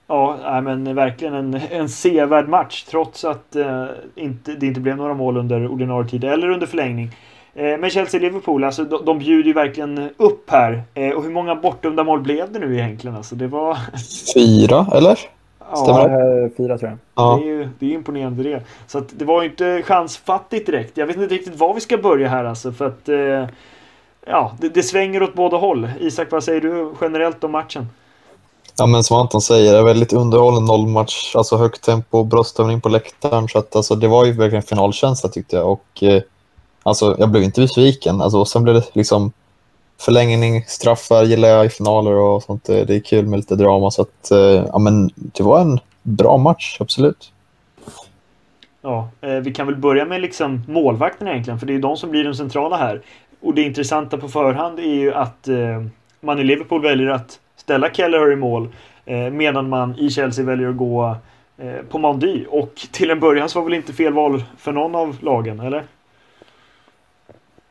Ja, 0.07 0.62
men 0.63 0.95
verkligen 0.95 1.33
en, 1.33 1.53
en 1.71 1.89
sevärd 1.89 2.47
match 2.47 2.83
trots 2.83 3.25
att 3.25 3.55
eh, 3.55 3.86
inte, 4.15 4.51
det 4.51 4.67
inte 4.67 4.79
blev 4.79 4.97
några 4.97 5.13
mål 5.13 5.38
under 5.38 5.67
ordinarie 5.67 6.09
tid 6.09 6.24
eller 6.24 6.50
under 6.50 6.67
förlängning. 6.67 7.12
Eh, 7.57 7.77
men 7.77 7.89
Chelsea-Liverpool, 7.89 8.65
alltså 8.65 8.83
de, 8.83 9.05
de 9.05 9.19
bjuder 9.19 9.47
ju 9.47 9.53
verkligen 9.53 10.09
upp 10.17 10.49
här. 10.49 10.83
Eh, 10.93 11.09
och 11.09 11.23
hur 11.23 11.29
många 11.29 11.55
bortdömda 11.55 12.03
mål 12.03 12.21
blev 12.21 12.51
det 12.51 12.59
nu 12.59 12.77
egentligen? 12.77 13.17
Alltså, 13.17 13.35
det 13.35 13.47
var... 13.47 13.77
Fyra, 14.33 14.87
eller? 14.93 15.19
Ja, 15.71 16.01
äh, 16.01 16.49
fyra 16.57 16.77
tror 16.77 16.89
jag. 16.89 16.97
Ja. 17.15 17.39
Det 17.41 17.49
är 17.49 17.53
ju 17.53 17.69
det 17.79 17.85
är 17.85 17.93
imponerande 17.93 18.43
det. 18.43 18.61
Så 18.87 18.97
att 18.97 19.07
det 19.11 19.25
var 19.25 19.41
ju 19.41 19.49
inte 19.49 19.81
chansfattigt 19.85 20.65
direkt. 20.65 20.97
Jag 20.97 21.07
vet 21.07 21.17
inte 21.17 21.35
riktigt 21.35 21.55
var 21.55 21.73
vi 21.73 21.81
ska 21.81 21.97
börja 21.97 22.29
här 22.29 22.45
alltså. 22.45 22.71
För 22.71 22.87
att 22.87 23.09
eh, 23.09 23.55
ja, 24.25 24.51
det, 24.59 24.69
det, 24.69 24.83
svänger 24.83 25.23
åt 25.23 25.33
båda 25.33 25.57
håll. 25.57 25.89
Isak, 25.99 26.31
vad 26.31 26.43
säger 26.43 26.61
du 26.61 26.93
generellt 27.01 27.43
om 27.43 27.51
matchen? 27.51 27.87
Ja, 28.77 28.85
men 28.85 29.03
som 29.03 29.17
Anton 29.17 29.41
säger, 29.41 29.73
det 29.73 29.79
är 29.79 29.83
väldigt 29.83 30.13
underhållande 30.13 30.67
nollmatch. 30.67 31.35
Alltså 31.35 31.57
högt 31.57 31.83
tempo, 31.83 32.23
bröstövning 32.23 32.81
på 32.81 32.89
läktaren. 32.89 33.47
Så 33.47 33.59
att, 33.59 33.75
alltså, 33.75 33.95
det 33.95 34.07
var 34.07 34.25
ju 34.25 34.31
verkligen 34.31 34.63
finalkänsla 34.63 35.29
tyckte 35.29 35.55
jag. 35.55 35.71
Och 35.71 36.03
eh, 36.03 36.21
Alltså, 36.88 37.15
jag 37.20 37.29
blev 37.29 37.44
inte 37.44 37.62
besviken. 37.62 38.22
Alltså, 38.22 38.46
sen 38.46 38.63
blev 38.63 38.75
det 38.75 38.84
liksom 38.94 39.32
förlängning, 40.00 40.63
straffar 40.67 41.24
gillar 41.24 41.50
jag 41.50 41.65
i 41.65 41.70
finaler 41.70 42.15
och 42.15 42.44
sånt. 42.44 42.70
Eh, 42.70 42.86
det 42.86 42.96
är 42.96 43.00
kul 43.00 43.25
med 43.25 43.39
lite 43.39 43.56
drama. 43.56 43.91
Så 43.91 44.01
att, 44.01 44.32
eh, 44.32 44.65
ja, 44.72 44.79
men 44.79 45.10
det 45.15 45.44
var 45.44 45.60
en 45.60 45.79
bra 46.03 46.38
match, 46.38 46.77
absolut. 46.79 47.32
Ja, 48.82 49.10
eh, 49.22 49.36
vi 49.36 49.53
kan 49.53 49.67
väl 49.67 49.75
börja 49.75 50.06
med 50.06 50.22
liksom 50.22 50.62
målvakterna 50.67 51.32
egentligen, 51.32 51.60
för 51.60 51.65
det 51.65 51.75
är 51.75 51.79
de 51.79 51.98
som 51.98 52.12
blir 52.12 52.24
de 52.24 52.34
centrala 52.34 52.77
här. 52.77 53.01
Och 53.41 53.53
det 53.53 53.62
intressanta 53.62 54.17
på 54.17 54.27
förhand 54.27 54.79
är 54.79 54.84
ju 54.84 55.13
att 55.13 55.48
eh, 55.48 55.84
man 56.20 56.39
i 56.39 56.44
Liverpool 56.44 56.82
väljer 56.82 57.08
att 57.08 57.39
ställa 57.56 57.94
Kelleher 57.94 58.32
i 58.32 58.36
mål 58.36 58.70
eh, 59.06 59.29
medan 59.29 59.70
man 59.70 60.00
i 60.00 60.10
Chelsea 60.10 60.46
väljer 60.46 60.70
att 60.70 60.77
gå 60.77 61.15
eh, 61.58 61.86
på 61.89 61.98
Mandy. 61.98 62.46
Och 62.50 62.74
till 62.91 63.12
en 63.12 63.20
början 63.20 63.50
så 63.50 63.60
var 63.60 63.65
väl 63.65 63.74
inte 63.74 63.94
fel 63.94 64.13
val 64.13 64.44
för 64.58 64.72
någon 64.72 64.96
av 64.96 65.17
lagen, 65.22 65.60
eller? 65.60 65.84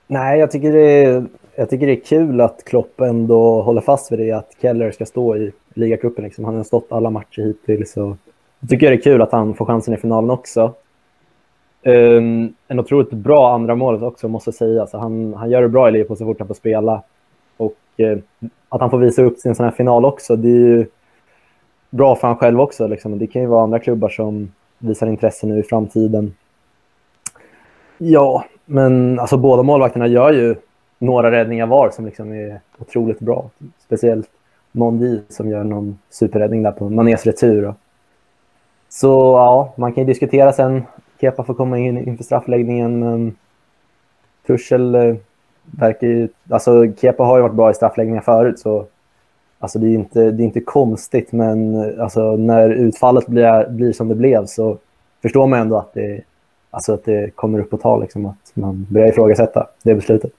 Nej, 0.07 0.39
jag 0.39 0.51
tycker, 0.51 0.73
det 0.73 1.05
är, 1.05 1.27
jag 1.57 1.71
tycker 1.71 1.87
det 1.87 1.93
är 1.93 2.05
kul 2.05 2.41
att 2.41 2.65
Klopp 2.65 3.01
ändå 3.01 3.63
håller 3.63 3.81
fast 3.81 4.13
vid 4.13 4.19
det, 4.19 4.33
att 4.33 4.57
Keller 4.61 4.91
ska 4.91 5.07
stå 5.07 5.37
i 5.37 5.53
ligacupen. 5.75 6.25
Liksom. 6.25 6.45
Han 6.45 6.57
har 6.57 6.65
stått 6.65 6.93
alla 6.93 7.11
matcher 7.11 7.43
hittills. 7.43 7.93
Så 7.93 8.17
jag 8.61 8.71
tycker 8.71 8.91
det 8.91 8.97
är 8.97 9.01
kul 9.01 9.23
att 9.23 9.33
han 9.33 9.55
får 9.55 9.67
chansen 9.67 9.95
i 9.95 9.97
finalen 9.97 10.31
också. 10.31 10.73
Um, 11.83 12.55
en 12.69 12.81
otroligt 12.81 13.11
bra 13.11 13.55
andra 13.55 13.75
målet 13.75 14.03
också, 14.03 14.29
måste 14.29 14.49
jag 14.49 14.55
säga. 14.55 14.81
Alltså, 14.81 14.99
han, 14.99 15.35
han 15.35 15.51
gör 15.51 15.63
det 15.63 15.69
bra 15.69 15.89
i 15.89 15.93
Liverpool 15.93 16.17
så 16.17 16.25
fort 16.25 16.39
han 16.39 16.49
får 16.49 16.55
spela. 16.55 17.03
Och 17.57 17.77
uh, 18.01 18.19
att 18.69 18.81
han 18.81 18.91
får 18.91 18.99
visa 18.99 19.23
upp 19.23 19.39
sin 19.39 19.55
sån 19.55 19.65
här 19.65 19.73
final 19.73 20.05
också, 20.05 20.37
det 20.37 20.49
är 20.49 20.53
ju 20.53 20.87
bra 21.91 22.17
för 22.17 22.29
han 22.29 22.37
själv 22.37 22.61
också. 22.61 22.87
Liksom. 22.87 23.19
Det 23.19 23.27
kan 23.27 23.43
ju 23.43 23.49
vara 23.49 23.63
andra 23.63 23.79
klubbar 23.79 24.09
som 24.09 24.53
visar 24.79 25.07
intresse 25.07 25.47
nu 25.47 25.59
i 25.59 25.63
framtiden. 25.63 26.35
Ja, 27.99 28.45
men 28.65 29.19
alltså 29.19 29.37
båda 29.37 29.63
målvakterna 29.63 30.07
gör 30.07 30.33
ju 30.33 30.57
några 30.99 31.31
räddningar 31.31 31.67
var 31.67 31.91
som 31.91 32.07
liksom 32.07 32.33
är 32.33 32.61
otroligt 32.79 33.21
bra. 33.21 33.51
Speciellt 33.79 34.29
Mondi 34.73 35.23
som 35.29 35.49
gör 35.49 35.65
någon 35.65 35.99
superräddning 36.11 36.63
där 36.63 36.73
på 36.73 36.89
Manés 36.89 37.27
retur. 37.27 37.75
Så 38.89 39.09
ja, 39.09 39.73
man 39.77 39.93
kan 39.93 40.03
ju 40.03 40.09
diskutera 40.09 40.53
sen. 40.53 40.83
Kepa 41.21 41.45
får 41.45 41.55
komma 41.55 41.79
in 41.79 42.09
inför 42.09 42.25
straffläggningen, 42.25 42.99
men 42.99 43.37
Tuchel 44.47 44.95
eh, 44.95 45.17
verkar 45.65 46.07
ju... 46.07 46.29
Alltså 46.51 46.93
Kepa 47.01 47.25
har 47.25 47.37
ju 47.37 47.43
varit 47.43 47.55
bra 47.55 47.71
i 47.71 47.75
straffläggningar 47.75 48.21
förut, 48.21 48.59
så 48.59 48.87
alltså 49.59 49.79
det 49.79 49.87
är 49.87 49.95
inte, 49.95 50.31
det 50.31 50.43
är 50.43 50.45
inte 50.45 50.61
konstigt, 50.61 51.33
men 51.33 51.75
eh, 51.75 52.03
alltså, 52.03 52.37
när 52.37 52.71
utfallet 52.71 53.27
blir, 53.27 53.69
blir 53.69 53.93
som 53.93 54.09
det 54.09 54.15
blev 54.15 54.47
så 54.47 54.79
förstår 55.23 55.47
man 55.47 55.61
ändå 55.61 55.79
att 55.79 55.95
det, 55.95 56.21
alltså, 56.77 56.95
att 56.95 57.05
det 57.05 57.31
kommer 57.35 57.59
upp 57.59 57.71
på 57.71 57.77
tal, 57.77 58.01
liksom, 58.01 58.27
att 58.27 58.53
man 58.55 58.87
börjar 58.91 59.09
ifrågasätta 59.09 59.67
det 59.83 59.95
beslutet. 59.95 60.33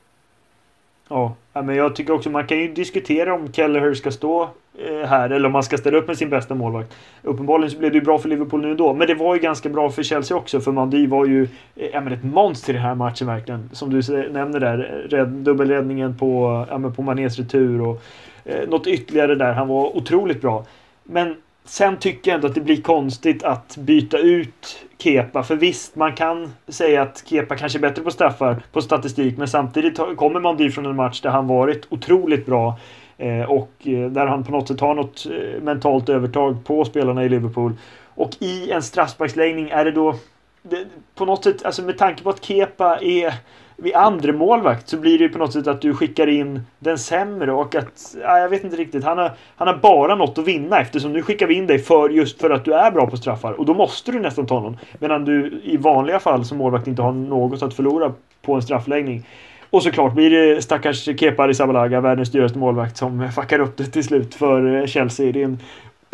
Ja, 1.10 1.36
men 1.54 1.76
jag 1.76 1.96
tycker 1.96 2.14
också 2.14 2.30
man 2.30 2.48
kan 2.48 2.58
ju 2.58 2.74
diskutera 2.74 3.34
om 3.34 3.54
Kelleher 3.54 3.94
ska 3.94 4.12
stå 4.12 4.44
eh, 4.78 5.08
här 5.08 5.30
eller 5.30 5.46
om 5.46 5.52
man 5.52 5.64
ska 5.64 5.78
ställa 5.78 5.98
upp 5.98 6.08
med 6.08 6.18
sin 6.18 6.30
bästa 6.30 6.56
målvakt. 6.56 6.96
Uppenbarligen 7.24 7.72
så 7.72 7.78
blev 7.78 7.92
det 7.92 7.98
ju 7.98 8.04
bra 8.04 8.18
för 8.18 8.30
Liverpool 8.30 8.62
nu 8.62 8.76
då, 8.76 8.94
men 8.94 9.08
det 9.08 9.16
var 9.16 9.36
ju 9.36 9.42
ganska 9.42 9.70
bra 9.70 9.90
för 9.90 10.04
Chelsea 10.04 10.38
också 10.38 10.60
för 10.60 10.72
Mandy 10.72 11.08
var 11.08 11.26
ju 11.26 11.44
eh, 11.76 11.90
ja, 11.94 12.02
men 12.02 12.14
ett 12.14 12.24
monster 12.24 12.74
i 12.74 12.76
den 12.76 12.86
här 12.86 12.96
matchen 12.96 13.28
verkligen. 13.28 13.70
Som 13.74 13.90
du 13.90 14.30
nämner 14.30 14.60
där, 14.60 15.08
red, 15.10 15.28
dubbelräddningen 15.28 16.18
på, 16.18 16.66
ja, 16.70 16.78
men 16.78 16.94
på 16.94 17.02
Manés 17.02 17.38
retur 17.38 17.82
och 17.82 18.02
eh, 18.46 18.70
något 18.70 18.88
ytterligare 18.88 19.36
där. 19.36 19.54
Han 19.54 19.68
var 19.68 19.98
otroligt 19.98 20.42
bra. 20.42 20.66
Men 21.04 21.36
Sen 21.68 21.98
tycker 21.98 22.32
jag 22.32 22.36
ändå 22.36 22.48
att 22.48 22.56
det 22.56 22.62
blir 22.62 22.82
konstigt 22.82 23.44
att 23.44 23.78
byta 23.78 24.18
ut 24.18 24.86
Kepa. 24.98 25.44
För 25.44 25.56
visst, 25.56 25.96
man 25.96 26.16
kan 26.16 26.54
säga 26.68 27.02
att 27.02 27.24
Kepa 27.26 27.56
kanske 27.56 27.78
är 27.78 27.82
bättre 27.82 28.02
på 28.02 28.12
straffar 28.12 28.64
på 28.72 28.82
statistik. 28.82 29.38
Men 29.38 29.48
samtidigt 29.48 30.00
kommer 30.16 30.40
man 30.40 30.58
dit 30.58 30.76
från 30.76 30.86
en 30.86 30.96
match 30.96 31.22
där 31.22 31.30
han 31.30 31.48
varit 31.48 31.88
otroligt 31.90 32.46
bra. 32.46 32.80
Eh, 33.18 33.52
och 33.52 33.72
eh, 33.80 34.12
där 34.12 34.26
han 34.26 34.44
på 34.44 34.52
något 34.52 34.68
sätt 34.68 34.80
har 34.80 34.96
något 34.96 35.26
eh, 35.26 35.62
mentalt 35.62 36.10
övertag 36.10 36.66
på 36.66 36.86
spelarna 36.86 37.24
i 37.24 37.30
Liverpool. 37.30 37.74
Och 38.06 38.32
i 38.40 38.72
en 38.72 38.84
straffsparksläggning 38.84 39.70
är 39.70 39.86
det 39.86 39.92
då 39.92 40.16
det, 40.62 40.86
på 41.16 41.26
något 41.26 41.44
sätt, 41.44 41.66
alltså 41.66 41.82
med 41.82 41.98
tanke 41.98 42.24
på 42.24 42.30
att 42.30 42.44
Kepa 42.46 43.00
är 43.02 43.34
vid 43.78 43.96
andra 43.96 44.34
målvakt 44.34 44.90
så 44.90 44.98
blir 44.98 45.18
det 45.18 45.24
ju 45.24 45.30
på 45.30 45.38
något 45.38 45.54
sätt 45.54 45.68
att 45.68 45.82
du 45.82 45.94
skickar 45.94 46.28
in 46.28 46.62
den 46.80 46.98
sämre 46.98 47.52
och 47.52 47.76
att, 47.76 48.16
ja, 48.22 48.40
jag 48.40 48.50
vet 48.50 48.64
inte 48.64 48.78
riktigt, 48.78 49.04
han 49.04 49.18
har, 49.18 49.32
han 49.56 49.68
har 49.68 49.76
bara 49.76 50.16
något 50.16 50.38
att 50.38 50.48
vinna 50.48 50.80
eftersom 50.80 51.14
nu 51.14 51.22
skickar 51.22 51.48
vi 51.48 51.54
in 51.54 51.68
dig 51.68 51.80
för 51.80 52.10
just 52.10 52.42
för 52.42 52.50
att 52.50 52.66
du 52.66 52.74
är 52.74 52.92
bra 52.92 53.08
på 53.08 53.18
straffar 53.18 53.54
och 53.54 53.66
då 53.66 53.74
måste 53.74 54.12
du 54.12 54.20
nästan 54.20 54.46
ta 54.46 54.60
någon. 54.60 54.78
Medan 55.00 55.26
du 55.26 55.62
i 55.64 55.78
vanliga 55.78 56.20
fall 56.20 56.46
som 56.46 56.58
målvakt 56.58 56.88
inte 56.88 57.02
har 57.02 57.12
något 57.12 57.64
att 57.64 57.74
förlora 57.74 58.14
på 58.42 58.54
en 58.54 58.62
straffläggning. 58.62 59.26
Och 59.70 59.84
såklart 59.84 60.14
blir 60.14 60.30
det 60.30 60.62
stackars 60.62 61.20
Kepa 61.20 61.44
Arrizabalaga, 61.44 62.02
världens 62.02 62.32
dyraste 62.32 62.58
målvakt, 62.58 62.98
som 62.98 63.32
fuckar 63.32 63.60
upp 63.60 63.78
det 63.78 63.86
till 63.86 64.04
slut 64.04 64.36
för 64.36 64.76
eh, 64.76 64.86
Chelsea. 64.86 65.32
Det 65.32 65.42
är 65.42 65.46
en 65.46 65.60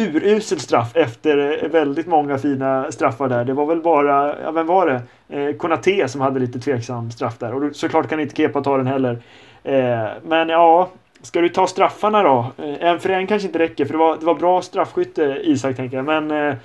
urusel 0.04 0.60
straff 0.60 0.96
efter 0.96 1.68
väldigt 1.72 2.08
många 2.08 2.38
fina 2.38 2.92
straffar 2.92 3.30
där. 3.30 3.46
Det 3.46 3.54
var 3.54 3.66
väl 3.66 3.82
bara, 3.82 4.36
ja 4.44 4.52
vem 4.52 4.68
var 4.68 4.88
det? 4.88 5.02
Eh, 5.40 5.56
Konate 5.56 6.08
som 6.08 6.22
hade 6.22 6.40
lite 6.40 6.60
tveksam 6.60 7.12
straff 7.12 7.38
där. 7.40 7.54
Och 7.54 7.76
såklart 7.76 8.10
kan 8.10 8.20
inte 8.20 8.36
Kepa 8.36 8.62
ta 8.62 8.78
den 8.78 8.88
heller. 8.88 9.22
Eh, 9.64 10.08
men 10.26 10.50
ja, 10.50 10.90
ska 11.22 11.42
du 11.42 11.50
ta 11.50 11.68
straffarna 11.68 12.24
då? 12.24 12.52
Eh, 12.58 12.90
en 12.90 13.00
för 13.00 13.10
en 13.10 13.28
kanske 13.28 13.48
inte 13.48 13.60
räcker 13.60 13.86
för 13.86 13.94
det 13.94 14.00
var, 14.00 14.18
det 14.20 14.26
var 14.26 14.36
bra 14.36 14.62
straffskytte 14.62 15.40
Isak 15.44 15.76
tänker 15.76 15.98
jag. 15.98 16.06
Men 16.06 16.32
eh, 16.32 16.56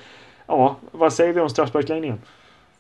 ja, 0.47 0.77
vad 0.93 1.13
säger 1.13 1.33
vi 1.33 1.41
om 1.41 1.51
straffsparksläggningen? 1.51 2.19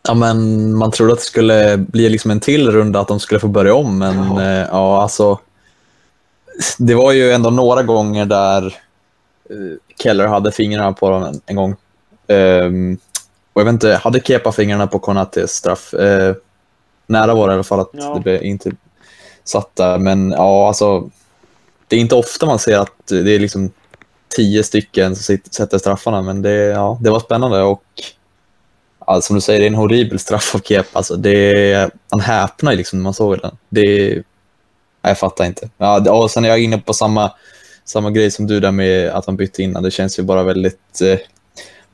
Ja, 0.08 0.14
men 0.14 0.74
man 0.74 0.90
trodde 0.90 1.12
att 1.12 1.18
det 1.18 1.24
skulle 1.24 1.76
bli 1.76 2.08
liksom 2.08 2.30
en 2.30 2.40
till 2.40 2.70
runda, 2.70 3.00
att 3.00 3.08
de 3.08 3.20
skulle 3.20 3.40
få 3.40 3.48
börja 3.48 3.74
om. 3.74 3.98
Men 3.98 4.16
ja, 4.16 4.42
eh, 4.42 4.68
ja 4.70 5.02
alltså. 5.02 5.38
Det 6.78 6.94
var 6.94 7.12
ju 7.12 7.32
ändå 7.32 7.50
några 7.50 7.82
gånger 7.82 8.24
där 8.24 8.62
Eh, 8.64 8.87
Keller 10.02 10.26
hade 10.26 10.52
fingrarna 10.52 10.92
på 10.92 11.10
dem 11.10 11.22
en, 11.22 11.40
en 11.46 11.56
gång. 11.56 11.76
Um, 12.26 12.98
och 13.52 13.60
jag 13.60 13.64
vet 13.64 13.72
inte, 13.72 14.00
hade 14.02 14.20
Kepa 14.20 14.52
fingrarna 14.52 14.86
på 14.86 14.98
Konates 14.98 15.52
straff? 15.52 15.94
Uh, 15.94 16.34
nära 17.06 17.34
var 17.34 17.48
det 17.48 17.52
i 17.52 17.54
alla 17.54 17.64
fall 17.64 17.80
att 17.80 17.90
ja. 17.92 18.14
det 18.14 18.20
blev 18.20 18.42
inte 18.42 18.70
satt 19.44 19.76
där. 19.76 19.98
Men 19.98 20.30
ja, 20.30 20.68
alltså. 20.68 21.10
Det 21.88 21.96
är 21.96 22.00
inte 22.00 22.14
ofta 22.14 22.46
man 22.46 22.58
ser 22.58 22.78
att 22.78 23.06
det 23.06 23.34
är 23.34 23.38
liksom 23.38 23.70
tio 24.36 24.64
stycken 24.64 25.16
som 25.16 25.38
sätter 25.50 25.78
straffarna, 25.78 26.22
men 26.22 26.42
det, 26.42 26.54
ja, 26.54 26.98
det 27.00 27.10
var 27.10 27.20
spännande 27.20 27.62
och 27.62 27.82
alltså, 28.98 29.26
som 29.26 29.36
du 29.36 29.40
säger, 29.40 29.60
det 29.60 29.66
är 29.66 29.70
en 29.70 29.74
horribel 29.74 30.18
straff 30.18 30.54
av 30.54 30.58
Kepa. 30.58 30.98
Alltså, 30.98 31.16
det, 31.16 31.90
man 32.10 32.20
häpnar 32.20 32.74
liksom 32.74 32.98
när 32.98 33.04
man 33.04 33.14
såg 33.14 33.38
den. 33.38 33.56
Det, 33.68 34.22
jag 35.02 35.18
fattar 35.18 35.44
inte. 35.44 35.68
Ja, 35.78 36.10
och 36.12 36.30
sen 36.30 36.44
är 36.44 36.48
jag 36.48 36.62
inne 36.62 36.78
på 36.78 36.94
samma 36.94 37.32
samma 37.88 38.10
grej 38.10 38.30
som 38.30 38.46
du 38.46 38.60
där 38.60 38.72
med 38.72 39.10
att 39.10 39.26
han 39.26 39.36
bytte 39.36 39.62
innan. 39.62 39.82
Det 39.82 39.90
känns 39.90 40.18
ju 40.18 40.22
bara 40.22 40.42
väldigt, 40.42 41.00
eh, 41.02 41.18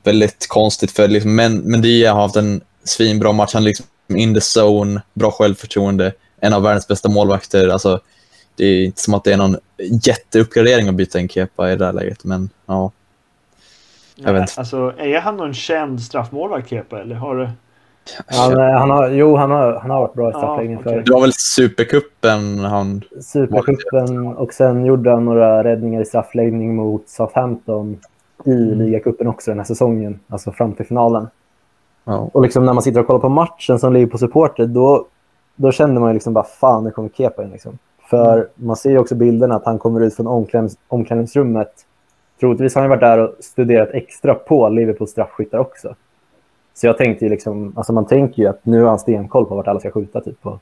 väldigt 0.03 0.47
konstigt. 0.47 0.91
för 0.91 1.07
liksom, 1.07 1.35
men, 1.35 1.57
Mendy 1.57 2.05
har 2.05 2.21
haft 2.21 2.35
en 2.35 2.61
svinbra 2.83 3.31
match. 3.31 3.53
Han 3.53 3.63
är 3.63 3.67
liksom 3.67 3.85
in 4.07 4.33
the 4.33 4.59
zone, 4.59 5.01
bra 5.13 5.31
självförtroende, 5.31 6.13
en 6.39 6.53
av 6.53 6.61
världens 6.61 6.87
bästa 6.87 7.09
målvakter. 7.09 7.67
Alltså, 7.67 7.99
det 8.55 8.65
är 8.65 8.85
inte 8.85 9.01
som 9.01 9.13
att 9.13 9.23
det 9.23 9.33
är 9.33 9.37
någon 9.37 9.57
jätteuppgradering 10.05 10.87
att 10.87 10.95
byta 10.95 11.19
in 11.19 11.29
Kepa 11.29 11.71
i 11.71 11.75
det 11.75 11.85
här 11.85 11.93
läget, 11.93 12.23
men 12.23 12.49
ja. 12.65 12.91
Jag 14.15 14.33
vet. 14.33 14.57
Alltså, 14.57 14.93
är 14.97 15.19
han 15.19 15.37
någon 15.37 15.53
känd 15.53 16.01
straffmålvakt, 16.01 16.69
Kepa, 16.69 17.01
eller 17.01 17.15
har 17.15 17.35
du... 17.35 17.49
Han, 18.25 18.59
han 18.59 18.89
har, 18.89 19.09
jo, 19.09 19.35
han 19.35 19.51
har, 19.51 19.73
han 19.73 19.91
har 19.91 20.01
varit 20.01 20.13
bra 20.13 20.29
i 20.29 20.33
straffläggning 20.33 20.79
ja, 20.83 20.91
okay. 20.91 21.01
Det 21.01 21.13
var 21.13 21.21
väl 21.21 21.33
Supercupen 21.33 22.59
han... 22.59 23.01
Supercupen 23.21 24.27
och 24.27 24.53
sen 24.53 24.85
gjorde 24.85 25.11
han 25.11 25.25
några 25.25 25.63
räddningar 25.63 26.01
i 26.01 26.05
straffläggning 26.05 26.75
mot 26.75 27.09
Southampton 27.09 27.99
i 28.45 28.51
mm. 28.51 28.79
ligacupen 28.79 29.27
också 29.27 29.51
den 29.51 29.59
här 29.59 29.65
säsongen, 29.65 30.19
alltså 30.27 30.51
fram 30.51 30.73
till 30.73 30.85
finalen. 30.85 31.27
Ja. 32.03 32.29
Och 32.33 32.41
liksom 32.41 32.65
när 32.65 32.73
man 32.73 32.83
sitter 32.83 32.99
och 32.99 33.07
kollar 33.07 33.19
på 33.19 33.29
matchen 33.29 33.79
som 33.79 33.93
ligger 33.93 34.07
på 34.07 34.17
supporter, 34.17 34.65
då, 34.65 35.05
då 35.55 35.71
kände 35.71 35.99
man 35.99 36.09
ju 36.09 36.13
liksom 36.13 36.33
bara 36.33 36.43
fan, 36.43 36.83
nu 36.83 36.91
kommer 36.91 37.09
Kepa 37.09 37.43
in. 37.43 37.51
Liksom. 37.51 37.77
För 38.09 38.33
mm. 38.33 38.47
man 38.55 38.75
ser 38.75 38.89
ju 38.89 38.97
också 38.97 39.15
bilderna 39.15 39.55
att 39.55 39.65
han 39.65 39.79
kommer 39.79 40.01
ut 40.01 40.15
från 40.15 40.27
omklädnings, 40.27 40.77
omklädningsrummet. 40.87 41.71
Troligtvis 42.39 42.75
har 42.75 42.81
han 42.81 42.89
varit 42.89 43.01
där 43.01 43.17
och 43.17 43.35
studerat 43.39 43.89
extra 43.93 44.33
på 44.33 44.69
Liverpools 44.69 45.11
straffskyttar 45.11 45.57
också. 45.57 45.95
Så 46.75 46.87
jag 46.87 46.97
tänkte 46.97 47.25
ju 47.25 47.31
liksom, 47.31 47.73
alltså 47.75 47.93
man 47.93 48.05
tänker 48.05 48.41
ju 48.41 48.49
att 48.49 48.65
nu 48.65 48.81
har 48.81 48.89
han 48.89 48.99
stenkoll 48.99 49.45
på 49.45 49.55
vart 49.55 49.67
alla 49.67 49.79
ska 49.79 49.91
skjuta 49.91 50.21
typ 50.21 50.45
och 50.45 50.59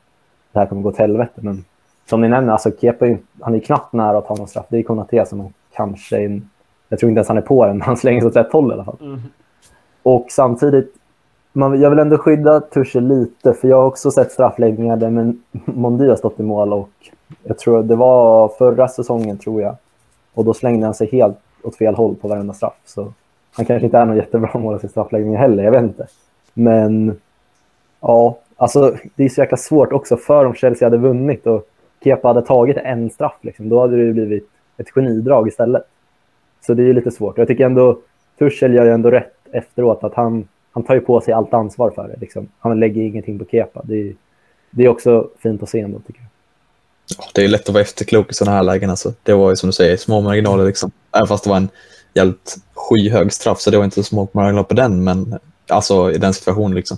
det 0.52 0.60
här 0.60 0.66
kommer 0.66 0.82
gå 0.82 0.92
till 0.92 1.02
helvete. 1.02 1.32
Men 1.36 1.66
som 2.10 2.22
ni 2.22 2.28
nämner, 2.30 2.54
alltså 2.54 2.72
Kepa 2.82 3.08
är, 3.08 3.18
han 3.40 3.56
är 3.56 3.60
knappt 3.60 3.94
nära 3.94 4.18
att 4.18 4.28
ta 4.28 4.36
någon 4.36 4.48
straff. 4.48 4.66
Det 4.70 4.78
är 4.78 4.84
Konaté 4.84 5.26
som 5.26 5.40
han 5.40 5.54
kanske, 5.74 6.18
är, 6.18 6.42
jag 6.90 7.00
tror 7.00 7.10
inte 7.10 7.20
ens 7.20 7.28
han 7.28 7.38
är 7.38 7.42
på 7.42 7.66
den, 7.66 7.78
men 7.78 7.86
han 7.86 7.98
slänger 7.98 8.22
sig 8.22 8.28
åt 8.28 8.36
rätt 8.36 8.52
håll 8.52 8.72
i 8.72 8.74
alla 8.74 8.84
fall. 8.84 8.98
Mm. 9.02 9.20
Och 10.04 10.28
samtidigt, 10.30 10.96
man, 11.54 11.82
jag 11.82 11.90
vill 11.90 12.00
ändå 12.00 12.18
skydda 12.18 12.60
Tuchel 12.60 13.08
lite, 13.08 13.54
för 13.54 13.68
jag 13.68 13.78
har 13.78 13.86
också 13.86 14.12
sett 14.12 14.32
straffläggningar 14.32 14.98
där 14.98 15.34
Mondi 15.66 16.10
har 16.10 16.16
stått 16.16 16.40
i 16.40 16.44
mål 16.44 16.74
och 16.74 16.90
jag 17.44 17.58
tror 17.58 17.84
det 17.84 17.96
var 17.96 18.48
förra 18.48 18.88
säsongen 18.88 19.38
tror 19.38 19.62
jag. 19.62 19.76
Och 20.34 20.46
då 20.46 20.54
slängde 20.54 20.86
han 20.86 20.94
sig 20.94 21.10
helt 21.12 21.38
åt 21.64 21.76
fel 21.76 21.96
håll 21.96 22.16
på 22.16 22.28
varenda 22.28 22.54
straff. 22.54 22.74
Så 22.86 23.14
han 23.54 23.66
kanske 23.66 23.86
inte 23.86 23.98
är 23.98 24.06
någon 24.06 24.16
jättebra 24.16 24.60
målvakt 24.60 24.86
i 24.86 24.88
straffläggning 24.88 25.38
heller, 25.38 25.64
jag 25.64 25.72
vet 25.72 25.84
inte. 25.84 26.08
Men 26.54 27.20
ja, 28.02 28.40
alltså 28.56 28.96
det 29.16 29.24
är 29.24 29.30
så 29.30 29.42
jäkla 29.42 29.58
svårt 29.58 29.94
också 29.94 30.18
för 30.18 30.46
om 30.46 30.56
Chelsea 30.56 30.86
hade 30.86 30.98
vunnit 30.98 31.48
och 31.48 31.70
Kepa 32.04 32.28
hade 32.28 32.42
tagit 32.42 32.78
en 32.78 33.10
straff, 33.10 33.38
liksom, 33.42 33.70
då 33.70 33.82
hade 33.82 34.06
det 34.06 34.14
blivit 34.14 34.50
ett 34.78 34.90
genidrag 34.90 35.48
istället. 35.48 35.84
Så 36.66 36.74
det 36.74 36.84
är 36.84 36.94
lite 36.94 37.12
svårt. 37.12 37.38
Jag 37.38 37.48
tycker 37.48 37.66
ändå 37.66 38.00
Tuchel 38.40 38.74
gör 38.74 38.86
ju 38.86 38.92
ändå 38.92 39.12
rätt 39.12 39.34
efteråt 39.52 40.04
att 40.04 40.14
han, 40.14 40.48
han 40.72 40.84
tar 40.84 40.94
ju 40.94 41.02
på 41.02 41.22
sig 41.22 41.34
allt 41.34 41.54
ansvar 41.54 41.90
för 41.90 42.08
det. 42.08 42.20
Liksom. 42.22 42.48
Han 42.60 42.80
lägger 42.80 43.02
ingenting 43.02 43.40
på 43.40 43.46
Kepa. 43.46 43.82
Det 43.84 43.96
är, 43.96 44.16
det 44.72 44.84
är 44.84 44.88
också 44.88 45.30
fint 45.40 45.64
att 45.64 45.70
se 45.70 45.80
ändå, 45.80 46.00
tycker 46.00 46.22
jag. 46.22 46.30
Det 47.34 47.44
är 47.44 47.48
lätt 47.48 47.70
att 47.70 47.74
vara 47.74 47.82
efterklok 47.82 48.32
i 48.32 48.34
sådana 48.34 48.58
här 48.58 48.64
lägen. 48.64 48.90
Alltså. 48.90 49.14
Det 49.24 49.34
var 49.34 49.50
ju 49.50 49.56
som 49.56 49.68
du 49.68 49.74
säger, 49.74 49.98
små 49.98 50.22
marginaler. 50.22 50.66
Liksom. 50.66 50.92
Även 51.16 51.28
fast 51.28 51.44
det 51.44 51.50
var 51.50 51.58
en 51.58 51.70
jävligt 52.14 52.56
skyhög 52.74 53.34
straff, 53.34 53.60
så 53.60 53.72
det 53.72 53.78
var 53.78 53.86
inte 53.86 54.04
så 54.04 54.16
många 54.16 54.28
marginaler 54.32 54.64
på 54.64 54.74
den, 54.74 55.04
men 55.04 55.40
alltså 55.68 56.12
i 56.12 56.18
den 56.18 56.34
situationen 56.34 56.76
liksom. 56.76 56.98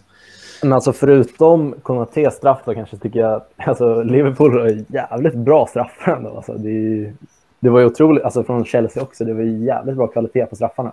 Men 0.62 0.74
alltså 0.74 0.94
förutom 0.94 1.76
Konatés 1.84 2.34
straff 2.34 2.60
då 2.66 2.74
kanske 2.74 2.98
tycker 2.98 3.20
jag 3.20 3.42
alltså 3.58 4.04
Liverpool 4.04 4.60
har 4.60 4.84
jävligt 4.88 5.36
bra 5.36 5.68
straffar 5.68 6.12
ändå. 6.12 6.36
Alltså, 6.36 6.54
det, 6.54 7.12
det 7.60 7.70
var 7.70 7.80
ju 7.80 7.86
otroligt, 7.86 8.24
alltså 8.24 8.44
från 8.44 8.66
Chelsea 8.66 9.04
också, 9.04 9.26
det 9.26 9.34
var 9.34 9.42
jävligt 9.42 9.96
bra 9.96 10.08
kvalitet 10.08 10.46
på 10.46 10.56
straffarna. 10.56 10.92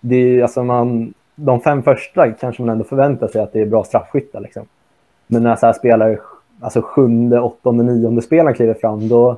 Det, 0.00 0.42
alltså 0.42 0.64
man, 0.64 1.14
de 1.34 1.60
fem 1.60 1.82
första 1.82 2.32
kanske 2.32 2.62
man 2.62 2.72
ändå 2.72 2.84
förväntar 2.84 3.28
sig 3.28 3.42
att 3.42 3.52
det 3.52 3.60
är 3.60 3.66
bra 3.66 3.84
straffskyttar. 3.84 4.40
Liksom. 4.40 4.66
Men 5.26 5.42
när 5.42 5.56
så 5.56 5.66
här 5.66 5.72
spelare, 5.72 6.18
alltså 6.60 6.82
sjunde, 6.82 7.40
åttonde, 7.40 7.84
nionde 7.84 8.22
spelaren 8.22 8.54
kliver 8.54 8.74
fram, 8.74 9.08
då 9.08 9.36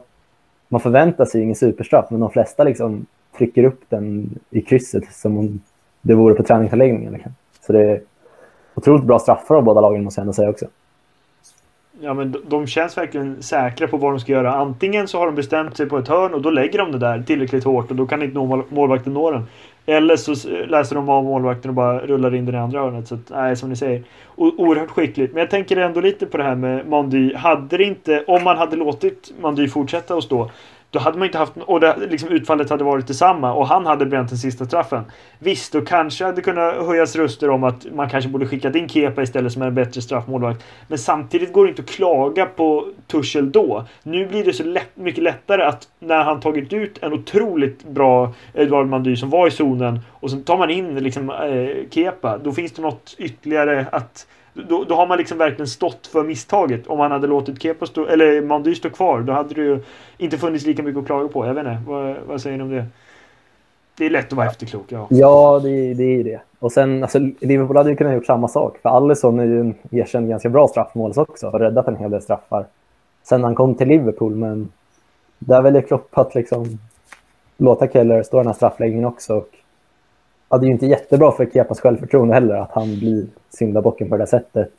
man 0.69 0.81
förväntar 0.81 1.25
sig 1.25 1.43
ingen 1.43 1.57
superstraff, 1.57 2.11
men 2.11 2.21
de 2.21 2.31
flesta 2.31 2.65
liksom 2.65 3.07
trycker 3.39 3.65
upp 3.65 3.81
den 3.89 4.39
i 4.51 4.61
krysset 4.61 5.13
som 5.13 5.39
om 5.39 5.61
det 6.03 6.15
vore 6.15 6.35
på 6.35 6.43
träningsanläggningen. 6.43 7.13
Liksom. 7.13 7.33
Så 7.67 7.73
det 7.73 7.91
är 7.91 8.01
otroligt 8.75 9.05
bra 9.05 9.19
straffar 9.19 9.55
av 9.55 9.65
båda 9.65 9.81
lagen 9.81 10.05
måste 10.05 10.21
jag 10.21 10.23
ändå 10.23 10.33
säga 10.33 10.51
också. 10.51 10.67
Ja, 12.01 12.15
men 12.15 12.37
de 12.49 12.67
känns 12.67 12.99
verkligen 12.99 13.43
säkra 13.43 13.89
på 13.89 13.97
vad 13.97 14.13
de 14.13 14.21
ska 14.21 14.33
göra. 14.33 14.55
Antingen 14.55 15.09
så 15.09 15.19
har 15.19 15.27
de 15.27 15.35
bestämt 15.35 15.77
sig 15.77 15.87
på 15.87 15.99
ett 15.99 16.09
hörn 16.09 16.35
och 16.35 16.43
då 16.43 16.51
lägger 16.51 16.79
de 16.79 16.93
det 16.93 16.99
där 16.99 17.23
tillräckligt 17.23 17.65
hårt 17.65 17.91
och 17.91 17.97
då 17.97 18.07
kan 18.07 18.23
inte 18.23 18.65
målvakten 18.69 19.15
nå 19.15 19.31
den. 19.31 19.47
Eller 19.87 20.17
så 20.17 20.49
läser 20.69 20.95
de 20.95 21.09
av 21.09 21.25
målvakten 21.25 21.69
och 21.69 21.75
bara 21.75 21.99
rullar 21.99 22.35
in 22.35 22.47
den 22.47 22.55
i 22.55 22.59
andra 22.59 22.81
hörnet. 22.81 23.09
Så 23.09 23.15
att, 23.15 23.31
nej, 23.31 23.57
som 23.57 23.69
ni 23.69 23.77
säger. 23.77 24.03
O 24.37 24.53
oerhört 24.59 24.91
skickligt. 24.91 25.33
Men 25.33 25.41
jag 25.41 25.51
tänker 25.51 25.77
ändå 25.77 26.01
lite 26.01 26.27
på 26.27 26.37
det 26.37 26.45
här 26.45 26.55
med 26.55 26.89
Mandy. 26.89 27.35
Hade 27.35 27.77
det 27.77 27.85
inte, 27.85 28.25
om 28.27 28.45
man 28.45 28.57
hade 28.57 28.77
låtit 28.77 29.33
Mandy 29.41 29.69
fortsätta 29.69 30.15
att 30.15 30.25
stå 30.25 30.51
då 30.91 30.99
hade 30.99 31.19
man 31.19 31.27
inte 31.27 31.39
haft... 31.39 31.53
Och 31.57 31.81
det, 31.81 31.97
liksom, 32.11 32.29
utfallet 32.29 32.71
hade 32.71 32.85
varit 32.85 33.07
detsamma 33.07 33.53
och 33.53 33.67
han 33.69 33.87
hade 33.87 34.07
bränt 34.07 34.29
den 34.29 34.39
sista 34.39 34.65
straffen. 34.65 35.05
Visst, 35.39 35.73
då 35.73 35.81
kanske 35.81 36.25
hade 36.25 36.43
kunnat 36.43 36.75
höjas 36.87 37.17
röster 37.17 37.51
om 37.51 37.65
att 37.65 37.87
man 37.95 38.11
kanske 38.11 38.31
borde 38.31 38.47
skickat 38.47 38.75
in 38.75 38.89
Kepa 38.89 39.23
istället 39.23 39.53
som 39.53 39.63
är 39.63 39.67
en 39.67 39.75
bättre 39.75 40.03
straffmålvakt. 40.03 40.65
Men 40.89 40.99
samtidigt 40.99 41.53
går 41.53 41.65
det 41.65 41.71
inte 41.71 41.83
att 41.83 41.89
klaga 41.89 42.47
på 42.47 42.87
Tuchel 43.07 43.53
då. 43.53 43.85
Nu 44.03 44.27
blir 44.27 44.45
det 44.45 44.53
så 44.53 44.65
lätt, 44.65 44.97
mycket 44.97 45.25
lättare 45.25 45.63
att 45.63 45.89
när 45.99 46.25
han 46.25 46.41
tagit 46.41 46.73
ut 46.73 46.99
en 47.03 47.13
otroligt 47.13 47.85
bra 47.85 48.33
Edouard 48.55 48.87
Mandy 48.87 49.17
som 49.17 49.31
var 49.31 49.49
i 49.49 49.51
zonen 49.51 50.01
och 50.13 50.31
sen 50.31 50.45
tar 50.45 50.59
man 50.59 50.71
in 50.71 50.95
liksom 50.95 51.31
eh, 51.31 51.91
Kepa. 51.91 52.39
Då 52.39 52.53
finns 52.53 52.73
det 52.73 52.83
något 52.83 53.15
ytterligare 53.19 53.87
att 53.93 54.27
då, 54.69 54.85
då 54.85 54.95
har 54.95 55.07
man 55.07 55.19
liksom 55.19 55.39
verkligen 55.39 55.67
stått 55.67 56.07
för 56.07 56.25
misstaget. 56.25 56.87
Om 56.87 56.99
man 56.99 57.11
hade 57.11 57.27
låtit 57.27 57.63
Kepa 57.63 57.87
stå, 57.87 58.07
eller 58.07 58.43
Mandy 58.43 58.75
stå 58.75 58.91
kvar, 58.91 59.21
då 59.21 59.33
hade 59.33 59.55
det 59.55 59.61
ju 59.61 59.81
inte 60.19 60.39
funnits 60.39 60.67
lika 60.67 60.83
mycket 60.83 61.01
att 61.01 61.07
klaga 61.07 61.29
på. 61.29 61.47
Jag 61.47 61.55
vet 61.55 61.67
inte, 61.67 61.83
vad, 61.87 62.17
vad 62.27 62.41
säger 62.41 62.57
ni 62.57 62.63
om 62.63 62.71
det? 62.71 62.87
Det 63.99 64.07
är 64.07 64.11
lätt 64.11 64.27
att 64.27 64.33
vara 64.33 64.47
efterklok, 64.47 64.85
ja. 64.89 65.07
Ja, 65.11 65.61
det, 65.63 65.95
det 65.95 66.05
är 66.05 66.25
det. 66.25 66.41
Och 66.59 66.73
sen, 66.73 67.03
alltså, 67.03 67.19
Liverpool 67.41 67.77
hade 67.77 67.91
ju 67.91 67.97
kunnat 67.97 68.15
gjort 68.15 68.27
samma 68.27 68.49
sak. 68.49 68.79
För 68.83 68.89
Alisson 68.89 69.41
är 69.41 69.45
ju 69.45 69.61
en 69.61 69.75
erkänd 69.91 70.29
ganska 70.29 70.49
bra 70.49 70.69
straffmålis 70.69 71.17
också 71.17 71.49
och 71.49 71.61
räddat 71.61 71.89
en 71.89 71.97
hel 71.97 72.11
del 72.11 72.23
straffar. 72.23 72.67
Sen 73.23 73.45
han 73.45 73.55
kom 73.55 73.75
till 73.75 73.89
Liverpool, 73.89 74.35
men 74.35 74.69
där 75.39 75.63
väljer 75.63 75.83
Klopp 75.83 76.19
att 76.19 76.35
liksom 76.35 76.79
låta 77.57 77.89
Keller 77.89 78.23
stå 78.23 78.37
den 78.37 78.47
här 78.47 78.55
straffläggningen 78.55 79.05
också. 79.05 79.37
Och 79.37 79.49
ja, 80.49 80.59
det 80.59 80.65
är 80.65 80.67
ju 80.67 80.73
inte 80.73 80.87
jättebra 80.87 81.33
för 81.33 81.47
Kepas 81.47 81.81
självförtroende 81.81 82.35
heller 82.35 82.55
att 82.55 82.71
han 82.73 82.99
blir 82.99 83.27
syndabocken 83.59 84.09
på 84.09 84.17
det 84.17 84.23
där 84.23 84.27
sättet. 84.27 84.71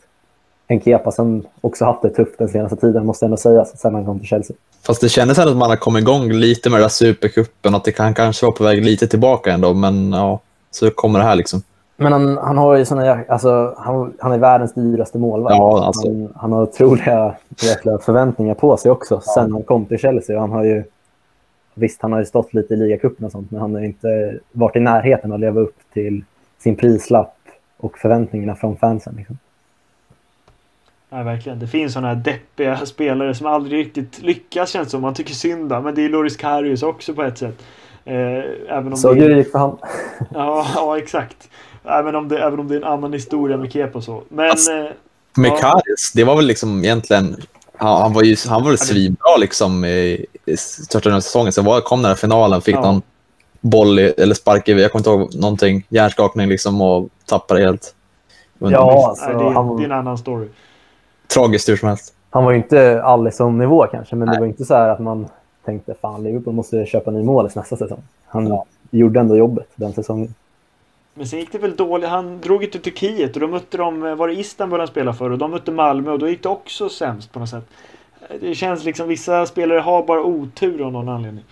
En 0.67 0.81
Kepa 0.81 1.11
som 1.11 1.43
också 1.61 1.85
haft 1.85 2.01
det 2.01 2.09
tufft 2.09 2.37
den 2.37 2.49
senaste 2.49 2.75
tiden, 2.75 3.05
måste 3.05 3.25
ändå 3.25 3.37
sägas, 3.37 3.79
sen 3.79 3.93
han 3.93 4.05
kom 4.05 4.19
till 4.19 4.27
Chelsea. 4.27 4.55
Fast 4.81 5.01
det 5.01 5.09
kändes 5.09 5.39
ändå 5.39 5.51
att 5.51 5.57
man 5.57 5.69
har 5.69 5.77
kommit 5.77 6.01
igång 6.01 6.31
lite 6.31 6.69
med 6.69 6.77
den 6.77 6.81
där 6.81 6.89
supercupen, 6.89 7.75
att 7.75 7.83
det 7.83 7.91
kan 7.91 8.13
kanske 8.13 8.45
vara 8.45 8.55
på 8.55 8.63
väg 8.63 8.85
lite 8.85 9.07
tillbaka 9.07 9.51
ändå, 9.51 9.73
men 9.73 10.11
ja, 10.11 10.39
så 10.71 10.91
kommer 10.91 11.19
det 11.19 11.25
här 11.25 11.35
liksom. 11.35 11.61
Men 11.97 12.11
han, 12.11 12.37
han 12.37 12.57
har 12.57 12.75
ju 12.75 12.85
såna, 12.85 13.19
alltså, 13.27 13.73
han, 13.77 14.13
han 14.19 14.31
är 14.31 14.37
världens 14.37 14.73
dyraste 14.73 15.17
målvakt. 15.17 15.55
Ja, 15.55 15.85
alltså. 15.85 16.07
han, 16.07 16.33
han 16.35 16.51
har 16.51 16.61
otroliga 16.61 17.35
jäkla 17.61 17.97
förväntningar 17.97 18.53
på 18.53 18.77
sig 18.77 18.91
också 18.91 19.21
ja. 19.25 19.33
sen 19.33 19.51
han 19.51 19.63
kom 19.63 19.85
till 19.85 19.97
Chelsea. 19.97 20.39
Han 20.39 20.51
har 20.51 20.63
ju, 20.63 20.83
visst, 21.79 22.01
han 22.01 22.11
har 22.11 22.19
ju 22.19 22.25
stått 22.25 22.53
lite 22.53 22.73
i 22.73 22.77
ligacupen 22.77 23.25
och 23.25 23.31
sånt, 23.31 23.51
men 23.51 23.61
han 23.61 23.73
har 23.73 23.81
inte 23.81 24.39
varit 24.51 24.75
i 24.75 24.79
närheten 24.79 25.31
att 25.31 25.39
leva 25.39 25.61
upp 25.61 25.77
till 25.93 26.23
sin 26.57 26.75
prislapp 26.75 27.35
och 27.77 27.97
förväntningarna 27.97 28.55
från 28.55 28.77
fansen. 28.77 29.15
Liksom. 29.17 29.37
Ja, 31.09 31.23
verkligen. 31.23 31.59
Det 31.59 31.67
finns 31.67 31.93
sådana 31.93 32.07
här 32.07 32.15
deppiga 32.15 32.77
spelare 32.85 33.35
som 33.35 33.47
aldrig 33.47 33.79
riktigt 33.79 34.21
lyckas 34.21 34.69
känns 34.69 34.91
som. 34.91 35.01
Man 35.01 35.13
tycker 35.13 35.33
synd 35.33 35.69
Men 35.69 35.95
det 35.95 36.05
är 36.05 36.09
Loris 36.09 36.37
Karius 36.37 36.83
också 36.83 37.13
på 37.13 37.23
ett 37.23 37.37
sätt. 37.37 37.63
Eh, 38.05 38.15
även 38.69 38.87
om 38.87 38.97
så 38.97 39.13
det 39.13 39.37
gick 39.37 39.51
för 39.51 39.59
han. 39.59 39.77
ja, 40.33 40.67
ja, 40.75 40.97
exakt. 40.97 41.49
Även 41.85 42.15
om, 42.15 42.27
det, 42.27 42.39
även 42.39 42.59
om 42.59 42.67
det 42.67 42.75
är 42.75 42.77
en 42.77 42.83
annan 42.83 43.13
historia 43.13 43.57
med 43.57 43.71
Kepa 43.71 43.97
och 43.97 44.03
så. 44.03 44.23
Men... 44.29 44.49
Alltså, 44.49 44.71
eh, 44.71 44.85
med 45.37 45.51
ja. 45.51 45.57
Karius, 45.57 46.11
det 46.13 46.23
var 46.23 46.35
väl 46.35 46.45
liksom 46.45 46.83
egentligen... 46.83 47.35
Han, 47.75 48.01
han 48.01 48.13
var 48.13 48.23
ju 48.23 48.35
han 48.47 48.63
var 48.63 48.75
svinbra 48.75 49.37
liksom 49.37 49.85
i, 49.85 50.25
i 50.49 50.57
största 50.57 51.15
av 51.15 51.19
säsongen. 51.19 51.53
Sen 51.53 51.65
var, 51.65 51.81
kom 51.81 52.01
den 52.01 52.09
här 52.09 52.15
finalen, 52.15 52.61
fick 52.61 52.75
ja. 52.75 52.81
någon 52.81 53.01
boll 53.61 53.99
i, 53.99 54.13
eller 54.17 54.35
spark 54.35 54.67
i, 54.67 54.71
jag 54.71 54.91
kommer 54.91 54.99
inte 54.99 55.09
ihåg 55.09 55.35
någonting, 55.35 55.85
hjärnskakning 55.89 56.47
liksom 56.47 56.81
och 56.81 57.09
tappade 57.25 57.61
helt. 57.61 57.95
Ja, 58.59 59.07
alltså, 59.09 59.25
Nej, 59.25 59.35
det, 59.35 59.43
är, 59.43 59.49
han, 59.49 59.77
det 59.77 59.83
är 59.83 59.85
en 59.85 59.91
annan 59.91 60.17
story 60.17 60.47
tragiskt 61.29 61.69
hur 61.69 61.77
som 61.77 61.89
helst. 61.89 62.13
Han 62.29 62.43
var 62.43 62.51
ju 62.51 62.57
inte 62.57 63.03
Alisson-nivå 63.03 63.87
kanske, 63.87 64.15
men 64.15 64.25
Nej. 64.25 64.35
det 64.35 64.39
var 64.39 64.47
inte 64.47 64.65
så 64.65 64.73
här 64.73 64.89
att 64.89 64.99
man 64.99 65.27
tänkte 65.65 65.95
fan 66.01 66.23
Liverpool 66.23 66.53
måste 66.53 66.85
köpa 66.85 67.11
ny 67.11 67.23
målis 67.23 67.55
nästa 67.55 67.77
säsong. 67.77 68.01
Han 68.25 68.47
ja. 68.47 68.65
gjorde 68.89 69.19
ändå 69.19 69.37
jobbet 69.37 69.67
den 69.75 69.93
säsongen. 69.93 70.33
Men 71.13 71.27
sen 71.27 71.39
gick 71.39 71.51
det 71.51 71.57
väl 71.57 71.75
dåligt. 71.75 72.09
Han 72.09 72.41
drog 72.41 72.63
ju 72.63 72.69
till 72.69 72.81
Turkiet 72.81 73.33
och 73.35 73.39
då 73.41 73.47
mötte 73.47 73.77
de, 73.77 74.17
var 74.17 74.27
det 74.27 74.33
Istanbul 74.33 74.79
han 74.79 74.87
spelade 74.87 75.17
för 75.17 75.29
och 75.29 75.37
de 75.37 75.51
mötte 75.51 75.71
Malmö 75.71 76.11
och 76.11 76.19
då 76.19 76.29
gick 76.29 76.43
det 76.43 76.49
också 76.49 76.89
sämst 76.89 77.31
på 77.31 77.39
något 77.39 77.49
sätt. 77.49 77.63
Det 78.39 78.55
känns 78.55 78.83
liksom, 78.83 79.07
vissa 79.07 79.45
spelare 79.45 79.79
har 79.79 80.03
bara 80.03 80.23
otur 80.23 80.85
av 80.85 80.91
någon 80.91 81.09
anledning. 81.09 81.43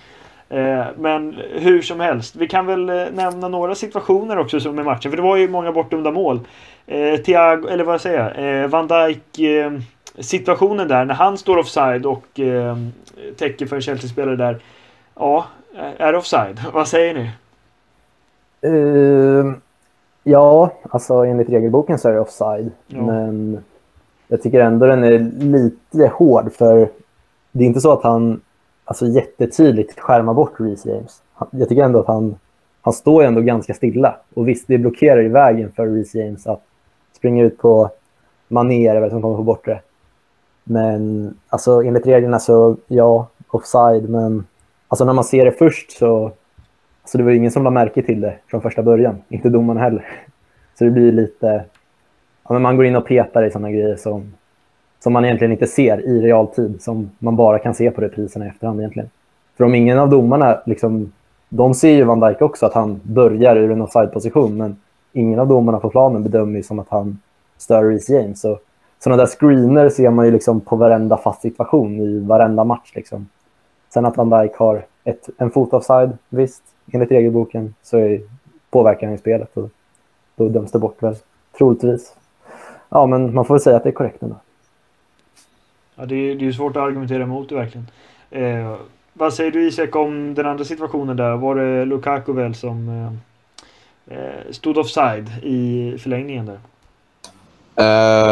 Eh, 0.50 0.86
men 0.98 1.38
hur 1.52 1.82
som 1.82 2.00
helst, 2.00 2.36
vi 2.36 2.48
kan 2.48 2.66
väl 2.66 2.90
eh, 2.90 3.06
nämna 3.14 3.48
några 3.48 3.76
situationer 3.76 4.38
också 4.38 4.60
som 4.60 4.80
i 4.80 4.84
matchen, 4.84 5.12
för 5.12 5.16
det 5.16 5.24
var 5.24 5.36
ju 5.36 5.48
många 5.50 5.72
bortdömda 5.72 6.12
mål. 6.12 6.40
Eh, 6.86 7.18
Thiago, 7.18 7.68
eller 7.68 7.84
vad 7.84 8.02
säger 8.02 8.20
jag, 8.20 8.64
eh, 8.64 8.68
Van 8.68 8.88
Dijk 8.88 9.40
eh, 9.40 9.72
situationen 10.20 10.88
där 10.88 11.06
när 11.06 11.14
han 11.14 11.38
står 11.38 11.58
offside 11.58 12.06
och 12.06 12.40
eh, 12.40 12.78
täcker 13.38 13.66
för 13.66 13.76
en 13.76 13.82
Chelsea-spelare 13.82 14.36
där. 14.36 14.60
Ja, 15.16 15.46
är 15.98 16.12
det 16.12 16.18
offside? 16.18 16.60
Vad 16.74 16.88
säger 16.88 17.14
ni? 17.14 17.30
Uh, 18.66 19.54
ja, 20.24 20.72
alltså 20.90 21.14
enligt 21.14 21.50
regelboken 21.50 22.00
så 22.00 22.10
är 22.10 22.14
det 22.14 22.20
offside. 22.20 22.72
Ja. 22.88 23.02
Men 23.02 23.64
jag 24.28 24.42
tycker 24.42 24.60
ändå 24.60 24.86
den 24.86 25.04
är 25.04 25.20
lite 25.40 26.08
hård 26.08 26.52
för 26.54 26.90
det 27.52 27.64
är 27.64 27.68
inte 27.68 27.82
så 27.82 27.92
att 27.92 28.04
han 28.04 28.42
alltså, 28.86 29.08
jättetydligt 29.08 30.00
skärmar 30.00 30.34
bort 30.34 30.60
Reece 30.60 30.86
James. 30.86 31.22
Jag 31.52 31.70
tycker 31.70 31.84
ändå 31.84 32.00
att 32.00 32.08
han, 32.08 32.36
han 32.82 32.94
står 32.94 33.24
ändå 33.24 33.42
ganska 33.42 33.74
stilla. 33.74 34.16
Och 34.34 34.48
visst, 34.48 34.68
det 34.68 34.78
blockerar 34.78 35.24
i 35.24 35.28
vägen 35.28 35.72
för 35.72 35.88
Reece 35.88 36.16
James 36.16 36.48
att 36.48 36.64
springa 37.14 37.44
ut 37.44 37.58
på 37.58 37.90
manér 38.48 38.96
eller 38.96 39.10
som 39.10 39.22
kommer 39.22 39.38
få 39.38 39.44
bort 39.44 39.66
det. 39.66 39.80
Men 40.64 41.34
alltså, 41.50 41.84
enligt 41.84 42.08
reglerna 42.08 42.40
så, 42.40 42.78
ja, 42.88 43.28
offside. 43.48 44.10
Men 44.10 44.46
alltså, 44.88 45.06
när 45.06 45.14
man 45.14 45.24
ser 45.24 45.46
det 45.46 45.52
först 45.52 45.92
så 45.92 46.32
alltså, 47.02 47.18
det 47.18 47.24
var 47.24 47.32
ingen 47.32 47.52
som 47.52 47.64
lade 47.64 47.74
märke 47.74 48.02
till 48.02 48.22
det 48.22 48.38
från 48.48 48.62
första 48.62 48.84
början. 48.84 49.16
Inte 49.30 49.50
domarna 49.50 49.80
heller. 49.80 50.06
Så 50.78 50.84
det 50.84 50.92
blir 50.92 51.12
lite... 51.12 51.66
Ja, 52.48 52.54
men 52.54 52.62
man 52.62 52.78
går 52.78 52.86
in 52.86 52.96
och 52.96 53.06
petar 53.06 53.44
i 53.44 53.52
sådana 53.52 53.72
grejer 53.72 53.96
som, 53.96 54.34
som 55.00 55.14
man 55.14 55.26
egentligen 55.26 55.52
inte 55.52 55.68
ser 55.68 56.02
i 56.02 56.22
realtid. 56.22 56.82
Som 56.82 57.12
man 57.20 57.36
bara 57.36 57.60
kan 57.60 57.74
se 57.74 57.92
på 57.92 58.02
repriserna 58.02 58.46
i 58.46 58.50
efterhand 58.50 58.80
egentligen. 58.80 59.10
För 59.58 59.64
om 59.64 59.76
ingen 59.76 60.00
av 60.00 60.10
domarna, 60.10 60.62
liksom, 60.66 61.14
de 61.50 61.74
ser 61.74 61.92
ju 61.92 62.04
Van 62.04 62.20
Dijk 62.20 62.42
också 62.42 62.66
att 62.66 62.74
han 62.74 63.00
börjar 63.04 63.56
ur 63.56 63.72
en 63.72 63.82
offside-position. 63.82 64.58
Men 64.58 64.76
ingen 65.14 65.40
av 65.40 65.48
domarna 65.48 65.80
på 65.80 65.90
planen 65.90 66.24
bedömer 66.24 66.58
ju 66.58 66.64
som 66.64 66.80
att 66.80 66.90
han 66.90 67.20
stör 67.58 67.84
Reece 67.84 68.10
James. 68.10 68.42
Så, 68.42 68.60
sådana 69.00 69.24
där 69.24 69.28
screener 69.28 69.90
ser 69.90 70.10
man 70.10 70.26
ju 70.26 70.32
liksom 70.32 70.62
på 70.62 70.76
varenda 70.76 71.18
fast 71.18 71.42
situation 71.42 72.00
i 72.00 72.20
varenda 72.20 72.64
match. 72.64 72.92
Liksom. 72.96 73.28
Sen 73.94 74.06
att 74.06 74.18
Van 74.18 74.30
Dijk 74.30 74.56
har 74.56 74.86
ett, 75.04 75.30
en 75.38 75.52
fot 75.52 75.74
offside, 75.74 76.18
visst, 76.30 76.64
enligt 76.92 77.12
regelboken 77.12 77.76
så 77.84 77.98
är, 77.98 78.22
påverkar 78.70 79.08
han 79.08 79.16
i 79.16 79.18
spelet 79.18 79.58
och 79.58 79.70
då 80.36 80.50
döms 80.50 80.72
det 80.72 80.80
bort 80.80 81.04
väl, 81.04 81.16
troligtvis. 81.58 82.14
Ja, 82.90 83.06
men 83.06 83.34
man 83.34 83.46
får 83.46 83.54
väl 83.54 83.62
säga 83.62 83.78
att 83.78 83.84
det 83.84 83.90
är 83.90 83.94
korrekt 83.94 84.24
ändå. 84.24 84.36
Ja, 85.96 86.06
det 86.06 86.16
är, 86.16 86.44
är 86.44 86.52
svårt 86.52 86.76
att 86.76 86.84
argumentera 86.84 87.24
emot 87.24 87.50
det 87.50 87.56
verkligen. 87.56 87.88
Eh, 88.32 88.76
vad 89.14 89.34
säger 89.34 89.52
du 89.52 89.68
Isak 89.68 89.96
om 89.96 90.34
den 90.34 90.46
andra 90.46 90.66
situationen 90.66 91.18
där? 91.18 91.36
Var 91.36 91.56
det 91.56 91.86
Lukaku 91.86 92.34
väl 92.34 92.56
som 92.56 92.90
eh, 92.90 94.18
eh, 94.18 94.52
stod 94.52 94.78
offside 94.78 95.30
i 95.44 95.96
förlängningen 96.00 96.46
där? 96.46 96.60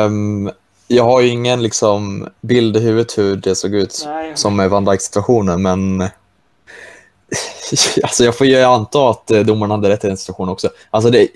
Um, 0.05 0.51
jag 0.87 1.03
har 1.03 1.21
ju 1.21 1.27
ingen 1.27 1.63
liksom, 1.63 2.29
bild 2.41 2.77
i 2.77 2.79
huvudet 2.79 3.17
hur 3.17 3.35
det 3.35 3.55
såg 3.55 3.73
ut 3.73 4.03
Nej. 4.05 4.31
som 4.35 4.55
med 4.55 4.69
Van 4.69 4.85
Dijk-situationen, 4.85 5.61
men 5.61 6.01
alltså 8.03 8.23
jag 8.23 8.37
får 8.37 8.47
ju 8.47 8.61
anta 8.61 9.09
att 9.09 9.31
eh, 9.31 9.39
domaren 9.39 9.71
hade 9.71 9.89
rätt 9.89 10.03
i 10.03 10.07
den 10.07 10.17
situationen 10.17 10.49
också. 10.49 10.69
Alltså 10.89 11.09
det, 11.09 11.27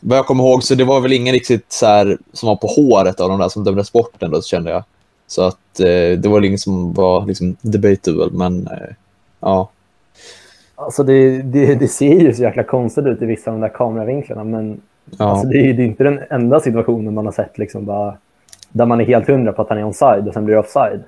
vad 0.00 0.18
jag 0.18 0.26
kommer 0.26 0.44
ihåg 0.44 0.62
så 0.62 0.74
det 0.74 0.84
var 0.84 1.00
väl 1.00 1.12
ingen 1.12 1.32
riktigt 1.32 1.72
så 1.72 1.86
här, 1.86 2.18
som 2.32 2.46
var 2.46 2.56
på 2.56 2.66
håret 2.66 3.20
av 3.20 3.28
de 3.28 3.38
där 3.38 3.48
som 3.48 3.64
dömdes 3.64 3.92
bort 3.92 4.22
ändå, 4.22 4.42
kände 4.42 4.70
jag. 4.70 4.84
Så 5.26 5.42
att 5.42 5.80
eh, 5.80 6.18
det 6.18 6.26
var 6.26 6.34
väl 6.34 6.44
ingen 6.44 6.58
som 6.58 6.92
var 6.92 7.26
liksom 7.26 7.56
debatable, 7.60 8.28
men 8.32 8.66
eh, 8.66 8.94
ja. 9.40 9.70
Alltså 10.74 11.02
det, 11.02 11.42
det, 11.42 11.74
det, 11.74 11.88
ser 11.88 12.20
ju 12.20 12.34
så 12.34 12.42
jäkla 12.42 12.62
konstigt 12.62 13.06
ut 13.06 13.22
i 13.22 13.26
vissa 13.26 13.50
av 13.50 13.56
de 13.56 13.60
där 13.60 13.74
kameravinklarna, 13.74 14.44
men 14.44 14.80
ja. 15.18 15.24
alltså 15.24 15.46
det, 15.46 15.58
är, 15.58 15.72
det 15.74 15.82
är 15.82 15.86
inte 15.86 16.04
den 16.04 16.20
enda 16.30 16.60
situationen 16.60 17.14
man 17.14 17.26
har 17.26 17.32
sett 17.32 17.58
liksom 17.58 17.84
bara, 17.84 18.16
där 18.70 18.86
man 18.86 19.00
är 19.00 19.04
helt 19.04 19.28
hundra 19.28 19.52
på 19.52 19.62
att 19.62 19.68
han 19.68 19.78
är 19.78 19.88
onside 19.88 20.28
och 20.28 20.34
sen 20.34 20.44
blir 20.44 20.54
det 20.54 20.60
offside 20.60 21.02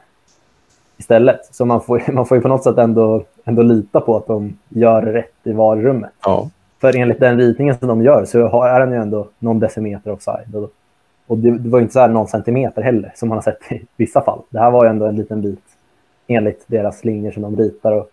istället. 0.98 1.40
Så 1.52 1.64
man 1.64 1.80
får, 1.80 2.02
man 2.12 2.26
får 2.26 2.36
ju 2.36 2.42
på 2.42 2.48
något 2.48 2.64
sätt 2.64 2.78
ändå, 2.78 3.24
ändå 3.44 3.62
lita 3.62 4.00
på 4.00 4.16
att 4.16 4.26
de 4.26 4.58
gör 4.68 5.02
rätt 5.02 5.34
i 5.44 5.52
varummet. 5.52 6.12
Ja. 6.24 6.50
För 6.80 6.96
enligt 6.96 7.20
den 7.20 7.38
ritningen 7.38 7.78
som 7.78 7.88
de 7.88 8.02
gör 8.02 8.24
så 8.24 8.62
är 8.62 8.80
han 8.80 8.92
ju 8.92 8.96
ändå 8.96 9.28
någon 9.38 9.60
decimeter 9.60 10.10
offside. 10.10 10.54
Och, 10.54 10.72
och 11.26 11.38
det, 11.38 11.58
det, 11.58 11.68
var 11.68 11.80
inte 11.80 11.92
så 11.92 12.00
här 12.00 12.08
någon 12.08 12.28
centimeter 12.28 12.82
heller 12.82 13.12
som 13.14 13.28
man 13.28 13.38
har 13.38 13.42
sett 13.42 13.72
i 13.72 13.80
vissa 13.96 14.20
fall. 14.20 14.42
Det 14.50 14.58
här 14.58 14.70
var 14.70 14.84
ju 14.84 14.90
ändå 14.90 15.06
en 15.06 15.16
liten 15.16 15.42
bit 15.42 15.64
enligt 16.26 16.64
deras 16.66 17.04
linjer 17.04 17.32
som 17.32 17.42
de 17.42 17.56
ritar. 17.56 17.92
Och 17.92 18.10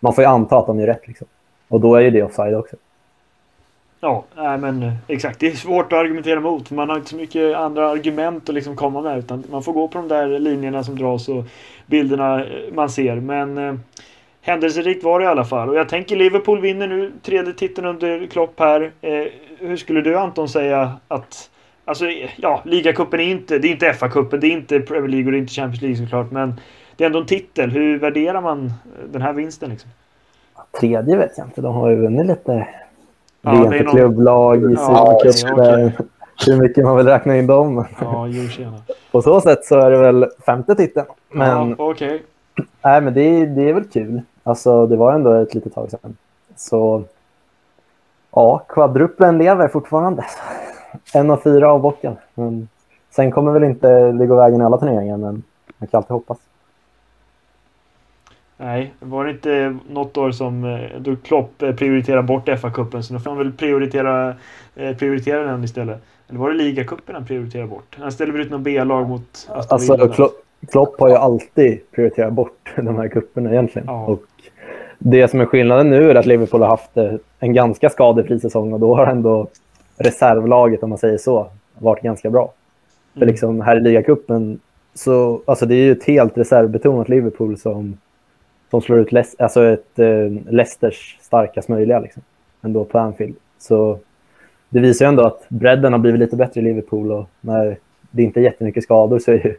man 0.00 0.14
får 0.14 0.24
ju 0.24 0.30
anta 0.30 0.58
att 0.58 0.66
de 0.66 0.80
gör 0.80 0.86
rätt. 0.86 1.08
Liksom. 1.08 1.26
Och 1.68 1.80
då 1.80 1.94
är 1.94 2.00
ju 2.00 2.10
det 2.10 2.22
offside 2.22 2.54
också. 2.54 2.76
Ja, 4.04 4.24
men 4.36 4.82
eh, 4.82 4.92
exakt. 5.08 5.40
Det 5.40 5.46
är 5.46 5.56
svårt 5.56 5.92
att 5.92 5.98
argumentera 5.98 6.40
mot. 6.40 6.70
Man 6.70 6.88
har 6.88 6.96
inte 6.96 7.10
så 7.10 7.16
mycket 7.16 7.56
andra 7.56 7.90
argument 7.90 8.48
att 8.48 8.54
liksom 8.54 8.76
komma 8.76 9.00
med. 9.00 9.18
Utan 9.18 9.44
man 9.50 9.62
får 9.62 9.72
gå 9.72 9.88
på 9.88 9.98
de 9.98 10.08
där 10.08 10.38
linjerna 10.38 10.84
som 10.84 10.98
dras 10.98 11.28
och 11.28 11.44
bilderna 11.86 12.44
eh, 12.44 12.72
man 12.72 12.90
ser. 12.90 13.16
Men 13.16 13.58
eh, 13.58 13.74
Händelserikt 14.44 15.04
var 15.04 15.18
det 15.20 15.24
i 15.24 15.28
alla 15.28 15.44
fall. 15.44 15.68
Och 15.68 15.76
jag 15.76 15.88
tänker 15.88 16.16
Liverpool 16.16 16.60
vinner 16.60 16.86
nu 16.88 17.12
tredje 17.22 17.52
titeln 17.52 17.86
under 17.86 18.26
Klopp 18.26 18.60
här. 18.60 18.92
Eh, 19.00 19.24
hur 19.58 19.76
skulle 19.76 20.00
du 20.00 20.18
Anton 20.18 20.48
säga 20.48 20.92
att 21.08 21.48
Alltså, 21.84 22.04
ja, 22.36 22.62
ligacupen 22.64 23.20
är 23.20 23.24
inte, 23.24 23.58
det 23.58 23.68
är 23.68 23.72
inte 23.72 23.92
FA-cupen, 23.92 24.36
det 24.40 24.46
är 24.46 24.50
inte 24.50 24.80
Premier 24.80 25.08
League 25.08 25.26
och 25.26 25.32
det 25.32 25.38
är 25.38 25.40
inte 25.40 25.52
Champions 25.52 25.82
League 25.82 25.96
såklart. 25.96 26.30
Men 26.30 26.60
det 26.96 27.04
är 27.04 27.06
ändå 27.06 27.18
en 27.18 27.26
titel. 27.26 27.70
Hur 27.70 27.98
värderar 27.98 28.40
man 28.40 28.72
den 29.12 29.22
här 29.22 29.32
vinsten? 29.32 29.70
Liksom? 29.70 29.90
Tredje 30.80 31.16
vet 31.16 31.38
jag 31.38 31.46
inte. 31.46 31.60
De 31.60 31.74
har 31.74 31.90
ju 31.90 31.96
vunnit 31.96 32.26
lite 32.26 32.68
Ja, 33.40 33.50
det 33.50 33.78
är 33.78 33.84
någon- 33.84 33.92
klubblag, 33.94 34.72
i 34.72 34.74
Ja, 34.74 35.14
okej. 35.16 35.92
Hur 36.46 36.56
mycket 36.56 36.84
man 36.84 36.96
vill 36.96 37.06
räkna 37.06 37.36
in 37.36 37.46
dem. 37.46 37.84
Ja. 38.00 38.28
På 39.10 39.22
så 39.22 39.40
sätt 39.40 39.64
så 39.64 39.80
är 39.80 39.90
det 39.90 39.98
väl 39.98 40.26
femte 40.46 40.74
titeln. 40.74 41.06
Men, 41.30 41.68
Ja, 41.70 41.74
okej. 41.78 42.22
Nej, 42.82 43.00
men 43.00 43.14
det, 43.14 43.20
är- 43.22 43.46
det 43.46 43.68
är 43.70 43.72
väl 43.74 43.84
kul. 43.84 44.22
Alltså, 44.42 44.86
det 44.86 44.96
var 44.96 45.12
ändå 45.12 45.32
ett 45.32 45.54
litet 45.54 45.74
tag 45.74 45.90
sedan. 45.90 46.16
Så 46.56 47.04
ja, 48.32 48.58
kvadruplen 48.68 49.38
lever 49.38 49.68
fortfarande. 49.68 50.24
En 51.14 51.30
av 51.30 51.36
fyra 51.36 51.72
av 51.72 51.80
bocken. 51.80 52.16
Men 52.34 52.68
sen 53.10 53.30
kommer 53.30 53.52
väl 53.52 53.64
inte 53.64 54.12
det 54.12 54.26
gå 54.26 54.36
vägen 54.36 54.60
i 54.60 54.64
alla 54.64 54.78
turneringar, 54.78 55.16
men 55.16 55.42
man 55.78 55.86
kan 55.88 55.98
alltid 55.98 56.10
hoppas. 56.10 56.38
Nej, 58.56 58.94
var 59.00 59.24
det 59.24 59.30
inte 59.30 59.78
något 59.90 60.16
år 60.16 60.30
som 60.30 60.64
eh, 60.64 61.00
då 61.00 61.16
Klopp 61.16 61.62
eh, 61.62 61.74
prioriterade 61.74 62.22
bort 62.22 62.48
FA-cupen 62.48 63.02
så 63.02 63.14
nu 63.14 63.20
får 63.20 63.30
han 63.30 63.38
väl 63.38 63.52
prioritera, 63.52 64.34
eh, 64.74 64.96
prioritera 64.96 65.42
den 65.44 65.64
istället. 65.64 66.02
Eller 66.28 66.38
var 66.38 66.50
det 66.50 66.56
ligacupen 66.56 67.14
han 67.14 67.26
prioriterade 67.26 67.68
bort? 67.68 67.96
Han 68.00 68.12
ställde 68.12 68.32
väl 68.32 68.42
ut 68.42 68.50
något 68.50 68.60
B-lag 68.60 69.08
mot 69.08 69.48
Aston 69.50 69.74
Alltså, 69.74 69.96
där. 69.96 70.08
Klopp, 70.08 70.32
Klopp 70.70 71.00
har 71.00 71.08
ju 71.08 71.14
alltid 71.14 71.80
prioriterat 71.90 72.32
bort 72.32 72.72
de 72.76 72.96
här 72.96 73.08
kupperna 73.08 73.50
egentligen. 73.50 73.88
Ja. 73.88 74.06
Och 74.06 74.22
det 74.98 75.28
som 75.28 75.40
är 75.40 75.46
skillnaden 75.46 75.90
nu 75.90 76.10
är 76.10 76.14
att 76.14 76.26
Liverpool 76.26 76.60
har 76.62 76.68
haft 76.68 76.96
eh, 76.96 77.14
en 77.40 77.52
ganska 77.54 77.90
skadefri 77.90 78.40
säsong 78.40 78.72
och 78.72 78.80
då 78.80 78.94
har 78.94 79.06
ändå 79.06 79.48
reservlaget, 79.96 80.82
om 80.82 80.88
man 80.88 80.98
säger 80.98 81.18
så, 81.18 81.46
varit 81.78 82.02
ganska 82.02 82.30
bra. 82.30 82.52
För 83.12 83.20
Mm. 83.22 83.28
liksom 83.32 83.60
här 83.60 83.76
i 83.76 83.80
ligacupen 83.80 84.60
så 84.94 85.42
alltså 85.44 85.66
det 85.66 85.74
är 85.74 85.84
ju 85.84 85.92
ett 85.92 86.04
helt 86.04 86.38
reservbetonat 86.38 87.08
Liverpool 87.08 87.58
som, 87.58 87.98
som 88.70 88.80
slår 88.80 88.98
ut 88.98 89.12
Les, 89.12 89.36
alltså 89.38 89.64
ett 89.64 89.98
eh, 89.98 90.30
Leicesters 90.50 91.18
starkast 91.20 91.68
möjliga 91.68 92.00
liksom, 92.00 92.22
ändå 92.62 92.84
på 92.84 92.98
Anfield. 92.98 93.36
Så 93.58 93.98
det 94.68 94.80
visar 94.80 95.04
ju 95.04 95.08
ändå 95.08 95.22
att 95.22 95.44
bredden 95.48 95.92
har 95.92 95.98
blivit 96.00 96.20
lite 96.20 96.36
bättre 96.36 96.60
i 96.60 96.64
Liverpool 96.64 97.12
och 97.12 97.28
när 97.40 97.76
det 98.10 98.22
inte 98.22 98.40
är 98.40 98.42
jättemycket 98.42 98.84
skador 98.84 99.18
så 99.18 99.30
är 99.30 99.34
ju 99.46 99.54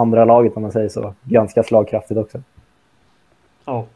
andra 0.00 0.24
laget, 0.24 0.56
om 0.56 0.62
man 0.62 0.72
säger 0.72 0.88
så, 0.88 1.14
ganska 1.24 1.62
slagkraftigt 1.62 2.20
också. 2.20 2.38
Ja. 3.64 3.86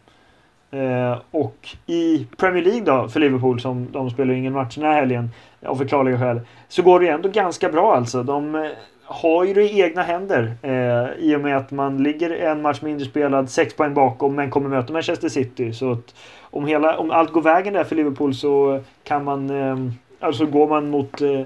Eh, 0.71 1.19
och 1.31 1.69
i 1.87 2.27
Premier 2.37 2.64
League 2.64 2.81
då 2.81 3.09
för 3.09 3.21
Liverpool 3.21 3.61
som 3.61 3.88
de 3.93 4.11
spelar 4.11 4.35
ingen 4.35 4.53
match 4.53 4.77
den 4.77 4.85
här 4.85 4.95
helgen 4.95 5.31
av 5.67 5.77
förklarliga 5.77 6.19
skäl. 6.19 6.40
Så 6.69 6.83
går 6.83 7.01
det 7.01 7.07
ju 7.07 7.12
ändå 7.12 7.29
ganska 7.29 7.69
bra 7.69 7.97
alltså. 7.97 8.23
De 8.23 8.55
eh, 8.55 8.71
har 9.05 9.45
ju 9.45 9.55
det 9.55 9.62
i 9.62 9.81
egna 9.81 10.03
händer 10.03 10.55
eh, 10.62 11.25
i 11.25 11.37
och 11.37 11.40
med 11.40 11.57
att 11.57 11.71
man 11.71 12.03
ligger 12.03 12.31
en 12.31 12.62
match 12.62 12.83
mindre 12.83 13.07
spelad, 13.07 13.51
sex 13.51 13.77
poäng 13.77 13.95
bakom 13.95 14.35
men 14.35 14.51
kommer 14.51 14.69
möta 14.69 14.93
Manchester 14.93 15.29
City. 15.29 15.73
Så 15.73 15.93
att 15.93 16.14
om, 16.40 16.67
hela, 16.67 16.99
om 16.99 17.11
allt 17.11 17.33
går 17.33 17.43
vägen 17.43 17.73
där 17.75 17.85
för 17.85 17.97
Liverpool 17.97 18.35
så 18.35 18.81
kan 19.05 19.25
man 19.25 19.51
eh, 19.51 19.77
alltså 20.21 20.47
går 20.47 20.69
man 20.69 20.90
mot 20.90 21.21
eh, 21.21 21.40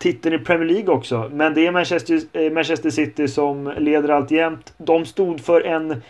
titeln 0.00 0.34
i 0.34 0.38
Premier 0.38 0.68
League 0.68 0.94
också. 0.94 1.30
Men 1.32 1.54
det 1.54 1.66
är 1.66 1.72
Manchester, 1.72 2.20
eh, 2.32 2.52
Manchester 2.52 2.90
City 2.90 3.28
som 3.28 3.72
leder 3.78 4.08
alltjämt. 4.08 4.72
De 4.78 5.06
stod 5.06 5.40
för 5.40 5.60
en 5.60 6.02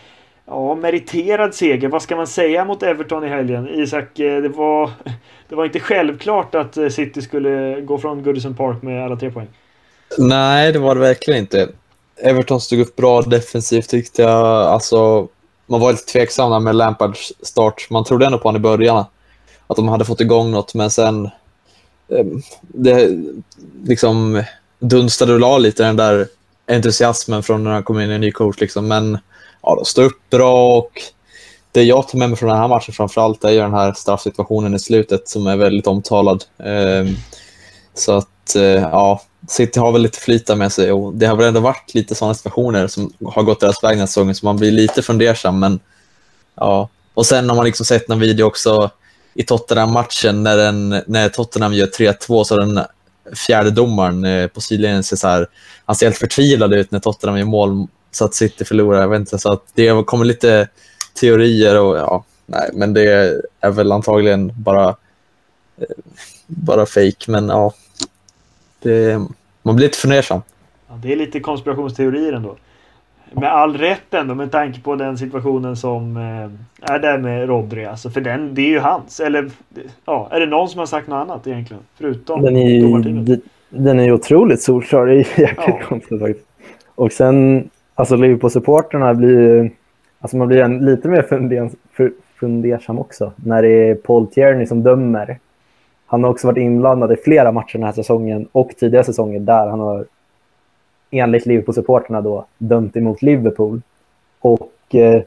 Ja, 0.45 0.75
meriterad 0.75 1.55
seger. 1.55 1.87
Vad 1.87 2.01
ska 2.01 2.15
man 2.15 2.27
säga 2.27 2.65
mot 2.65 2.83
Everton 2.83 3.23
i 3.23 3.27
helgen? 3.27 3.69
Isak, 3.69 4.19
eh, 4.19 4.41
det 4.41 4.49
var, 4.49 4.91
det 5.49 5.55
var 5.55 5.65
inte 5.65 5.79
självklart 5.79 6.55
att 6.55 6.77
eh, 6.77 6.89
City 6.89 7.21
skulle 7.21 7.81
gå 7.81 7.97
från 7.97 8.23
Goodison 8.23 8.55
Park 8.55 8.81
med 8.81 9.05
alla 9.05 9.15
tre 9.15 9.31
poäng. 9.31 9.47
Nej, 10.17 10.71
det 10.71 10.79
var 10.79 10.95
det 10.95 11.01
verkligen 11.01 11.39
inte. 11.39 11.69
Everton 12.23 12.61
stod 12.61 12.79
upp 12.79 12.95
bra 12.95 13.21
defensivt 13.21 13.89
tyckte 13.89 14.21
jag. 14.21 14.45
Alltså, 14.45 15.27
man 15.65 15.79
var 15.79 15.91
lite 15.91 16.05
tveksam 16.05 16.51
där 16.51 16.59
med 16.59 16.75
Lampards 16.75 17.33
start. 17.41 17.87
Man 17.89 18.03
trodde 18.03 18.25
ändå 18.25 18.37
på 18.37 18.47
honom 18.47 18.61
i 18.61 18.63
början, 18.63 19.05
att 19.67 19.75
de 19.75 19.87
hade 19.87 20.05
fått 20.05 20.21
igång 20.21 20.51
något, 20.51 20.73
men 20.73 20.91
sen 20.91 21.29
Ehm, 22.19 22.41
det 22.61 23.09
liksom 23.85 24.43
dunstade 24.79 25.33
och 25.33 25.39
la 25.39 25.57
lite 25.57 25.83
den 25.83 25.95
där 25.95 26.27
entusiasmen 26.67 27.43
från 27.43 27.63
när 27.63 27.71
han 27.71 27.83
kom 27.83 27.99
in 27.99 28.11
i 28.11 28.13
en 28.13 28.21
ny 28.21 28.31
coach. 28.31 28.59
Liksom. 28.59 28.87
Men 28.87 29.17
ja, 29.61 29.75
de 29.75 29.85
står 29.85 30.03
upp 30.03 30.29
bra 30.29 30.77
och 30.77 30.91
det 31.71 31.83
jag 31.83 32.07
tar 32.07 32.17
med 32.17 32.29
mig 32.29 32.37
från 32.37 32.49
den 32.49 32.57
här 32.57 32.67
matchen 32.67 32.93
framförallt 32.93 33.43
är 33.43 33.49
ju 33.49 33.57
den 33.57 33.73
här 33.73 33.93
straffsituationen 33.93 34.73
i 34.73 34.79
slutet 34.79 35.29
som 35.29 35.47
är 35.47 35.57
väldigt 35.57 35.87
omtalad. 35.87 36.43
Ehm, 36.63 37.15
så 37.93 38.11
att, 38.11 38.55
eh, 38.55 38.63
ja, 38.63 39.21
City 39.47 39.79
har 39.79 39.91
väl 39.91 40.01
lite 40.01 40.19
flyta 40.19 40.55
med 40.55 40.71
sig 40.71 40.91
och 40.91 41.13
det 41.13 41.25
har 41.25 41.35
väl 41.35 41.47
ändå 41.47 41.59
varit 41.59 41.93
lite 41.93 42.15
sådana 42.15 42.33
situationer 42.33 42.87
som 42.87 43.13
har 43.25 43.43
gått 43.43 43.59
deras 43.59 43.83
väg 43.83 43.91
den 43.91 43.99
här 43.99 44.05
säsongen 44.05 44.35
så 44.35 44.45
man 44.45 44.57
blir 44.57 44.71
lite 44.71 45.01
fundersam. 45.01 45.59
Men, 45.59 45.79
ja. 46.55 46.89
Och 47.13 47.25
sen 47.25 47.49
har 47.49 47.55
man 47.55 47.65
liksom 47.65 47.85
sett 47.85 48.07
någon 48.07 48.19
video 48.19 48.45
också 48.45 48.91
i 49.33 49.43
Tottenham-matchen 49.43 50.43
när, 50.43 50.57
den, 50.57 50.89
när 51.07 51.29
Tottenham 51.29 51.73
gör 51.73 51.87
3-2 51.87 52.43
så 52.43 52.57
den 52.57 52.79
fjärde 53.35 53.71
domaren 53.71 54.25
eh, 54.25 54.47
på 54.47 54.61
sidlinjen 54.61 55.03
ser 55.03 55.15
så 55.15 55.27
här, 55.27 55.47
han 55.85 55.95
ser 55.95 56.05
helt 56.05 56.17
förtvivlad 56.17 56.73
ut 56.73 56.91
när 56.91 56.99
Tottenham 56.99 57.37
gör 57.37 57.45
mål 57.45 57.87
så 58.11 58.25
att 58.25 58.35
City 58.35 58.65
förlorar. 58.65 59.01
Jag 59.01 59.07
vet 59.07 59.19
inte, 59.19 59.37
så 59.37 59.51
att 59.51 59.63
det 59.73 60.05
kommer 60.05 60.25
lite 60.25 60.67
teorier 61.13 61.79
och 61.79 61.97
ja, 61.97 62.23
nej, 62.45 62.69
men 62.73 62.93
det 62.93 63.41
är 63.59 63.71
väl 63.71 63.91
antagligen 63.91 64.53
bara, 64.55 64.89
eh, 65.77 65.85
bara 66.47 66.85
fake 66.85 67.31
men 67.31 67.49
ja. 67.49 67.73
Det, 68.83 69.21
man 69.63 69.75
blir 69.75 69.87
lite 69.87 69.97
fundersam. 69.97 70.41
Ja, 70.89 70.95
det 71.01 71.11
är 71.11 71.15
lite 71.15 71.39
konspirationsteorier 71.39 72.33
ändå. 72.33 72.57
Med 73.33 73.51
all 73.51 73.77
rätt 73.77 74.13
ändå 74.13 74.35
med 74.35 74.51
tanke 74.51 74.81
på 74.81 74.95
den 74.95 75.17
situationen 75.17 75.75
som 75.75 76.17
eh, 76.17 76.93
är 76.93 76.99
där 76.99 77.17
med 77.17 77.49
Rodri. 77.49 77.85
Alltså 77.85 78.09
för 78.09 78.21
den, 78.21 78.55
det 78.55 78.61
är 78.61 78.67
ju 78.69 78.79
hans. 78.79 79.19
Eller 79.19 79.49
ja, 80.05 80.27
är 80.31 80.39
det 80.39 80.45
någon 80.45 80.69
som 80.69 80.79
har 80.79 80.85
sagt 80.85 81.07
något 81.07 81.29
annat 81.29 81.47
egentligen? 81.47 81.83
Förutom 81.97 82.41
Den 82.41 82.55
är 82.57 82.81
domarteamet? 82.81 83.39
den 83.69 83.99
är 83.99 84.03
ju 84.03 84.11
otroligt 84.13 84.61
solklar. 84.61 85.05
Det 85.05 85.13
är 85.13 85.17
jäkligt 85.39 85.57
Ja. 85.67 85.79
konstigt 85.87 86.19
faktiskt. 86.19 86.45
Och 86.95 87.11
sen, 87.11 87.69
alltså 87.95 88.15
Liverpool-supporterna 88.15 89.13
blir 89.13 89.71
Alltså 90.23 90.37
man 90.37 90.47
blir 90.47 90.61
en, 90.61 90.85
lite 90.85 91.07
mer 91.07 91.25
fundersam 92.39 92.99
också 92.99 93.31
när 93.35 93.61
det 93.61 93.69
är 93.89 93.95
Paul 93.95 94.27
Tierney 94.27 94.65
som 94.65 94.83
dömer. 94.83 95.39
Han 96.05 96.23
har 96.23 96.31
också 96.31 96.47
varit 96.47 96.57
inblandad 96.57 97.11
i 97.11 97.15
flera 97.15 97.51
matcher 97.51 97.77
den 97.77 97.83
här 97.83 97.91
säsongen 97.91 98.47
och 98.51 98.71
tidigare 98.79 99.03
säsonger 99.03 99.39
där 99.39 99.67
han 99.67 99.79
har 99.79 100.05
enligt 101.11 101.45
Liverpool-supporterna 101.45 102.21
då 102.21 102.45
dömt 102.57 102.97
emot 102.97 103.21
Liverpool. 103.21 103.81
Och 104.39 104.95
eh, 104.95 105.21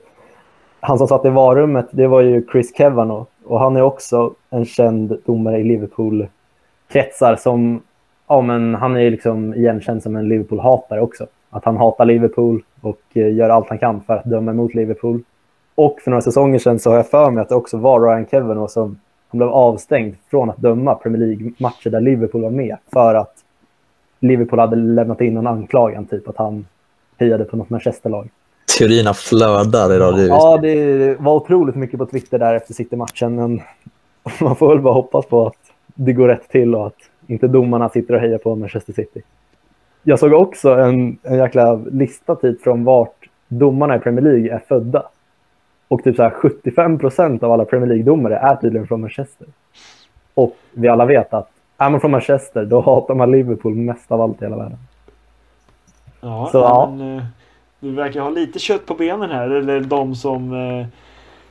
han 0.81 0.99
som 0.99 1.09
satt 1.09 1.25
i 1.25 1.29
varummet, 1.29 1.87
det 1.91 2.07
var 2.07 2.21
ju 2.21 2.47
Chris 2.53 2.77
Kevano. 2.77 3.27
Och 3.45 3.61
han 3.61 3.77
är 3.77 3.83
också 3.83 4.35
en 4.51 4.65
känd 4.65 5.19
domare 5.27 5.59
i 5.59 5.65
Liverpool-kretsar 5.65 7.37
som, 7.37 7.83
ja 8.29 8.41
men 8.41 8.75
han 8.75 8.97
är 8.97 9.01
ju 9.01 9.11
liksom 9.11 9.55
igenkänd 9.55 10.03
som 10.03 10.17
en 10.17 10.29
Liverpool-hatare 10.29 11.01
också. 11.01 11.27
Att 11.51 11.65
han 11.65 11.77
hatar 11.77 12.05
Liverpool 12.05 12.63
och 12.81 13.01
eh, 13.13 13.35
gör 13.35 13.49
allt 13.49 13.69
han 13.69 13.79
kan 13.79 14.01
för 14.01 14.17
att 14.17 14.25
döma 14.25 14.51
emot 14.51 14.75
Liverpool. 14.75 15.23
Och 15.75 16.01
för 16.01 16.11
några 16.11 16.23
säsonger 16.23 16.59
sedan 16.59 16.79
så 16.79 16.91
har 16.91 16.97
jag 16.97 17.09
för 17.09 17.31
mig 17.31 17.43
att 17.43 17.49
det 17.49 17.55
också 17.55 17.77
var 17.77 18.01
Ryan 18.01 18.27
Kevano 18.31 18.69
som 18.69 19.01
han 19.29 19.39
blev 19.39 19.49
avstängd 19.49 20.17
från 20.31 20.51
att 20.51 20.57
döma 20.57 20.95
Premier 20.95 21.27
League-matcher 21.27 21.91
där 21.91 22.01
Liverpool 22.01 22.43
var 22.43 22.51
med 22.51 22.77
för 22.93 23.15
att 23.15 23.44
Liverpool 24.25 24.59
hade 24.59 24.77
lämnat 24.77 25.21
in 25.21 25.37
en 25.37 25.47
anklagan, 25.47 26.07
typ 26.07 26.29
att 26.29 26.37
han 26.37 26.67
hejade 27.19 27.45
på 27.45 27.57
något 27.57 27.71
Manchester-lag. 27.71 28.29
Teorierna 28.79 29.15
flödar 29.15 29.97
idag. 29.97 30.17
Det 30.17 30.27
Ja, 30.27 30.59
det 30.63 31.21
var 31.21 31.35
otroligt 31.35 31.75
mycket 31.75 31.99
på 31.99 32.07
Twitter 32.07 32.39
där 32.39 32.55
efter 32.55 32.75
City-matchen, 32.75 33.35
men 33.35 33.61
man 34.41 34.57
får 34.57 34.69
väl 34.69 34.81
bara 34.81 34.95
hoppas 34.95 35.27
på 35.27 35.47
att 35.47 35.57
det 35.95 36.13
går 36.13 36.29
rätt 36.29 36.49
till 36.49 36.75
och 36.75 36.87
att 36.87 36.97
inte 37.27 37.49
domarna 37.49 37.89
sitter 37.89 38.15
och 38.15 38.21
hejar 38.21 38.39
på 38.39 38.57
Manchester 38.57 38.93
City. 38.93 39.23
Jag 40.03 40.19
såg 40.19 40.33
också 40.33 40.71
en, 40.71 41.19
en 41.23 41.37
jäkla 41.39 41.75
lista 41.75 42.35
typ 42.37 42.63
från 42.63 42.85
vart 42.85 43.29
domarna 43.49 43.97
i 43.97 43.99
Premier 43.99 44.23
League 44.23 44.55
är 44.55 44.63
födda. 44.69 45.03
Och 45.89 46.05
typ 46.05 46.17
så 46.17 46.23
här 46.23 46.31
75 46.31 46.99
procent 46.99 47.43
av 47.43 47.53
alla 47.53 47.65
Premier 47.65 47.89
League-domare 47.89 48.37
är 48.37 48.57
tydligen 48.57 48.87
från 48.87 49.01
Manchester. 49.01 49.47
Och 50.35 50.57
vi 50.73 50.89
alla 50.89 51.07
vet 51.07 51.35
att 51.35 51.51
är 51.79 51.91
man 51.91 52.01
från 52.01 52.11
Manchester, 52.11 52.65
då 52.65 52.81
hatar 52.81 53.15
man 53.15 53.31
Liverpool 53.31 53.75
mest 53.75 54.13
av 54.13 54.21
allt 54.21 54.43
i 54.43 54.45
hela 54.45 54.57
världen. 54.57 54.79
Ja, 56.21 56.49
Så, 56.53 56.59
ja. 56.59 56.95
men, 56.97 57.17
eh, 57.19 57.25
du 57.81 57.91
verkar 57.91 58.21
ha 58.21 58.31
lite 58.31 58.59
kött 58.59 58.87
på 58.87 58.95
benen 58.95 59.31
här. 59.31 59.51
Eller 59.51 59.81
de 59.81 60.15
som 60.15 60.53
eh, 60.53 60.87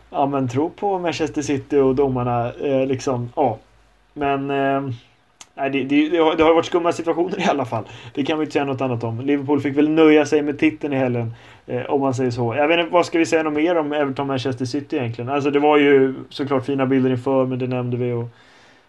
ja, 0.10 0.26
men 0.26 0.48
tror 0.48 0.70
på 0.70 1.00
Manchester 1.00 1.42
City 1.42 1.78
och 1.78 1.96
domarna. 1.96 2.54
Eh, 2.54 2.86
liksom, 2.88 3.30
ja. 3.36 3.58
Men 4.14 4.50
eh, 4.50 4.82
nej, 5.56 5.70
det, 5.70 5.84
det, 5.84 6.10
det, 6.10 6.18
har, 6.18 6.36
det 6.36 6.44
har 6.44 6.54
varit 6.54 6.66
skumma 6.66 6.92
situationer 6.92 7.40
i 7.40 7.46
alla 7.50 7.66
fall. 7.66 7.84
Det 8.14 8.24
kan 8.26 8.40
vi 8.40 8.44
inte 8.44 8.54
säga 8.54 8.66
något 8.66 8.82
annat 8.82 9.04
om. 9.04 9.22
Liverpool 9.22 9.62
fick 9.62 9.78
väl 9.78 9.90
nöja 9.90 10.26
sig 10.26 10.42
med 10.42 10.60
titeln 10.60 10.94
i 10.94 10.98
helgen. 10.98 11.34
Eh, 11.68 11.82
om 11.86 12.02
man 12.02 12.14
säger 12.14 12.32
så. 12.32 12.56
Jag 12.56 12.68
vet 12.68 12.80
inte, 12.80 12.94
vad 12.94 13.06
ska 13.06 13.20
vi 13.20 13.26
säga 13.26 13.44
något 13.44 13.54
mer 13.54 13.78
om 13.78 13.94
Everton 13.94 14.28
Manchester 14.28 14.66
City 14.66 14.98
egentligen? 14.98 15.30
Alltså 15.30 15.52
det 15.52 15.60
var 15.60 15.78
ju 15.78 16.14
såklart 16.30 16.66
fina 16.66 16.86
bilder 16.86 17.10
inför, 17.10 17.46
men 17.46 17.60
det 17.60 17.68
nämnde 17.68 17.98
vi. 17.98 18.12
Och 18.12 18.28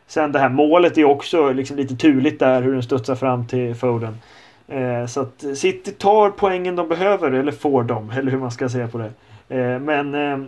sen 0.06 0.32
det 0.32 0.38
här 0.38 0.48
målet 0.48 0.98
är 0.98 1.04
också 1.04 1.52
liksom 1.52 1.76
lite 1.76 1.96
turligt 1.96 2.40
där, 2.40 2.62
hur 2.62 2.72
den 2.72 2.82
studsar 2.82 3.14
fram 3.14 3.46
till 3.46 3.74
Foden. 3.74 4.18
Eh, 4.68 5.06
så 5.06 5.20
att 5.20 5.44
City 5.54 5.92
tar 5.92 6.30
poängen 6.30 6.76
de 6.76 6.88
behöver, 6.88 7.32
eller 7.32 7.52
får 7.52 7.82
dem, 7.82 8.12
eller 8.16 8.30
hur 8.30 8.38
man 8.38 8.50
ska 8.50 8.68
säga 8.68 8.88
på 8.88 8.98
det. 8.98 9.12
Eh, 9.56 9.78
men 9.80 10.14
eh, 10.14 10.38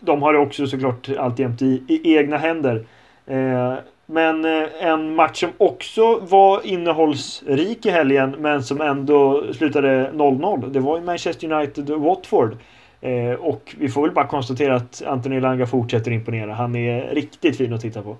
de 0.00 0.22
har 0.22 0.32
det 0.32 0.38
också 0.38 0.66
såklart 0.66 1.08
alltjämt 1.18 1.62
i, 1.62 1.82
i 1.88 2.16
egna 2.16 2.38
händer. 2.38 2.84
Eh, 3.26 3.74
men 4.06 4.44
eh, 4.44 4.68
en 4.80 5.14
match 5.14 5.40
som 5.40 5.50
också 5.58 6.18
var 6.18 6.66
innehållsrik 6.66 7.86
i 7.86 7.90
helgen 7.90 8.36
men 8.38 8.62
som 8.62 8.80
ändå 8.80 9.44
slutade 9.52 10.10
0-0. 10.14 10.70
Det 10.70 10.80
var 10.80 10.98
ju 10.98 11.04
Manchester 11.04 11.48
United-Watford. 11.48 12.56
Eh, 13.00 13.32
och 13.32 13.74
vi 13.78 13.88
får 13.88 14.02
väl 14.02 14.10
bara 14.10 14.26
konstatera 14.26 14.76
att 14.76 15.02
Anthony 15.06 15.40
Langa 15.40 15.66
fortsätter 15.66 16.10
imponera. 16.10 16.54
Han 16.54 16.76
är 16.76 17.14
riktigt 17.14 17.56
fin 17.56 17.72
att 17.72 17.80
titta 17.80 18.02
på. 18.02 18.16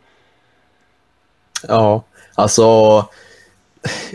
Ja, 1.69 2.03
alltså 2.35 3.05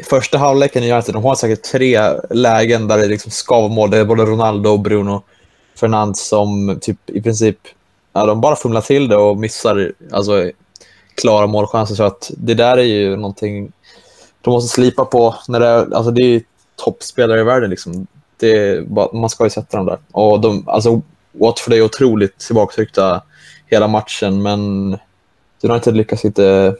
första 0.09 0.37
halvleken 0.37 0.83
i 0.83 0.91
United, 0.91 1.15
de 1.15 1.23
har 1.23 1.35
säkert 1.35 1.63
tre 1.63 2.11
lägen 2.29 2.87
där 2.87 2.97
det 2.97 3.07
liksom 3.07 3.31
ska 3.31 3.59
vara 3.59 3.71
mål. 3.71 3.91
Det 3.91 3.97
är 3.97 4.05
både 4.05 4.25
Ronaldo 4.25 4.69
och 4.69 4.79
Bruno 4.79 5.23
Fernandes 5.79 6.27
som 6.27 6.77
typ 6.81 7.09
i 7.09 7.21
princip 7.21 7.57
ja, 8.13 8.25
de 8.25 8.41
bara 8.41 8.55
fumlar 8.55 8.81
till 8.81 9.07
det 9.07 9.15
och 9.15 9.37
missar 9.37 9.91
alltså, 10.11 10.51
klara 11.15 11.47
målchanser. 11.47 11.95
Så 11.95 12.03
att 12.03 12.31
det 12.37 12.53
där 12.53 12.77
är 12.77 12.83
ju 12.83 13.15
någonting 13.15 13.71
de 14.41 14.51
måste 14.51 14.75
slipa 14.75 15.05
på. 15.05 15.35
När 15.47 15.59
det, 15.59 15.67
är, 15.67 15.93
alltså, 15.95 16.11
det 16.11 16.21
är 16.21 16.41
toppspelare 16.75 17.39
i 17.39 17.43
världen. 17.43 17.69
Liksom. 17.69 18.07
Det 18.37 18.87
bara, 18.87 19.13
man 19.13 19.29
ska 19.29 19.43
ju 19.43 19.49
sätta 19.49 19.77
dem 19.77 19.85
där. 19.85 19.97
Och 20.11 20.41
de, 20.41 20.69
alltså, 20.69 21.01
Watford 21.31 21.73
är 21.73 21.81
otroligt 21.81 22.37
tillbakatryckta 22.37 23.21
hela 23.65 23.87
matchen, 23.87 24.41
men 24.41 24.97
United 25.63 25.95
lyckas 25.95 26.25
inte 26.25 26.75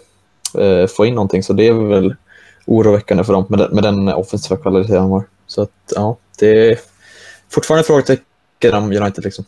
Eh, 0.55 0.87
få 0.87 1.05
in 1.05 1.15
någonting, 1.15 1.43
så 1.43 1.53
det 1.53 1.67
är 1.67 1.73
väl 1.73 2.15
oroväckande 2.65 3.23
för 3.23 3.33
dem 3.33 3.45
med 3.49 3.59
den, 3.59 3.71
med 3.75 3.83
den 3.83 4.09
offensiva 4.09 4.61
kvaliteten 4.61 4.95
de 4.95 5.11
har. 5.11 5.23
Så 5.47 5.61
att, 5.61 5.93
ja, 5.95 6.17
det 6.39 6.71
är 6.71 6.79
fortfarande 7.49 7.83
frågetecken 7.83 8.73
om 8.73 8.83
United. 8.83 9.23
Liksom. 9.23 9.45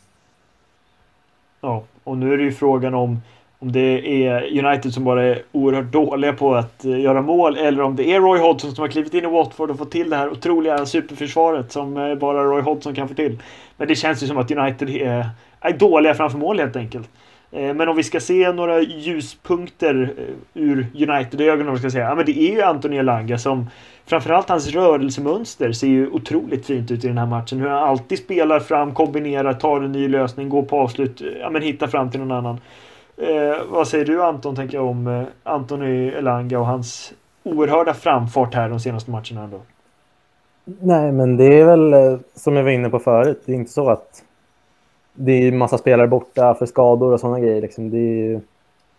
Ja, 1.62 1.84
och 2.04 2.18
nu 2.18 2.34
är 2.34 2.38
det 2.38 2.44
ju 2.44 2.52
frågan 2.52 2.94
om 2.94 3.22
om 3.60 3.72
det 3.72 4.26
är 4.28 4.66
United 4.66 4.94
som 4.94 5.04
bara 5.04 5.24
är 5.24 5.42
oerhört 5.52 5.92
dåliga 5.92 6.34
på 6.34 6.56
att 6.56 6.86
eh, 6.86 7.00
göra 7.00 7.22
mål 7.22 7.58
eller 7.58 7.84
om 7.84 7.96
det 7.96 8.10
är 8.10 8.20
Roy 8.20 8.40
Hodgson 8.40 8.76
som 8.76 8.82
har 8.82 8.90
klivit 8.90 9.14
in 9.14 9.24
i 9.24 9.28
Watford 9.28 9.72
och 9.72 9.78
fått 9.78 9.92
till 9.92 10.10
det 10.10 10.16
här 10.16 10.30
otroliga 10.30 10.86
superförsvaret 10.86 11.72
som 11.72 11.98
eh, 11.98 12.16
bara 12.16 12.44
Roy 12.44 12.62
Hodgson 12.62 12.96
kan 12.96 13.08
få 13.08 13.14
till. 13.14 13.42
Men 13.78 13.88
det 13.88 13.96
känns 13.96 14.24
ju 14.24 14.28
som 14.28 14.38
att 14.38 14.52
United 14.52 14.90
är, 14.90 15.30
är 15.60 15.74
dåliga 15.74 16.14
framför 16.14 16.38
mål 16.38 16.60
helt 16.60 16.76
enkelt. 16.76 17.10
Eh, 17.56 17.74
men 17.74 17.90
om 17.90 17.96
vi 17.96 18.04
ska 18.04 18.20
se 18.20 18.52
några 18.52 18.82
ljuspunkter 18.82 20.14
eh, 20.18 20.62
ur 20.64 20.88
United-ögonen, 20.94 21.78
ska 21.78 21.90
säga, 21.90 22.10
ja, 22.10 22.16
men 22.16 22.26
det 22.26 22.40
är 22.40 22.52
ju 22.52 22.62
Anthony 22.62 22.98
Elanga 22.98 23.38
som 23.38 23.70
framförallt 24.06 24.50
hans 24.50 24.68
rörelsemönster 24.68 25.72
ser 25.72 25.88
ju 25.88 26.10
otroligt 26.10 26.66
fint 26.66 26.92
ut 26.92 27.04
i 27.04 27.08
den 27.08 27.18
här 27.18 27.26
matchen. 27.26 27.60
Hur 27.60 27.68
han 27.68 27.84
alltid 27.84 28.20
spelar 28.20 28.60
fram, 28.60 28.94
kombinerar, 28.94 29.54
tar 29.54 29.82
en 29.82 29.92
ny 29.92 30.08
lösning, 30.08 30.50
går 30.50 30.64
på 30.64 30.80
avslut, 30.80 31.22
eh, 31.22 31.28
ja 31.28 31.50
men 31.50 31.62
hittar 31.62 31.88
fram 31.88 32.12
till 32.12 32.20
någon 32.20 32.32
annan. 32.32 32.60
Eh, 33.18 33.58
vad 33.70 33.88
säger 33.88 34.06
du 34.06 34.24
Anton, 34.24 34.56
tänker 34.56 34.78
jag, 34.78 34.88
om 34.88 35.08
eh, 35.08 35.24
Anthony 35.44 36.08
Elanga 36.08 36.60
och 36.60 36.66
hans 36.66 37.14
oerhörda 37.44 37.94
framfart 37.94 38.54
här 38.54 38.70
de 38.70 38.80
senaste 38.80 39.12
matcherna 39.12 39.44
ändå? 39.44 39.62
Nej, 40.66 41.12
men 41.12 41.38
det 41.38 41.60
är 41.60 41.66
väl 41.66 42.20
som 42.34 42.56
jag 42.56 42.64
var 42.64 42.72
inne 42.72 42.90
på 42.90 43.00
förut. 43.00 43.42
Det 43.46 43.52
är 43.52 43.56
inte 43.56 43.72
så 43.72 43.90
att 43.90 44.25
det 45.16 45.32
är 45.32 45.52
massa 45.52 45.78
spelare 45.78 46.08
borta 46.08 46.54
för 46.54 46.66
skador 46.66 47.14
och 47.14 47.20
sådana 47.20 47.40
grejer. 47.40 47.62
Liksom. 47.62 47.94
Är, 47.94 48.42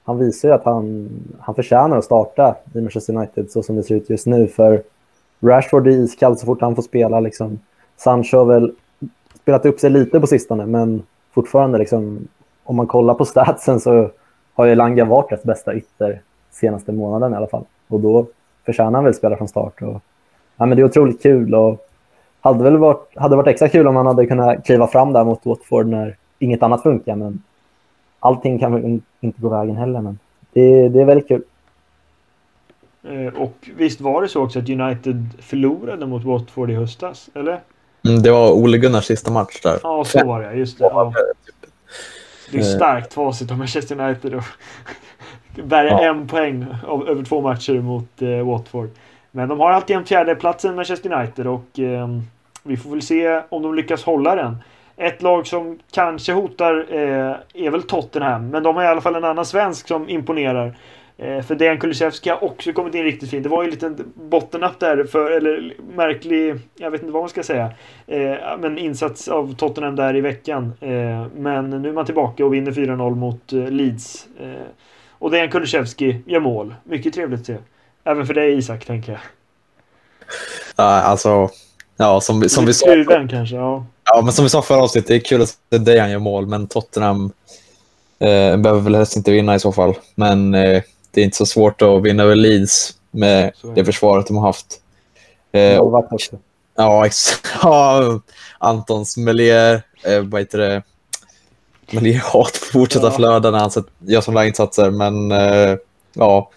han 0.04 0.18
visar 0.18 0.48
ju 0.48 0.54
att 0.54 0.64
han, 0.64 1.08
han 1.40 1.54
förtjänar 1.54 1.98
att 1.98 2.04
starta 2.04 2.56
i 2.74 2.80
Manchester 2.80 3.16
United 3.16 3.50
så 3.50 3.62
som 3.62 3.76
det 3.76 3.82
ser 3.82 3.94
ut 3.94 4.10
just 4.10 4.26
nu. 4.26 4.48
För 4.48 4.82
Rashford 5.40 5.86
är 5.86 5.90
iskall 5.90 6.38
så 6.38 6.46
fort 6.46 6.60
han 6.60 6.74
får 6.74 6.82
spela. 6.82 7.20
Liksom. 7.20 7.58
Sancho 7.96 8.36
har 8.36 8.44
väl 8.44 8.72
spelat 9.34 9.66
upp 9.66 9.80
sig 9.80 9.90
lite 9.90 10.20
på 10.20 10.26
sistone, 10.26 10.66
men 10.66 11.02
fortfarande 11.34 11.78
liksom, 11.78 12.28
om 12.64 12.76
man 12.76 12.86
kollar 12.86 13.14
på 13.14 13.24
statsen 13.24 13.80
så 13.80 14.10
har 14.54 14.66
ju 14.66 14.74
Langa 14.74 15.04
varit 15.04 15.32
rätt 15.32 15.42
bästa 15.42 15.74
ytter 15.74 16.20
senaste 16.50 16.92
månaden 16.92 17.32
i 17.32 17.36
alla 17.36 17.46
fall. 17.46 17.64
Och 17.88 18.00
då 18.00 18.26
förtjänar 18.64 18.92
han 18.92 19.04
väl 19.04 19.14
spela 19.14 19.36
från 19.36 19.48
start. 19.48 19.82
Och, 19.82 20.02
ja, 20.56 20.66
men 20.66 20.70
det 20.70 20.82
är 20.82 20.84
otroligt 20.84 21.22
kul 21.22 21.54
och 21.54 21.86
hade 22.46 22.64
väl 22.64 22.76
varit, 22.76 23.16
hade 23.16 23.36
varit 23.36 23.46
extra 23.46 23.68
kul 23.68 23.86
om 23.86 23.96
han 23.96 24.06
hade 24.06 24.26
kunnat 24.26 24.66
kliva 24.66 24.86
fram 24.86 25.12
där 25.12 25.24
mot 25.24 25.46
Watford 25.46 25.86
när 25.86 26.16
inget 26.38 26.62
annat 26.62 26.82
funkar. 26.82 27.16
Men 27.16 27.42
allting 28.20 28.58
kan 28.58 28.72
väl 28.72 29.00
inte 29.20 29.40
gå 29.40 29.48
vägen 29.48 29.76
heller. 29.76 30.00
Men 30.00 30.18
det, 30.52 30.88
det 30.88 31.00
är 31.00 31.04
väldigt 31.04 31.28
kul. 31.28 31.42
Eh, 33.08 33.42
och 33.42 33.70
visst 33.76 34.00
var 34.00 34.22
det 34.22 34.28
så 34.28 34.42
också 34.42 34.58
att 34.58 34.68
United 34.68 35.28
förlorade 35.38 36.06
mot 36.06 36.24
Watford 36.24 36.70
i 36.70 36.74
höstas, 36.74 37.30
eller? 37.34 37.60
Mm, 38.04 38.22
det 38.22 38.30
var 38.30 38.52
Ole 38.52 38.78
Gunnars 38.78 39.04
sista 39.04 39.30
match 39.30 39.60
där. 39.62 39.80
Ja, 39.82 40.04
så 40.04 40.26
var 40.26 40.42
det. 40.42 40.54
Just 40.54 40.78
det. 40.78 40.84
Ja. 40.84 41.12
Det 42.50 42.58
är 42.58 42.62
eh. 42.62 42.76
starkt 42.76 43.14
facit 43.14 43.50
av 43.50 43.58
Manchester 43.58 44.00
United 44.00 44.34
och 44.34 44.44
bärga 45.64 45.90
ja. 45.90 46.04
en 46.04 46.28
poäng 46.28 46.66
av, 46.86 47.08
över 47.08 47.24
två 47.24 47.40
matcher 47.40 47.80
mot 47.80 48.22
eh, 48.22 48.46
Watford. 48.46 48.90
Men 49.30 49.48
de 49.48 49.60
har 49.60 49.70
alltjämt 49.70 50.08
fjärdeplatsen 50.08 50.76
Manchester 50.76 51.12
United 51.12 51.46
och 51.46 51.78
eh, 51.78 52.08
vi 52.66 52.76
får 52.76 52.90
väl 52.90 53.02
se 53.02 53.42
om 53.48 53.62
de 53.62 53.74
lyckas 53.74 54.04
hålla 54.04 54.34
den. 54.34 54.56
Ett 54.96 55.22
lag 55.22 55.46
som 55.46 55.78
kanske 55.90 56.32
hotar 56.32 56.86
eh, 56.90 57.64
är 57.64 57.70
väl 57.70 57.82
Tottenham, 57.82 58.48
men 58.48 58.62
de 58.62 58.76
har 58.76 58.84
i 58.84 58.86
alla 58.86 59.00
fall 59.00 59.14
en 59.14 59.24
annan 59.24 59.46
svensk 59.46 59.88
som 59.88 60.08
imponerar. 60.08 60.76
Eh, 61.18 61.42
för 61.42 61.54
Dejan 61.54 61.78
Kulusevski 61.78 62.30
har 62.30 62.44
också 62.44 62.72
kommit 62.72 62.94
in 62.94 63.04
riktigt 63.04 63.30
fint. 63.30 63.42
Det 63.42 63.48
var 63.48 63.62
ju 63.62 63.66
en 63.66 63.70
liten 63.70 64.12
bottennapp 64.14 64.80
där, 64.80 65.04
för, 65.04 65.30
eller 65.30 65.74
märklig, 65.94 66.54
jag 66.74 66.90
vet 66.90 67.00
inte 67.00 67.12
vad 67.12 67.22
man 67.22 67.28
ska 67.28 67.42
säga. 67.42 67.70
Eh, 68.06 68.34
men 68.58 68.78
insats 68.78 69.28
av 69.28 69.54
Tottenham 69.54 69.96
där 69.96 70.16
i 70.16 70.20
veckan. 70.20 70.72
Eh, 70.80 71.26
men 71.36 71.70
nu 71.70 71.88
är 71.88 71.92
man 71.92 72.06
tillbaka 72.06 72.44
och 72.44 72.54
vinner 72.54 72.72
4-0 72.72 73.14
mot 73.14 73.52
eh, 73.52 73.70
Leeds. 73.70 74.26
Eh, 74.40 74.66
och 75.18 75.30
Dejan 75.30 75.50
Kulusevski 75.50 76.22
gör 76.26 76.40
mål. 76.40 76.74
Mycket 76.84 77.14
trevligt 77.14 77.40
att 77.40 77.46
se. 77.46 77.56
Även 78.04 78.26
för 78.26 78.34
dig 78.34 78.58
Isak, 78.58 78.84
tänker 78.84 79.12
jag. 79.12 79.20
Ja, 80.76 80.84
alltså... 80.84 81.48
Ja, 81.96 82.20
som, 82.20 82.48
som 82.48 82.66
vi 82.66 82.74
sa... 82.74 82.86
Kluven 82.86 83.28
kanske, 83.28 83.56
ja. 83.56 83.86
Ja, 84.04 84.22
men 84.22 84.32
som 84.32 84.44
vi 84.44 84.48
sa 84.48 84.62
förra 84.62 84.82
avsnittet, 84.82 85.08
det 85.08 85.14
är 85.14 85.20
kul 85.20 85.42
att 85.42 85.48
se 85.48 85.78
Dejan 85.78 86.10
gör 86.10 86.18
mål, 86.18 86.46
men 86.46 86.66
Tottenham 86.66 87.32
eh, 88.18 88.56
behöver 88.56 88.80
väl 88.80 88.94
helst 88.94 89.16
inte 89.16 89.30
vinna 89.30 89.54
i 89.54 89.60
så 89.60 89.72
fall. 89.72 89.94
Men 90.14 90.54
eh, 90.54 90.82
det 91.10 91.20
är 91.20 91.24
inte 91.24 91.36
så 91.36 91.46
svårt 91.46 91.82
att 91.82 92.02
vinna 92.02 92.22
över 92.22 92.34
Leeds 92.34 92.94
med 93.10 93.52
det 93.74 93.84
försvaret 93.84 94.26
de 94.26 94.36
har 94.36 94.46
haft. 94.46 94.80
Eh, 95.52 95.80
också. 95.80 96.36
Ja, 96.76 97.08
ja, 97.62 98.20
Antons 98.58 99.16
Melier, 99.16 99.82
eh, 100.04 100.20
vad 100.20 100.40
heter 100.40 100.58
det? 100.58 100.82
Melier 101.90 102.18
hat 102.32 102.56
fortsätta 102.56 103.06
ja. 103.06 103.12
flöda 103.12 103.50
när 103.50 103.58
han 103.58 103.70
gör 103.98 104.20
sådana 104.20 104.46
insatser, 104.46 104.90
men 104.90 105.32
eh, 105.32 105.76
ja. 106.12 106.50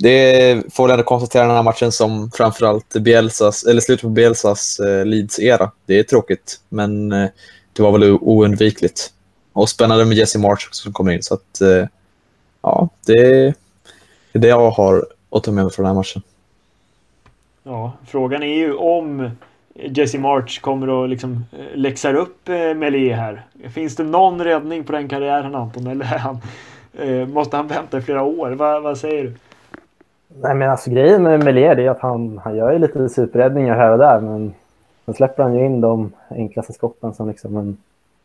Det 0.00 0.62
får 0.74 0.84
väl 0.84 0.92
ändå 0.92 1.04
konstatera 1.04 1.46
den 1.46 1.56
här 1.56 1.62
matchen 1.62 1.92
som 1.92 2.30
framförallt 2.30 2.94
Bielsas, 2.94 3.64
eller 3.64 3.80
slutet 3.80 4.02
på 4.02 4.08
Bielsas 4.08 4.80
eh, 4.80 5.06
Leeds-era. 5.06 5.70
Det 5.86 5.98
är 5.98 6.02
tråkigt, 6.02 6.60
men 6.68 7.12
eh, 7.12 7.28
det 7.72 7.82
var 7.82 7.92
väl 7.92 8.12
oundvikligt. 8.12 9.12
Och 9.52 9.68
spännande 9.68 10.04
med 10.04 10.16
Jesse 10.16 10.38
March 10.38 10.66
också 10.68 10.82
som 10.82 10.92
kommer 10.92 11.12
in, 11.12 11.22
så 11.22 11.34
att 11.34 11.60
eh, 11.60 11.86
ja, 12.62 12.88
det 13.06 13.52
är 14.32 14.38
det 14.38 14.48
jag 14.48 14.70
har 14.70 15.06
att 15.30 15.44
ta 15.44 15.50
med 15.50 15.64
mig 15.64 15.72
från 15.72 15.84
den 15.84 15.94
här 15.94 16.00
matchen. 16.00 16.22
Ja, 17.62 17.92
frågan 18.06 18.42
är 18.42 18.54
ju 18.54 18.74
om 18.74 19.30
Jesse 19.74 20.18
March 20.18 20.60
kommer 20.60 21.04
att 21.04 21.10
liksom 21.10 21.44
eh, 21.52 21.76
läxar 21.76 22.14
upp 22.14 22.48
eh, 22.48 22.74
Melie 22.74 23.14
här. 23.14 23.46
Finns 23.74 23.96
det 23.96 24.04
någon 24.04 24.44
räddning 24.44 24.84
på 24.84 24.92
den 24.92 25.08
karriären 25.08 25.54
Anton? 25.54 25.86
Eller 25.86 26.04
han, 26.04 26.38
eh, 26.98 27.28
måste 27.28 27.56
han 27.56 27.68
vänta 27.68 27.98
i 27.98 28.02
flera 28.02 28.22
år? 28.22 28.50
Va, 28.50 28.80
vad 28.80 28.98
säger 28.98 29.24
du? 29.24 29.34
Nej, 30.40 30.54
men 30.54 30.70
alltså, 30.70 30.90
grejen 30.90 31.22
med 31.22 31.44
Melier 31.44 31.78
är 31.78 31.90
att 31.90 32.00
han, 32.00 32.38
han 32.38 32.56
gör 32.56 32.72
ju 32.72 32.78
lite 32.78 33.08
superräddningar 33.08 33.76
här 33.76 33.90
och 33.90 33.98
där. 33.98 34.20
Men 34.20 34.54
sen 35.04 35.14
släpper 35.14 35.42
han 35.42 35.54
ju 35.54 35.64
in 35.64 35.80
de 35.80 36.12
enklaste 36.28 36.72
skotten 36.72 37.14
som 37.14 37.28
liksom 37.28 37.56
en 37.56 37.76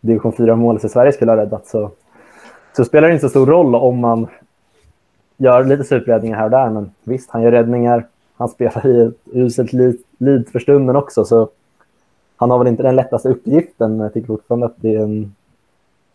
division 0.01 0.33
4-mål 0.33 0.79
i 0.83 0.89
Sverige 0.89 1.11
skulle 1.11 1.31
ha 1.31 1.37
räddat. 1.37 1.67
Så 1.67 1.91
så 2.75 2.85
spelar 2.85 3.07
det 3.07 3.13
inte 3.13 3.25
så 3.25 3.29
stor 3.29 3.45
roll 3.45 3.75
om 3.75 3.99
man 3.99 4.27
gör 5.37 5.63
lite 5.63 5.83
superräddningar 5.83 6.37
här 6.37 6.45
och 6.45 6.51
där. 6.51 6.69
Men 6.69 6.91
visst, 7.03 7.29
han 7.29 7.41
gör 7.41 7.51
räddningar. 7.51 8.07
Han 8.37 8.49
spelar 8.49 8.87
i 8.87 9.01
ett 9.01 9.13
uselt 9.33 9.73
lid 10.17 10.49
för 10.51 10.59
stunden 10.59 10.95
också. 10.95 11.25
Så 11.25 11.49
han 12.35 12.51
har 12.51 12.57
väl 12.57 12.67
inte 12.67 12.83
den 12.83 12.95
lättaste 12.95 13.29
uppgiften. 13.29 13.99
Jag 13.99 14.13
tycker 14.13 14.27
fortfarande 14.27 14.65
att 14.65 14.75
det 14.75 14.95
är 14.95 14.99
en, 14.99 15.35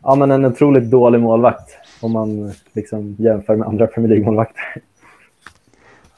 ja, 0.03 0.15
men 0.15 0.31
en 0.31 0.45
otroligt 0.45 0.91
dålig 0.91 1.21
målvakt 1.21 1.71
om 2.03 2.13
man 2.13 2.53
liksom 2.73 3.17
jämför 3.19 3.57
med 3.57 3.69
andra 3.69 3.87
Premier 3.87 4.09
League-målvakter. 4.09 4.83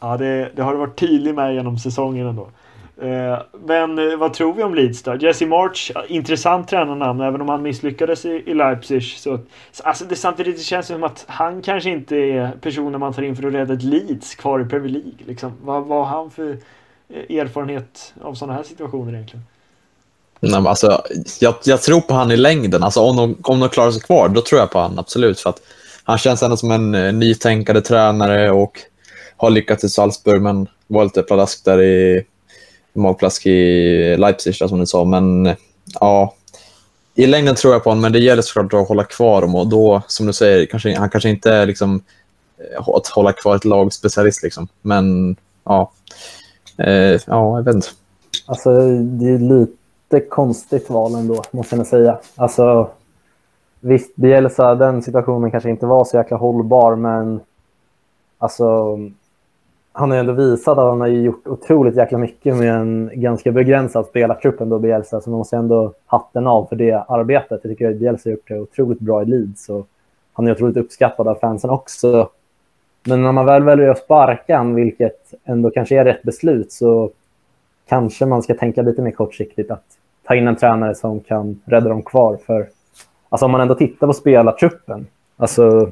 Ja, 0.01 0.17
det, 0.17 0.51
det 0.57 0.63
har 0.63 0.75
varit 0.75 0.99
tydlig 0.99 1.35
med 1.35 1.55
genom 1.55 1.79
säsongen 1.79 2.27
ändå. 2.27 2.49
Eh, 3.03 3.39
men 3.67 4.11
eh, 4.11 4.17
vad 4.17 4.35
tror 4.35 4.55
vi 4.55 4.63
om 4.63 4.75
Leeds 4.75 5.03
då? 5.03 5.15
Jesse 5.15 5.47
March, 5.47 5.91
intressant 6.09 6.69
tränarnamn 6.69 7.21
även 7.21 7.41
om 7.41 7.49
han 7.49 7.63
misslyckades 7.63 8.25
i, 8.25 8.43
i 8.47 8.55
Leipzig. 8.55 9.03
Så, 9.03 9.39
alltså 9.83 10.05
det, 10.05 10.17
samtidigt 10.17 10.57
det 10.57 10.63
känns 10.63 10.87
det 10.87 10.95
som 10.95 11.05
att 11.05 11.25
han 11.29 11.63
kanske 11.63 11.91
inte 11.91 12.17
är 12.17 12.53
personen 12.61 13.01
man 13.01 13.13
tar 13.13 13.23
in 13.23 13.37
för 13.37 13.47
att 13.47 13.55
rädda 13.55 13.75
ett 13.75 13.83
Leeds 13.83 14.35
kvar 14.35 14.61
i 14.61 14.65
Premier 14.65 14.93
League. 14.93 15.13
Liksom. 15.27 15.53
Vad, 15.63 15.87
vad 15.87 16.07
har 16.07 16.19
han 16.19 16.31
för 16.31 16.51
eh, 17.09 17.37
erfarenhet 17.39 18.15
av 18.23 18.35
sådana 18.35 18.53
här 18.53 18.63
situationer 18.63 19.13
egentligen? 19.13 19.45
Nej, 20.41 20.53
men 20.53 20.67
alltså, 20.67 21.03
jag, 21.41 21.55
jag, 21.65 21.83
tror 21.83 22.01
på 22.01 22.15
han 22.15 22.31
i 22.31 22.37
längden. 22.37 22.83
Alltså, 22.83 23.01
om, 23.01 23.17
de, 23.17 23.37
om 23.43 23.61
de 23.61 23.69
klarar 23.69 23.91
sig 23.91 24.03
kvar, 24.03 24.29
då 24.29 24.41
tror 24.41 24.61
jag 24.61 24.71
på 24.71 24.79
han 24.79 24.99
absolut. 24.99 25.41
För 25.41 25.51
att 25.51 25.63
han 26.05 26.19
känns 26.19 26.43
ändå 26.43 26.57
som 26.57 26.71
en 26.71 26.95
eh, 26.95 27.13
nytänkande 27.13 27.81
tränare 27.81 28.51
och 28.51 28.79
har 29.41 29.51
lyckats 29.51 29.85
i 29.85 29.89
Salzburg, 29.89 30.43
men 30.43 30.69
var 30.87 31.05
lite 31.05 31.23
pladask 31.23 31.65
där 31.65 31.83
i 31.83 32.25
magplask 32.93 33.47
i 33.47 34.17
Leipzig, 34.17 34.55
som 34.55 34.79
du 34.81 34.87
sa. 34.87 35.05
Men 35.05 35.55
ja, 36.01 36.35
i 37.15 37.27
längden 37.27 37.55
tror 37.55 37.73
jag 37.73 37.85
på 37.85 37.91
honom, 37.91 38.03
men 38.03 38.13
det 38.13 38.19
gäller 38.19 38.43
såklart 38.43 38.75
att 38.75 38.89
hålla 38.89 39.05
kvar 39.05 39.41
dem. 39.41 39.55
Och 39.55 39.67
då, 39.67 40.03
som 40.07 40.27
du 40.27 40.33
säger, 40.33 40.67
kanske, 40.67 40.99
han 40.99 41.11
kanske 41.11 41.31
inte 41.31 41.53
är 41.53 41.67
liksom, 41.67 42.03
eh, 42.59 42.89
att 42.89 43.07
hålla 43.07 43.33
kvar 43.33 43.57
ett 43.57 43.65
lag 43.65 43.93
specialist. 43.93 44.43
Liksom. 44.43 44.69
Men 44.83 45.37
ja, 45.65 45.91
eh, 46.79 47.21
ja, 47.27 47.59
jag 47.59 47.63
vet 47.63 47.75
inte. 47.75 47.89
Alltså, 48.47 48.71
det 48.99 49.29
är 49.29 49.39
lite 49.39 50.29
konstigt 50.29 50.91
val 50.91 51.15
ändå, 51.15 51.43
måste 51.51 51.77
jag 51.77 51.87
säga. 51.87 52.19
Alltså, 52.37 52.91
visst, 53.81 54.17
Bielsa, 54.17 54.75
den 54.75 55.03
situationen 55.03 55.51
kanske 55.51 55.71
inte 55.71 55.87
var 55.87 56.05
så 56.05 56.17
jäkla 56.17 56.37
hållbar, 56.37 56.97
men 56.97 57.41
alltså, 58.39 58.99
han 59.93 60.11
har 60.11 60.17
ju 60.17 60.21
ändå 60.21 60.33
visat 60.33 60.79
att 60.79 60.89
han 60.89 61.01
har 61.01 61.09
gjort 61.09 61.47
otroligt 61.47 61.97
jäkla 61.97 62.19
mycket 62.19 62.57
med 62.57 62.75
en 62.75 63.11
ganska 63.15 63.53
begränsad 63.53 64.07
spelartrupp 64.07 64.61
ändå, 64.61 64.79
Bielsa, 64.79 65.21
så 65.21 65.31
man 65.31 65.39
måste 65.39 65.57
ändå 65.57 65.93
hatten 66.07 66.47
av 66.47 66.67
för 66.67 66.77
det 66.77 67.05
arbetet. 67.09 67.51
Jag 67.51 67.63
tycker 67.63 67.91
att 67.91 67.97
Bielsa 67.97 68.29
har 68.29 68.33
gjort 68.33 68.49
det 68.49 68.61
otroligt 68.61 69.01
bra 69.01 69.23
i 69.23 69.25
Leeds 69.25 69.69
och 69.69 69.87
han 70.33 70.49
är 70.49 70.53
otroligt 70.53 70.77
uppskattad 70.77 71.29
av 71.29 71.35
fansen 71.35 71.71
också. 71.71 72.29
Men 73.05 73.23
när 73.23 73.33
man 73.33 73.47
väl 73.47 73.63
väljer 73.63 73.89
att 73.89 73.99
sparka 73.99 74.57
han, 74.57 74.75
vilket 74.75 75.35
ändå 75.45 75.71
kanske 75.71 76.01
är 76.01 76.05
rätt 76.05 76.23
beslut, 76.23 76.73
så 76.73 77.11
kanske 77.89 78.27
man 78.27 78.43
ska 78.43 78.55
tänka 78.55 78.83
lite 78.83 79.03
mer 79.03 79.11
kortsiktigt 79.11 79.71
att 79.71 79.85
ta 80.25 80.35
in 80.35 80.49
en 80.49 80.57
tränare 80.57 80.95
som 80.95 81.21
kan 81.21 81.61
rädda 81.65 81.89
dem 81.89 82.03
kvar. 82.03 82.39
För 82.47 82.69
alltså 83.29 83.47
om 83.47 83.53
man 83.53 83.61
ändå 83.61 83.75
tittar 83.75 84.07
på 84.07 84.13
spelartruppen, 84.13 85.07
alltså 85.37 85.91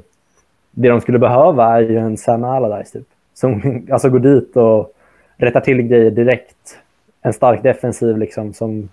det 0.70 0.88
de 0.88 1.00
skulle 1.00 1.18
behöva 1.18 1.76
är 1.76 1.80
ju 1.80 1.98
en 1.98 2.16
Sam 2.16 2.44
Allardyce 2.44 2.92
typ 2.92 3.08
som 3.38 3.86
alltså 3.90 4.08
går 4.08 4.18
dit 4.18 4.56
och 4.56 4.94
rättar 5.36 5.60
till 5.60 5.82
grejer 5.82 6.10
direkt. 6.10 6.78
En 7.22 7.32
stark 7.32 7.62
defensiv 7.62 8.18
liksom, 8.18 8.54
som 8.54 8.88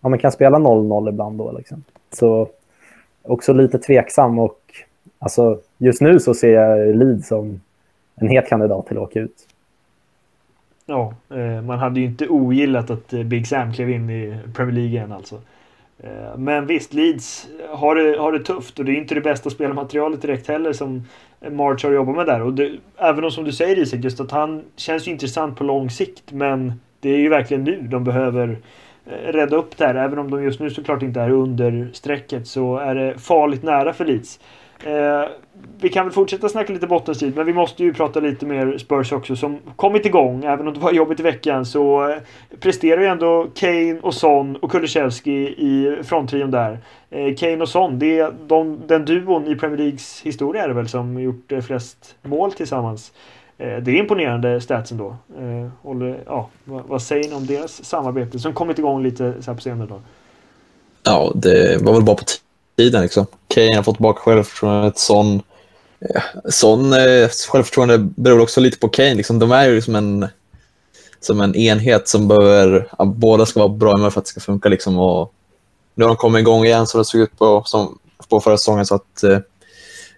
ja, 0.00 0.08
man 0.08 0.18
kan 0.18 0.32
spela 0.32 0.58
0-0 0.58 1.08
ibland. 1.08 1.38
Då, 1.38 1.52
liksom. 1.52 1.84
Så 2.12 2.48
också 3.22 3.52
lite 3.52 3.78
tveksam 3.78 4.38
och 4.38 4.60
alltså, 5.18 5.60
just 5.78 6.00
nu 6.00 6.20
så 6.20 6.34
ser 6.34 6.52
jag 6.52 6.96
Leeds 6.96 7.28
som 7.28 7.60
en 8.14 8.28
het 8.28 8.48
kandidat 8.48 8.86
till 8.86 8.96
att 8.96 9.02
åka 9.02 9.20
ut. 9.20 9.46
Ja, 10.86 11.14
eh, 11.30 11.62
man 11.62 11.78
hade 11.78 12.00
ju 12.00 12.06
inte 12.06 12.28
ogillat 12.28 12.90
att 12.90 13.12
eh, 13.12 13.22
Big 13.22 13.46
Sam 13.46 13.72
klev 13.72 13.90
in 13.90 14.10
i 14.10 14.38
Premier 14.54 14.74
League 14.74 14.90
igen 14.90 15.12
alltså. 15.12 15.40
Eh, 15.98 16.36
men 16.36 16.66
visst, 16.66 16.94
Leeds 16.94 17.48
har 17.70 17.94
det, 17.94 18.18
har 18.18 18.32
det 18.32 18.44
tufft 18.44 18.78
och 18.78 18.84
det 18.84 18.92
är 18.92 18.96
inte 18.96 19.14
det 19.14 19.20
bästa 19.20 19.50
spelmaterialet 19.50 20.22
direkt 20.22 20.48
heller 20.48 20.72
som 20.72 21.04
March 21.40 21.84
har 21.84 21.92
jobbat 21.92 22.16
med 22.16 22.26
där. 22.26 22.42
Och 22.42 22.52
det, 22.52 22.72
även 22.96 23.24
om 23.24 23.30
som 23.30 23.44
du 23.44 23.52
säger 23.52 23.78
Isak, 23.78 24.04
just 24.04 24.20
att 24.20 24.30
han 24.30 24.62
känns 24.76 25.08
ju 25.08 25.12
intressant 25.12 25.58
på 25.58 25.64
lång 25.64 25.90
sikt. 25.90 26.32
Men 26.32 26.72
det 27.00 27.10
är 27.10 27.18
ju 27.18 27.28
verkligen 27.28 27.64
nu 27.64 27.82
de 27.82 28.04
behöver 28.04 28.58
eh, 29.06 29.32
rädda 29.32 29.56
upp 29.56 29.76
det 29.76 29.86
här. 29.86 29.94
Även 29.94 30.18
om 30.18 30.30
de 30.30 30.44
just 30.44 30.60
nu 30.60 30.70
såklart 30.70 31.02
inte 31.02 31.20
är 31.20 31.30
under 31.30 31.90
strecket 31.92 32.46
så 32.46 32.76
är 32.76 32.94
det 32.94 33.18
farligt 33.18 33.62
nära 33.62 33.92
för 33.92 34.04
Leeds. 34.04 34.40
Eh, 34.84 35.28
vi 35.80 35.88
kan 35.88 36.04
väl 36.04 36.12
fortsätta 36.12 36.48
snacka 36.48 36.72
lite 36.72 36.86
bottenstrid, 36.86 37.36
men 37.36 37.46
vi 37.46 37.52
måste 37.52 37.84
ju 37.84 37.94
prata 37.94 38.20
lite 38.20 38.46
mer 38.46 38.78
Spurs 38.78 39.12
också 39.12 39.36
som 39.36 39.58
kommit 39.76 40.06
igång. 40.06 40.44
Även 40.44 40.68
om 40.68 40.74
det 40.74 40.80
var 40.80 40.92
jobbigt 40.92 41.20
i 41.20 41.22
veckan 41.22 41.66
så 41.66 42.08
eh, 42.08 42.16
presterar 42.60 43.00
ju 43.00 43.06
ändå 43.06 43.46
Kane 43.54 43.98
och 44.02 44.14
Son 44.14 44.56
och 44.56 44.70
Kulusevski 44.70 45.32
i 45.46 45.98
fronttrion 46.02 46.50
där. 46.50 46.78
Eh, 47.10 47.34
Kane 47.34 47.56
och 47.56 47.68
Son, 47.68 47.98
det 47.98 48.18
är 48.18 48.32
de, 48.46 48.80
den 48.86 49.04
duon 49.04 49.46
i 49.46 49.56
Premier 49.56 49.78
Leagues 49.78 50.22
historia 50.22 50.64
är 50.64 50.68
det 50.68 50.74
väl 50.74 50.88
som 50.88 51.20
gjort 51.20 51.52
eh, 51.52 51.60
flest 51.60 52.16
mål 52.22 52.52
tillsammans. 52.52 53.12
Eh, 53.58 53.76
det 53.76 53.90
är 53.90 53.96
imponerande 53.96 54.60
stats 54.60 54.92
ändå. 54.92 55.16
Eh, 55.38 55.68
och, 55.82 55.96
ja, 56.26 56.48
vad, 56.64 56.82
vad, 56.86 57.02
säger 57.02 57.28
ni 57.28 57.34
om 57.34 57.46
deras 57.46 57.84
samarbete 57.84 58.38
som 58.38 58.52
kommit 58.52 58.78
igång 58.78 59.02
lite 59.02 59.42
så 59.42 59.50
här 59.50 59.56
på 59.56 59.62
senare 59.62 59.88
dagar? 59.88 60.02
Ja, 61.02 61.32
det 61.34 61.82
var 61.82 61.92
väl 61.92 62.02
bara 62.02 62.16
på 62.16 62.24
tiden. 62.76 63.02
Liksom. 63.02 63.26
Kane 63.48 63.76
har 63.76 63.82
fått 63.82 63.96
tillbaka 63.96 64.20
självförtroendet. 64.20 64.98
Son, 64.98 65.42
eh, 66.00 66.22
Son 66.50 66.92
eh, 66.92 67.28
självförtroende 67.48 67.98
beror 67.98 68.40
också 68.40 68.60
lite 68.60 68.78
på 68.78 68.88
Kane. 68.88 69.14
Liksom. 69.14 69.38
De 69.38 69.52
är 69.52 69.68
ju 69.68 69.74
liksom 69.74 69.94
en, 69.94 70.26
som 71.20 71.40
en 71.40 71.54
enhet 71.54 72.08
som 72.08 72.28
behöver... 72.28 72.88
Ja, 72.98 73.04
båda 73.04 73.46
ska 73.46 73.60
vara 73.60 73.68
bra 73.68 73.96
med 73.96 74.12
för 74.12 74.20
att 74.20 74.24
det 74.24 74.30
ska 74.30 74.40
funka. 74.40 74.68
Liksom, 74.68 74.98
och 74.98 75.32
nu 75.94 76.04
har 76.04 76.08
de 76.08 76.16
kommit 76.16 76.40
igång 76.40 76.64
igen 76.64 76.86
som 76.86 76.98
det 76.98 77.04
såg 77.04 77.20
ut 77.20 77.38
på, 77.38 77.62
som, 77.66 77.98
på 78.28 78.40
förra 78.40 78.58
säsongen. 78.58 78.86
Så 78.86 78.94
att, 78.94 79.22
eh, 79.22 79.38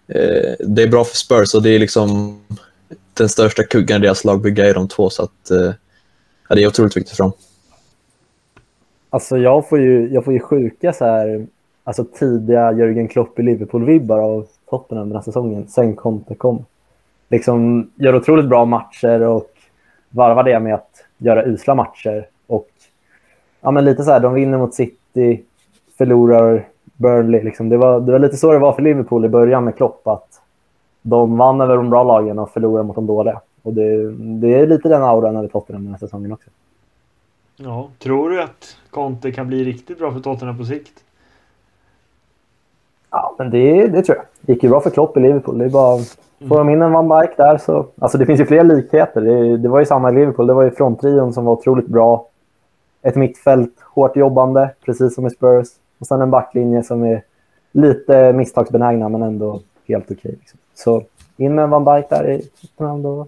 eh, 0.09 0.55
det 0.59 0.83
är 0.83 0.89
bra 0.89 1.05
för 1.05 1.17
Spurs 1.17 1.55
och 1.55 1.63
det 1.63 1.71
är 1.71 1.79
liksom 1.79 2.39
den 3.15 3.29
största 3.29 3.65
kuggen 3.65 4.03
i 4.03 4.07
deras 4.07 4.25
lagbygge 4.25 4.71
är 4.71 4.75
de 4.75 4.89
två. 4.89 5.11
Så 5.11 5.23
att, 5.23 5.51
eh, 5.51 5.73
ja, 6.49 6.55
det 6.55 6.63
är 6.63 6.67
otroligt 6.67 6.97
viktigt 6.97 7.17
för 7.17 7.25
dem. 7.25 7.33
Alltså 9.11 9.37
jag 9.37 9.69
får 9.69 9.81
ju, 9.81 10.09
jag 10.13 10.25
får 10.25 10.33
ju 10.33 10.41
sjuka 10.41 10.93
så 10.93 11.05
här 11.05 11.47
alltså 11.89 12.05
tidiga 12.05 12.73
Jörgen 12.73 13.09
Klopp 13.09 13.39
i 13.39 13.43
Liverpool-vibbar 13.43 14.19
av 14.19 14.47
Tottenham 14.71 15.09
den 15.09 15.17
här 15.17 15.23
säsongen, 15.23 15.69
sen 15.69 15.97
Conte 15.97 16.35
kom. 16.35 16.65
Liksom 17.29 17.91
gör 17.95 18.15
otroligt 18.15 18.49
bra 18.49 18.65
matcher 18.65 19.21
och 19.21 19.51
varvar 20.11 20.45
det 20.45 20.61
med 20.61 20.75
att 20.75 21.05
göra 21.19 21.45
usla 21.45 21.75
matcher. 21.75 22.27
Och 22.47 22.69
ja, 23.61 23.71
men 23.71 23.85
lite 23.85 24.05
så 24.05 24.11
här, 24.11 24.21
de 24.21 24.35
vinner 24.35 24.59
mot 24.59 24.75
City, 24.75 25.43
förlorar 25.99 26.69
Burnley. 26.85 27.43
Liksom. 27.43 27.69
Det, 27.69 27.77
var, 27.77 28.01
det 28.01 28.13
var 28.13 28.19
lite 28.19 28.37
så 28.37 28.53
det 28.53 28.59
var 28.59 28.73
för 28.73 28.83
Liverpool 28.83 29.25
i 29.25 29.29
början 29.29 29.65
med 29.65 29.77
Klopp, 29.77 30.07
att 30.07 30.41
de 31.03 31.37
vann 31.37 31.61
över 31.61 31.77
de 31.77 31.91
bra 31.91 32.05
lagen 32.05 32.39
och 32.39 32.51
förlorade 32.51 32.87
mot 32.87 32.97
de 32.97 33.07
dåliga. 33.07 33.41
Och 33.63 33.75
det, 33.75 34.13
det 34.13 34.55
är 34.55 34.67
lite 34.67 34.89
den 34.89 35.03
auran 35.03 35.37
över 35.37 35.49
Tottenham 35.49 35.85
den 35.85 35.93
här 35.93 35.99
säsongen 35.99 36.33
också. 36.33 36.51
Ja, 37.57 37.89
tror 37.99 38.31
du 38.31 38.43
att 38.43 38.77
Conte 38.91 39.33
kan 39.33 39.49
bli 39.49 39.65
riktigt 39.65 39.99
bra 39.99 40.13
för 40.13 40.21
Tottenham 40.21 40.59
på 40.59 40.65
sikt? 40.65 41.05
Ja, 43.11 43.35
men 43.39 43.51
det, 43.51 43.87
det 43.87 44.03
tror 44.03 44.17
jag. 44.17 44.27
Det 44.41 44.53
gick 44.53 44.63
ju 44.63 44.69
bra 44.69 44.81
för 44.81 44.91
Klopp 44.91 45.17
i 45.17 45.21
Liverpool. 45.21 45.59
Det 45.59 45.65
är 45.65 45.71
bara... 45.71 45.99
Får 46.49 46.59
de 46.59 46.69
in 46.69 46.83
en 46.83 46.93
Van 46.93 47.09
Dijk 47.09 47.37
där 47.37 47.59
så... 47.59 47.87
Alltså 47.99 48.19
det 48.19 48.27
finns 48.27 48.41
ju 48.41 48.47
fler 48.47 48.65
likheter. 48.65 49.21
Det, 49.21 49.57
det 49.57 49.69
var 49.69 49.79
ju 49.79 49.85
samma 49.85 50.11
i 50.11 50.15
Liverpool. 50.15 50.47
Det 50.47 50.55
var 50.55 50.63
ju 50.63 50.71
fronttrion 50.71 51.33
som 51.33 51.45
var 51.45 51.53
otroligt 51.53 51.87
bra. 51.87 52.27
Ett 53.03 53.17
mittfält, 53.17 53.75
hårt 53.95 54.17
jobbande, 54.17 54.71
precis 54.85 55.15
som 55.15 55.27
i 55.27 55.31
Spurs. 55.31 55.69
Och 55.99 56.07
sen 56.07 56.21
en 56.21 56.31
backlinje 56.31 56.83
som 56.83 57.05
är 57.05 57.23
lite 57.73 58.33
misstagsbenägna, 58.33 59.09
men 59.09 59.23
ändå 59.23 59.61
helt 59.89 60.05
okej. 60.05 60.17
Okay, 60.17 60.33
liksom. 60.33 60.59
Så 60.75 61.03
in 61.37 61.55
med 61.55 61.63
en 61.63 61.71
Van 61.71 61.85
Dijk 61.85 62.09
där 62.09 62.31
i 62.31 62.43
då, 62.77 63.27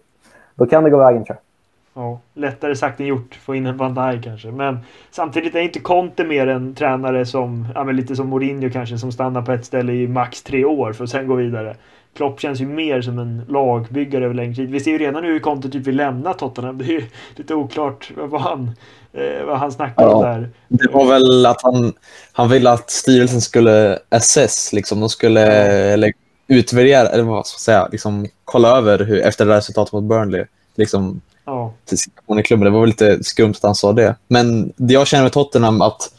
då 0.55 0.66
kan 0.66 0.85
det 0.85 0.91
gå 0.91 0.99
vägen 0.99 1.24
tror 1.24 1.37
jag. 1.37 1.50
Ja, 1.95 2.20
lättare 2.34 2.76
sagt 2.76 3.01
än 3.01 3.07
gjort. 3.07 3.38
Få 3.43 3.55
in 3.55 3.66
en 3.66 3.76
Van 3.76 3.95
Dijk 3.95 4.24
kanske. 4.24 4.51
Men 4.51 4.78
samtidigt 5.11 5.55
är 5.55 5.61
inte 5.61 5.80
Conte 5.80 6.24
mer 6.24 6.47
en 6.47 6.74
tränare 6.74 7.26
som, 7.26 7.68
ja 7.74 7.84
men 7.84 7.97
lite 7.97 8.16
som 8.16 8.28
Mourinho 8.28 8.70
kanske, 8.70 8.99
som 8.99 9.12
stannar 9.12 9.43
på 9.43 9.53
ett 9.53 9.64
ställe 9.64 9.93
i 9.93 10.09
max 10.09 10.43
tre 10.43 10.64
år 10.64 10.93
för 10.93 11.05
att 11.05 11.11
sen 11.11 11.26
gå 11.26 11.34
vidare. 11.34 11.76
Klopp 12.16 12.41
känns 12.41 12.61
ju 12.61 12.66
mer 12.66 13.03
som 13.03 13.18
en 13.18 13.43
lagbyggare 13.49 14.24
över 14.24 14.34
längre 14.34 14.55
tid. 14.55 14.70
Vi 14.70 14.80
ser 14.80 14.91
ju 14.91 14.99
redan 14.99 15.22
nu 15.22 15.32
hur 15.32 15.41
Conte 15.41 15.68
typ 15.68 15.86
vill 15.86 15.97
lämna 15.97 16.34
Tottenham. 16.34 16.78
Det 16.78 16.84
är 16.84 16.88
ju 16.88 17.03
lite 17.36 17.55
oklart 17.55 18.12
vad 18.16 18.41
han, 18.41 18.70
eh, 19.12 19.47
vad 19.47 19.59
han 19.59 19.72
snackar 19.72 20.03
ja, 20.03 20.14
om 20.14 20.22
där. 20.22 20.51
Det 20.68 20.91
var 20.93 21.07
väl 21.07 21.47
att 21.47 21.62
han, 21.62 21.93
han 22.32 22.49
ville 22.49 22.70
att 22.70 22.91
styrelsen 22.91 23.41
skulle 23.41 23.99
assess, 24.09 24.72
liksom. 24.72 25.01
De 25.01 25.09
skulle 25.09 26.12
utvärdera, 26.47 27.09
eller 27.09 27.24
vad 27.24 27.47
ska 27.47 27.55
jag 27.55 27.61
säga, 27.61 27.88
liksom, 27.93 28.26
kolla 28.45 28.76
över 28.76 28.99
hur, 28.99 29.20
efter 29.20 29.47
resultatet 29.47 29.93
mot 29.93 30.05
Burnley. 30.05 30.45
Liksom, 30.74 31.20
ja. 31.45 31.72
till 31.84 31.99
situationen 31.99 32.41
i 32.41 32.43
klubben. 32.43 32.64
Det 32.64 32.70
var 32.70 32.80
väl 32.80 32.88
lite 32.88 33.24
skumt 33.24 33.55
att 33.57 33.62
han 33.62 33.74
sa 33.74 33.93
det. 33.93 34.16
Men 34.28 34.72
det 34.76 34.95
jag 34.95 35.07
känner 35.07 35.24
med 35.24 35.32
Tottenham, 35.32 35.82
att, 35.82 36.12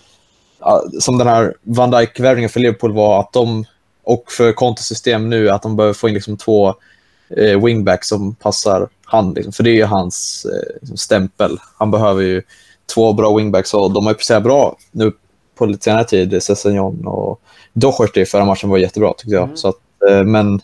som 0.99 1.17
den 1.17 1.28
här 1.28 1.55
Van 1.61 1.91
Dijk-värvningen 1.91 2.49
för 2.49 2.59
Liverpool 2.59 2.93
var 2.93 3.19
att 3.19 3.34
de, 3.34 3.65
och 4.03 4.32
för 4.32 4.53
kontosystem 4.53 5.30
nu, 5.30 5.49
att 5.49 5.61
de 5.61 5.76
behöver 5.76 5.93
få 5.93 6.07
in 6.07 6.13
liksom 6.13 6.38
två 6.38 6.76
eh, 7.38 7.63
wingbacks 7.63 8.07
som 8.07 8.36
passar 8.36 8.89
han. 9.05 9.34
Liksom. 9.34 9.53
För 9.53 9.63
det 9.63 9.69
är 9.69 9.76
ju 9.76 9.86
hans 9.86 10.45
eh, 10.45 10.76
liksom 10.82 10.97
stämpel. 10.97 11.59
Han 11.78 11.91
behöver 11.91 12.22
ju 12.22 12.41
två 12.93 13.13
bra 13.13 13.36
wingbacks 13.36 13.74
och 13.74 13.91
de 13.91 14.05
har 14.05 14.11
ju 14.11 14.17
presterat 14.17 14.43
bra 14.43 14.78
nu 14.91 15.11
på 15.55 15.65
lite 15.65 15.84
senare 15.84 16.03
tid. 16.03 16.43
Sessignon 16.43 17.07
och 17.07 17.41
Doherty 17.74 18.26
förra 18.26 18.45
matchen 18.45 18.69
var 18.69 18.78
jättebra 18.78 19.13
tyckte 19.17 19.36
jag. 19.36 19.43
Mm. 19.43 19.57
Så 19.57 19.67
att, 19.67 19.76
eh, 20.09 20.24
men 20.24 20.61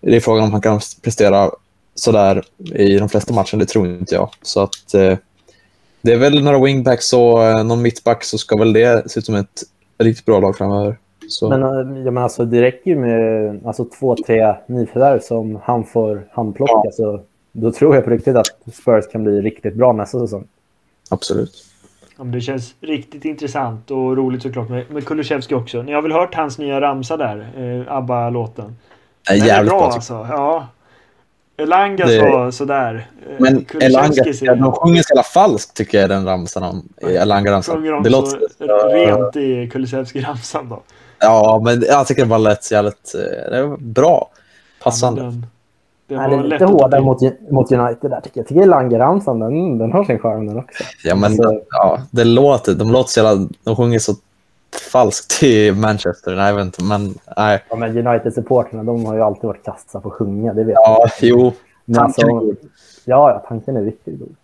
det 0.00 0.16
är 0.16 0.20
frågan 0.20 0.44
om 0.44 0.52
han 0.52 0.60
kan 0.60 0.80
prestera 1.02 1.50
sådär 2.00 2.42
i 2.74 2.98
de 2.98 3.08
flesta 3.08 3.34
matcherna, 3.34 3.58
det 3.58 3.66
tror 3.66 3.86
inte 3.86 4.14
jag. 4.14 4.30
Så 4.42 4.62
att 4.62 4.94
eh, 4.94 5.18
det 6.02 6.12
är 6.12 6.18
väl 6.18 6.44
några 6.44 6.64
wingbacks 6.64 7.12
och 7.12 7.44
eh, 7.44 7.64
någon 7.64 7.82
mittback 7.82 8.24
så 8.24 8.38
ska 8.38 8.56
väl 8.56 8.72
det 8.72 9.10
se 9.10 9.18
ut 9.18 9.26
som 9.26 9.34
ett 9.34 9.62
riktigt 9.98 10.24
bra 10.24 10.40
lag 10.40 10.56
framöver. 10.56 10.98
Så. 11.28 11.48
Men, 11.48 11.62
eh, 11.62 12.04
ja, 12.04 12.10
men 12.10 12.18
alltså, 12.18 12.44
det 12.44 12.62
räcker 12.62 12.90
ju 12.90 12.98
med 12.98 13.60
alltså, 13.66 13.84
två, 13.84 14.16
tre 14.26 14.54
nyförvärv 14.66 15.20
som 15.20 15.58
han 15.62 15.84
får 15.84 16.26
handplocka. 16.32 16.80
Ja. 16.84 16.90
Så 16.92 17.20
då 17.52 17.72
tror 17.72 17.94
jag 17.94 18.04
på 18.04 18.10
riktigt 18.10 18.36
att 18.36 18.46
Spurs 18.72 19.04
kan 19.12 19.24
bli 19.24 19.40
riktigt 19.40 19.74
bra 19.74 19.92
nästa 19.92 20.20
säsong. 20.20 20.44
Absolut. 21.10 21.64
Ja, 22.18 22.24
det 22.24 22.40
känns 22.40 22.74
riktigt 22.80 23.24
intressant 23.24 23.90
och 23.90 24.16
roligt 24.16 24.42
såklart 24.42 24.68
med, 24.68 24.90
med 24.90 25.04
Kulusevski 25.06 25.54
också. 25.54 25.82
Ni 25.82 25.92
har 25.92 26.02
väl 26.02 26.12
hört 26.12 26.34
hans 26.34 26.58
nya 26.58 26.80
ramsa 26.80 27.16
där? 27.16 27.50
Eh, 27.56 27.92
ABBA-låten. 27.92 28.76
Den 29.28 29.40
är 29.42 29.46
jävligt 29.46 29.70
bra, 29.70 29.78
bra 29.78 29.90
alltså. 29.90 30.26
Ja. 30.30 30.66
Elanga 31.62 32.06
det... 32.06 32.22
var 32.22 32.50
sådär. 32.50 33.06
Eh, 33.28 33.34
men 33.38 33.66
Elanga, 33.80 34.24
ja, 34.40 34.54
de 34.54 34.72
sjunger 34.72 35.02
så 35.02 35.10
jävla 35.10 35.22
falskt 35.22 35.76
tycker 35.76 36.00
jag 36.00 36.10
den 36.10 36.24
ramsan 36.24 36.62
om 36.62 36.88
Elanga-ramsan. 37.00 37.76
Sjunger 37.76 37.92
de 37.92 38.02
det 38.02 38.10
så 38.10 38.16
låter 38.16 38.88
rent 38.88 39.36
i 39.36 39.70
Kulusevski-ramsan 39.72 40.68
då? 40.68 40.82
Ja, 41.18 41.60
men 41.64 41.82
jag 41.88 42.06
tycker 42.06 42.22
det 42.22 42.28
bara 42.28 42.38
lät 42.38 42.70
jävligt 42.70 43.14
eh, 43.14 43.50
det 43.50 43.62
var 43.62 43.76
bra. 43.76 44.28
Passande. 44.82 45.20
Ja, 45.22 45.26
den, 45.26 45.40
det 46.08 46.36
var 46.36 46.44
är 46.44 46.48
lite 46.48 46.64
hårdare 46.64 47.00
mot, 47.00 47.22
mot 47.50 47.72
United 47.72 48.10
där 48.10 48.20
tycker 48.20 48.38
jag. 48.38 48.42
Jag 48.42 48.46
tycker 48.48 48.66
Langeramsan, 48.66 49.40
den, 49.40 49.78
den 49.78 49.92
har 49.92 50.04
sin 50.04 50.18
charm 50.18 50.46
den 50.46 50.58
också. 50.58 50.84
Ja, 51.04 51.14
men 51.14 51.24
alltså... 51.24 51.60
ja, 51.70 52.00
det 52.10 52.24
låter, 52.24 52.74
de 52.74 52.92
låter 52.92 53.10
så 53.10 53.20
jävla, 53.20 53.48
de 53.64 53.76
sjunger 53.76 53.98
så 53.98 54.14
falskt 54.76 55.42
i 55.42 55.72
Manchester. 55.72 56.36
Nej, 56.36 56.48
jag 56.48 56.54
vet 56.56 56.64
inte, 56.64 56.84
men 56.84 57.14
nej. 57.36 57.64
Ja, 57.70 57.76
men 57.76 58.06
United-supporterna, 58.06 58.82
de 58.84 59.04
har 59.06 59.14
ju 59.14 59.20
alltid 59.22 59.44
varit 59.44 59.64
kassa 59.64 60.00
på 60.00 60.08
att 60.08 60.14
sjunga, 60.14 60.54
det 60.54 60.64
vet 60.64 60.74
Ja, 60.74 61.06
jag. 61.20 61.28
jo. 61.28 61.52
Men 61.84 62.00
alltså, 62.00 62.26
ja, 62.26 62.52
ja, 63.04 63.44
tanken 63.48 63.76
är 63.76 63.82
riktigt 63.82 64.18
god. 64.18 64.36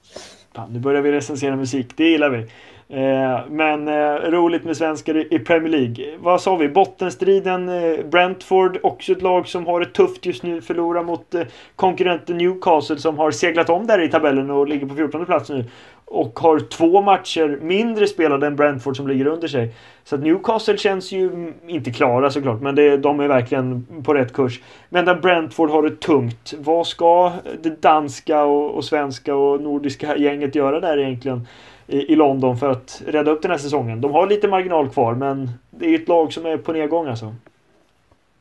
nu 0.70 0.78
börjar 0.78 1.02
vi 1.02 1.12
recensera 1.12 1.56
musik, 1.56 1.92
det 1.96 2.04
gillar 2.04 2.30
vi. 2.30 2.46
Eh, 2.88 3.40
men 3.50 3.88
eh, 3.88 4.30
roligt 4.30 4.64
med 4.64 4.76
svenskar 4.76 5.34
i 5.34 5.38
Premier 5.38 5.68
League. 5.68 6.18
Vad 6.18 6.40
sa 6.40 6.56
vi? 6.56 6.68
Bottenstriden 6.68 7.68
eh, 7.68 8.04
Brentford, 8.04 8.78
också 8.82 9.12
ett 9.12 9.22
lag 9.22 9.48
som 9.48 9.66
har 9.66 9.80
det 9.80 9.86
tufft 9.86 10.26
just 10.26 10.42
nu. 10.42 10.60
Förlorar 10.60 11.02
mot 11.02 11.34
konkurrenten 11.76 12.38
Newcastle 12.38 12.96
som 12.96 13.18
har 13.18 13.30
seglat 13.30 13.70
om 13.70 13.86
där 13.86 14.02
i 14.02 14.08
tabellen 14.08 14.50
och 14.50 14.68
ligger 14.68 14.86
på 14.86 14.94
14 14.94 15.26
plats 15.26 15.50
nu. 15.50 15.64
Och 16.04 16.38
har 16.38 16.60
två 16.60 17.02
matcher 17.02 17.58
mindre 17.62 18.06
spelade 18.06 18.46
än 18.46 18.56
Brentford 18.56 18.96
som 18.96 19.08
ligger 19.08 19.26
under 19.26 19.48
sig. 19.48 19.74
Så 20.04 20.14
att 20.14 20.22
Newcastle 20.22 20.76
känns 20.76 21.12
ju 21.12 21.52
inte 21.66 21.90
klara 21.90 22.30
såklart, 22.30 22.60
men 22.60 22.74
det, 22.74 22.96
de 22.96 23.20
är 23.20 23.28
verkligen 23.28 23.86
på 24.04 24.14
rätt 24.14 24.32
kurs. 24.32 24.60
Men 24.88 25.04
där 25.04 25.14
Brentford 25.14 25.70
har 25.70 25.82
det 25.82 26.00
tungt. 26.00 26.54
Vad 26.58 26.86
ska 26.86 27.32
det 27.62 27.82
danska 27.82 28.44
och, 28.44 28.70
och 28.70 28.84
svenska 28.84 29.34
och 29.34 29.60
nordiska 29.60 30.16
gänget 30.16 30.54
göra 30.54 30.80
där 30.80 30.98
egentligen? 30.98 31.46
I, 31.86 32.12
i 32.12 32.16
London 32.16 32.58
för 32.58 32.70
att 32.70 33.02
rädda 33.06 33.30
upp 33.30 33.42
den 33.42 33.50
här 33.50 33.58
säsongen. 33.58 34.00
De 34.00 34.12
har 34.12 34.26
lite 34.26 34.48
marginal 34.48 34.88
kvar, 34.88 35.14
men 35.14 35.50
det 35.70 35.86
är 35.86 35.94
ett 35.94 36.08
lag 36.08 36.32
som 36.32 36.46
är 36.46 36.56
på 36.56 36.72
nedgång 36.72 37.06
alltså. 37.06 37.34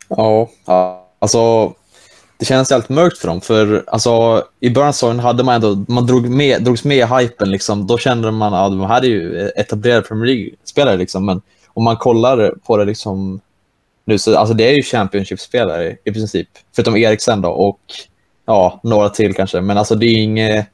Ja, 0.07 0.49
alltså 1.19 1.73
det 2.37 2.45
känns 2.45 2.71
helt 2.71 2.89
mörkt 2.89 3.17
för 3.17 3.27
dem. 3.27 3.41
För 3.41 3.83
alltså, 3.87 4.43
i 4.59 4.69
början 4.69 4.89
av 4.89 4.93
säsongen 4.93 5.19
hade 5.19 5.43
man 5.43 5.55
ändå, 5.55 5.85
man 5.87 6.05
drog 6.05 6.29
med, 6.29 6.63
drogs 6.63 6.83
med 6.83 6.97
i 6.97 7.05
hypen. 7.15 7.51
Liksom. 7.51 7.87
Då 7.87 7.97
kände 7.97 8.31
man 8.31 8.53
att 8.53 8.59
ja, 8.59 8.69
de 8.69 8.81
här 8.81 9.01
är 9.01 9.05
ju 9.05 9.49
etablerade 9.55 10.01
Premier 10.01 10.25
League-spelare. 10.25 10.97
Liksom. 10.97 11.25
Men 11.25 11.41
om 11.67 11.83
man 11.83 11.97
kollar 11.97 12.53
på 12.67 12.77
det 12.77 12.85
liksom, 12.85 13.41
nu, 14.05 14.17
så 14.17 14.37
alltså, 14.37 14.53
det 14.53 14.69
är 14.69 14.73
ju 14.73 14.83
Championship-spelare 14.83 15.97
i 16.03 16.11
princip. 16.11 16.47
Förutom 16.75 16.97
Eriksen 16.97 17.41
då, 17.41 17.49
och 17.49 17.79
ja, 18.45 18.79
några 18.83 19.09
till 19.09 19.33
kanske. 19.33 19.61
Men 19.61 19.77
alltså, 19.77 19.95
det 19.95 20.05
är 20.05 20.17
inget 20.17 20.67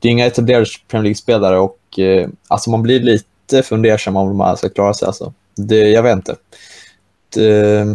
det 0.00 0.08
är 0.08 0.12
inga 0.12 0.26
etablerade 0.26 0.66
Premier 0.88 1.02
League-spelare. 1.02 1.58
Och 1.58 1.98
eh, 1.98 2.28
alltså 2.48 2.70
man 2.70 2.82
blir 2.82 3.00
lite 3.00 3.62
fundersam 3.62 4.16
om 4.16 4.28
de 4.28 4.40
här 4.40 4.56
ska 4.56 4.68
klara 4.68 4.94
sig. 4.94 5.06
Alltså. 5.06 5.32
Det, 5.56 5.88
jag 5.88 6.02
vet 6.02 6.16
inte. 6.16 6.36
Det, 7.34 7.86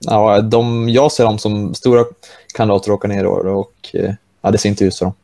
ja, 0.00 0.40
de, 0.40 0.88
jag 0.88 1.12
ser 1.12 1.24
dem 1.24 1.38
som 1.38 1.74
stora 1.74 2.04
kandidater 2.54 2.90
att 2.90 2.94
åka 2.94 3.08
ner 3.08 3.24
i 3.24 3.26
år 3.26 3.46
och 3.46 3.74
eh, 3.94 4.14
ja, 4.42 4.50
det 4.50 4.58
ser 4.58 4.68
inte 4.68 4.84
ut 4.84 4.94
så. 4.94 5.14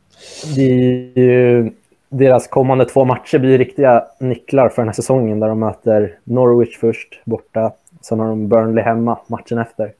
De, 0.55 1.71
deras 2.09 2.47
kommande 2.47 2.85
två 2.85 3.05
matcher 3.05 3.39
blir 3.39 3.57
riktiga 3.57 4.03
nycklar 4.19 4.69
för 4.69 4.81
den 4.81 4.89
här 4.89 4.93
säsongen 4.93 5.39
där 5.39 5.47
de 5.47 5.59
möter 5.59 6.17
Norwich 6.23 6.77
först 6.79 7.21
borta. 7.25 7.71
Sen 8.01 8.19
har 8.19 8.27
de 8.27 8.47
Burnley 8.47 8.83
hemma 8.83 9.19
matchen 9.27 9.57
efter. 9.57 9.91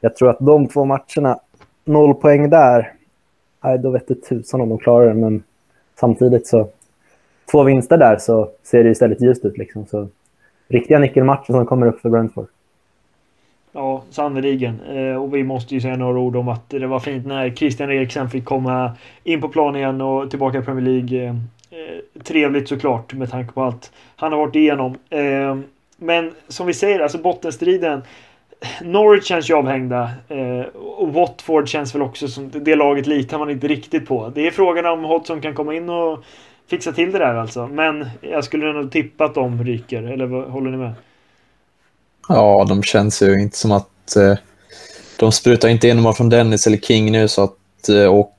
Jag 0.00 0.16
tror 0.16 0.30
att 0.30 0.38
de 0.40 0.68
två 0.68 0.84
matcherna, 0.84 1.38
noll 1.84 2.14
poäng 2.14 2.50
där, 2.50 2.92
nej, 3.66 3.78
då 3.78 3.90
vet 3.90 4.08
det 4.08 4.14
tusan 4.14 4.60
om 4.60 4.68
de 4.68 4.78
klarar 4.78 5.08
det. 5.08 5.14
Men 5.14 5.42
samtidigt 6.00 6.46
så 6.46 6.68
två 7.50 7.62
vinster 7.62 7.96
där 7.96 8.16
så 8.18 8.48
ser 8.62 8.84
det 8.84 8.90
istället 8.90 9.22
ljust 9.22 9.44
ut. 9.44 9.58
Liksom. 9.58 9.86
Så, 9.86 10.08
riktiga 10.68 10.98
nyckelmatcher 10.98 11.52
som 11.52 11.66
kommer 11.66 11.86
upp 11.86 12.00
för 12.00 12.08
Brentford. 12.10 12.46
Ja, 13.72 14.02
sannerligen. 14.10 14.80
Eh, 14.80 15.22
och 15.22 15.34
vi 15.34 15.44
måste 15.44 15.74
ju 15.74 15.80
säga 15.80 15.96
några 15.96 16.18
ord 16.18 16.36
om 16.36 16.48
att 16.48 16.70
det 16.70 16.86
var 16.86 17.00
fint 17.00 17.26
när 17.26 17.50
Christian 17.50 17.90
Eriksen 17.90 18.30
fick 18.30 18.44
komma 18.44 18.92
in 19.24 19.40
på 19.40 19.48
plan 19.48 19.76
igen 19.76 20.00
och 20.00 20.30
tillbaka 20.30 20.58
i 20.58 20.62
Premier 20.62 20.84
League. 20.84 21.24
Eh, 21.24 21.30
eh, 21.70 22.22
trevligt 22.22 22.68
såklart 22.68 23.14
med 23.14 23.30
tanke 23.30 23.52
på 23.52 23.62
allt 23.62 23.92
han 24.16 24.32
har 24.32 24.38
varit 24.38 24.56
igenom. 24.56 24.96
Men 25.96 26.32
som 26.48 26.66
vi 26.66 26.74
säger, 26.74 27.00
alltså 27.00 27.18
bottenstriden. 27.18 28.02
Norwich 28.82 29.24
känns 29.24 29.50
ju 29.50 29.54
avhängda. 29.54 30.10
Eh, 30.28 30.66
och 30.76 31.12
Watford 31.12 31.68
känns 31.68 31.94
väl 31.94 32.02
också 32.02 32.28
som 32.28 32.50
det 32.50 32.76
laget 32.76 33.06
litar 33.06 33.38
man 33.38 33.50
inte 33.50 33.68
riktigt 33.68 34.06
på. 34.06 34.32
Det 34.34 34.46
är 34.46 34.50
frågan 34.50 34.86
om 34.86 35.04
Hodgson 35.04 35.40
kan 35.40 35.54
komma 35.54 35.74
in 35.74 35.88
och 35.90 36.24
fixa 36.70 36.92
till 36.92 37.12
det 37.12 37.18
där 37.18 37.34
alltså. 37.34 37.66
Men 37.66 38.10
jag 38.20 38.44
skulle 38.44 38.72
nog 38.72 38.92
tippa 38.92 39.24
att 39.24 39.34
de 39.34 39.64
ryker. 39.64 40.02
Eller 40.02 40.26
vad, 40.26 40.44
håller 40.44 40.70
ni 40.70 40.76
med? 40.76 40.92
Ja, 42.28 42.66
de 42.68 42.82
känns 42.82 43.22
ju 43.22 43.40
inte 43.40 43.56
som 43.56 43.72
att 43.72 44.16
eh, 44.16 44.34
de 45.18 45.32
sprutar 45.32 45.68
inte 45.68 45.88
in 45.88 46.14
från 46.14 46.28
Dennis 46.28 46.66
eller 46.66 46.78
King 46.78 47.12
nu. 47.12 47.28
Så 47.28 47.44
att, 47.44 47.88
eh, 47.88 48.06
och 48.06 48.36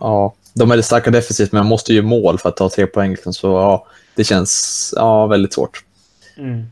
ja, 0.00 0.34
de 0.54 0.70
är 0.70 0.76
det 0.76 0.82
starka 0.82 1.10
defensivt, 1.10 1.52
men 1.52 1.66
måste 1.66 1.92
ju 1.92 2.02
mål 2.02 2.38
för 2.38 2.48
att 2.48 2.56
ta 2.56 2.68
tre 2.68 2.86
poäng. 2.86 3.10
Liksom, 3.10 3.32
så 3.32 3.46
ja, 3.46 3.86
det 4.14 4.24
känns 4.24 4.94
ja, 4.96 5.26
väldigt 5.26 5.52
svårt. 5.52 5.84
Mm. 6.38 6.66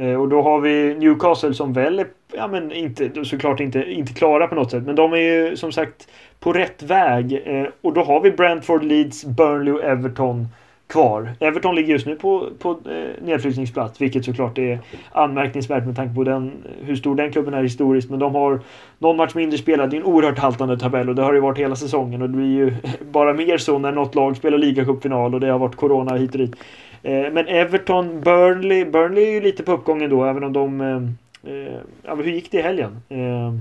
Eh, 0.00 0.20
och 0.20 0.28
då 0.28 0.42
har 0.42 0.60
vi 0.60 0.94
Newcastle 0.94 1.54
som 1.54 1.72
väl 1.72 1.98
är, 1.98 2.06
ja 2.32 2.48
men 2.48 2.72
inte, 2.72 3.24
såklart 3.24 3.60
inte, 3.60 3.92
inte 3.92 4.12
klara 4.12 4.46
på 4.46 4.54
något 4.54 4.70
sätt. 4.70 4.82
Men 4.82 4.96
de 4.96 5.12
är 5.12 5.16
ju 5.16 5.56
som 5.56 5.72
sagt 5.72 6.08
på 6.40 6.52
rätt 6.52 6.82
väg. 6.82 7.42
Eh, 7.44 7.66
och 7.80 7.92
då 7.92 8.02
har 8.02 8.20
vi 8.20 8.30
Brentford, 8.30 8.84
Leeds, 8.84 9.24
Burnley 9.24 9.72
och 9.72 9.84
Everton 9.84 10.48
kvar. 10.86 11.32
Everton 11.40 11.74
ligger 11.74 11.92
just 11.92 12.06
nu 12.06 12.16
på, 12.16 12.48
på 12.58 12.70
eh, 12.70 13.24
nedflyttningsplats, 13.24 14.00
vilket 14.00 14.24
såklart 14.24 14.58
är 14.58 14.78
anmärkningsvärt 15.12 15.86
med 15.86 15.96
tanke 15.96 16.14
på 16.14 16.24
den, 16.24 16.52
hur 16.80 16.96
stor 16.96 17.14
den 17.14 17.32
klubben 17.32 17.54
är 17.54 17.62
historiskt. 17.62 18.10
Men 18.10 18.18
de 18.18 18.34
har 18.34 18.60
någon 18.98 19.16
match 19.16 19.34
mindre 19.34 19.58
spelad. 19.58 19.90
Det 19.90 19.96
är 19.96 20.00
en 20.00 20.06
oerhört 20.06 20.38
haltande 20.38 20.78
tabell 20.78 21.08
och 21.08 21.14
det 21.14 21.22
har 21.22 21.32
det 21.32 21.40
varit 21.40 21.58
hela 21.58 21.76
säsongen. 21.76 22.22
Och 22.22 22.30
det 22.30 22.36
blir 22.36 22.56
ju 22.56 22.74
bara 23.10 23.32
mer 23.32 23.58
så 23.58 23.78
när 23.78 23.92
något 23.92 24.14
lag 24.14 24.36
spelar 24.36 24.58
ligacupfinal 24.58 25.34
och 25.34 25.40
det 25.40 25.48
har 25.48 25.58
varit 25.58 25.76
corona 25.76 26.16
hit 26.16 26.32
och 26.32 26.38
dit. 26.38 26.56
Eh, 27.02 27.32
men 27.32 27.48
Everton, 27.48 28.20
Burnley. 28.20 28.84
Burnley 28.84 29.24
är 29.24 29.30
ju 29.30 29.40
lite 29.40 29.62
på 29.62 29.72
uppgången 29.72 30.10
då, 30.10 30.24
även 30.24 30.44
om 30.44 30.52
de... 30.52 30.80
Eh, 30.80 31.52
eh 31.52 31.80
ja, 32.02 32.14
hur 32.14 32.24
gick 32.24 32.50
det 32.50 32.58
i 32.58 32.62
helgen? 32.62 33.02
Eh, 33.08 33.54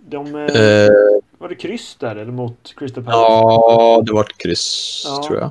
de, 0.00 0.26
eh, 0.26 0.90
var 1.38 1.48
det 1.48 1.54
kryss 1.54 1.96
där 1.96 2.16
eller 2.16 2.32
mot 2.32 2.74
Crystal 2.76 3.04
Palace? 3.04 3.20
Ja, 3.20 4.02
det 4.06 4.12
var 4.12 4.24
ett 4.24 4.38
kryss 4.38 5.02
ja. 5.06 5.22
tror 5.26 5.38
jag. 5.38 5.50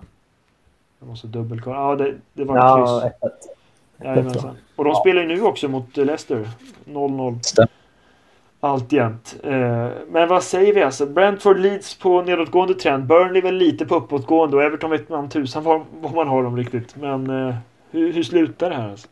Jag 1.00 1.08
måste 1.08 1.28
dubbelkolla. 1.28 1.76
Ja, 1.76 1.96
det, 1.96 2.16
det 2.34 2.44
var 2.44 2.58
ja, 2.58 3.02
kryss. 3.02 3.32
Jajamensan. 4.04 4.58
Och 4.76 4.84
de 4.84 4.96
spelar 4.96 5.22
ju 5.22 5.28
nu 5.28 5.42
också 5.42 5.68
mot 5.68 5.98
Leicester. 5.98 6.50
0-0. 6.86 7.68
Alltjämt. 8.64 9.36
Eh, 9.44 9.88
men 10.12 10.28
vad 10.28 10.44
säger 10.44 10.74
vi 10.74 10.84
alltså? 10.84 11.06
Brentford 11.06 11.60
Leeds 11.60 11.96
på 11.96 12.22
nedåtgående 12.22 12.74
trend. 12.74 13.06
Burnley 13.06 13.42
väl 13.42 13.56
lite 13.56 13.86
på 13.86 13.96
uppåtgående 13.96 14.58
och 14.58 14.64
Everton 14.64 14.92
vet 14.92 15.10
man 15.10 15.30
tusan 15.30 15.64
var, 15.64 15.84
var 16.02 16.10
man 16.10 16.28
har 16.28 16.44
dem 16.44 16.58
riktigt. 16.58 16.96
Men 16.96 17.30
eh, 17.30 17.56
hur, 17.92 18.14
hur 18.14 18.24
slutar 18.24 18.70
det 18.70 18.76
här 18.76 18.90
alltså? 18.90 19.08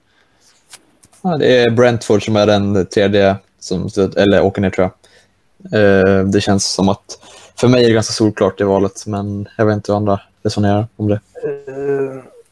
Ja, 1.21 1.37
det 1.37 1.61
är 1.61 1.71
Brentford 1.71 2.25
som 2.25 2.35
är 2.35 2.45
den 2.45 2.85
tredje 2.85 3.35
som 3.59 3.89
eller 4.17 4.41
åker 4.41 4.61
ner 4.61 4.69
tror 4.69 4.89
jag. 4.89 5.81
Eh, 5.81 6.23
det 6.23 6.41
känns 6.41 6.73
som 6.73 6.89
att 6.89 7.19
för 7.55 7.67
mig 7.67 7.83
är 7.83 7.87
det 7.87 7.93
ganska 7.93 8.13
solklart 8.13 8.61
i 8.61 8.63
valet, 8.63 9.03
men 9.07 9.47
jag 9.57 9.65
vet 9.65 9.75
inte 9.75 9.91
hur 9.91 9.97
andra 9.97 10.19
resonerar 10.43 10.87
om 10.95 11.07
det. 11.07 11.19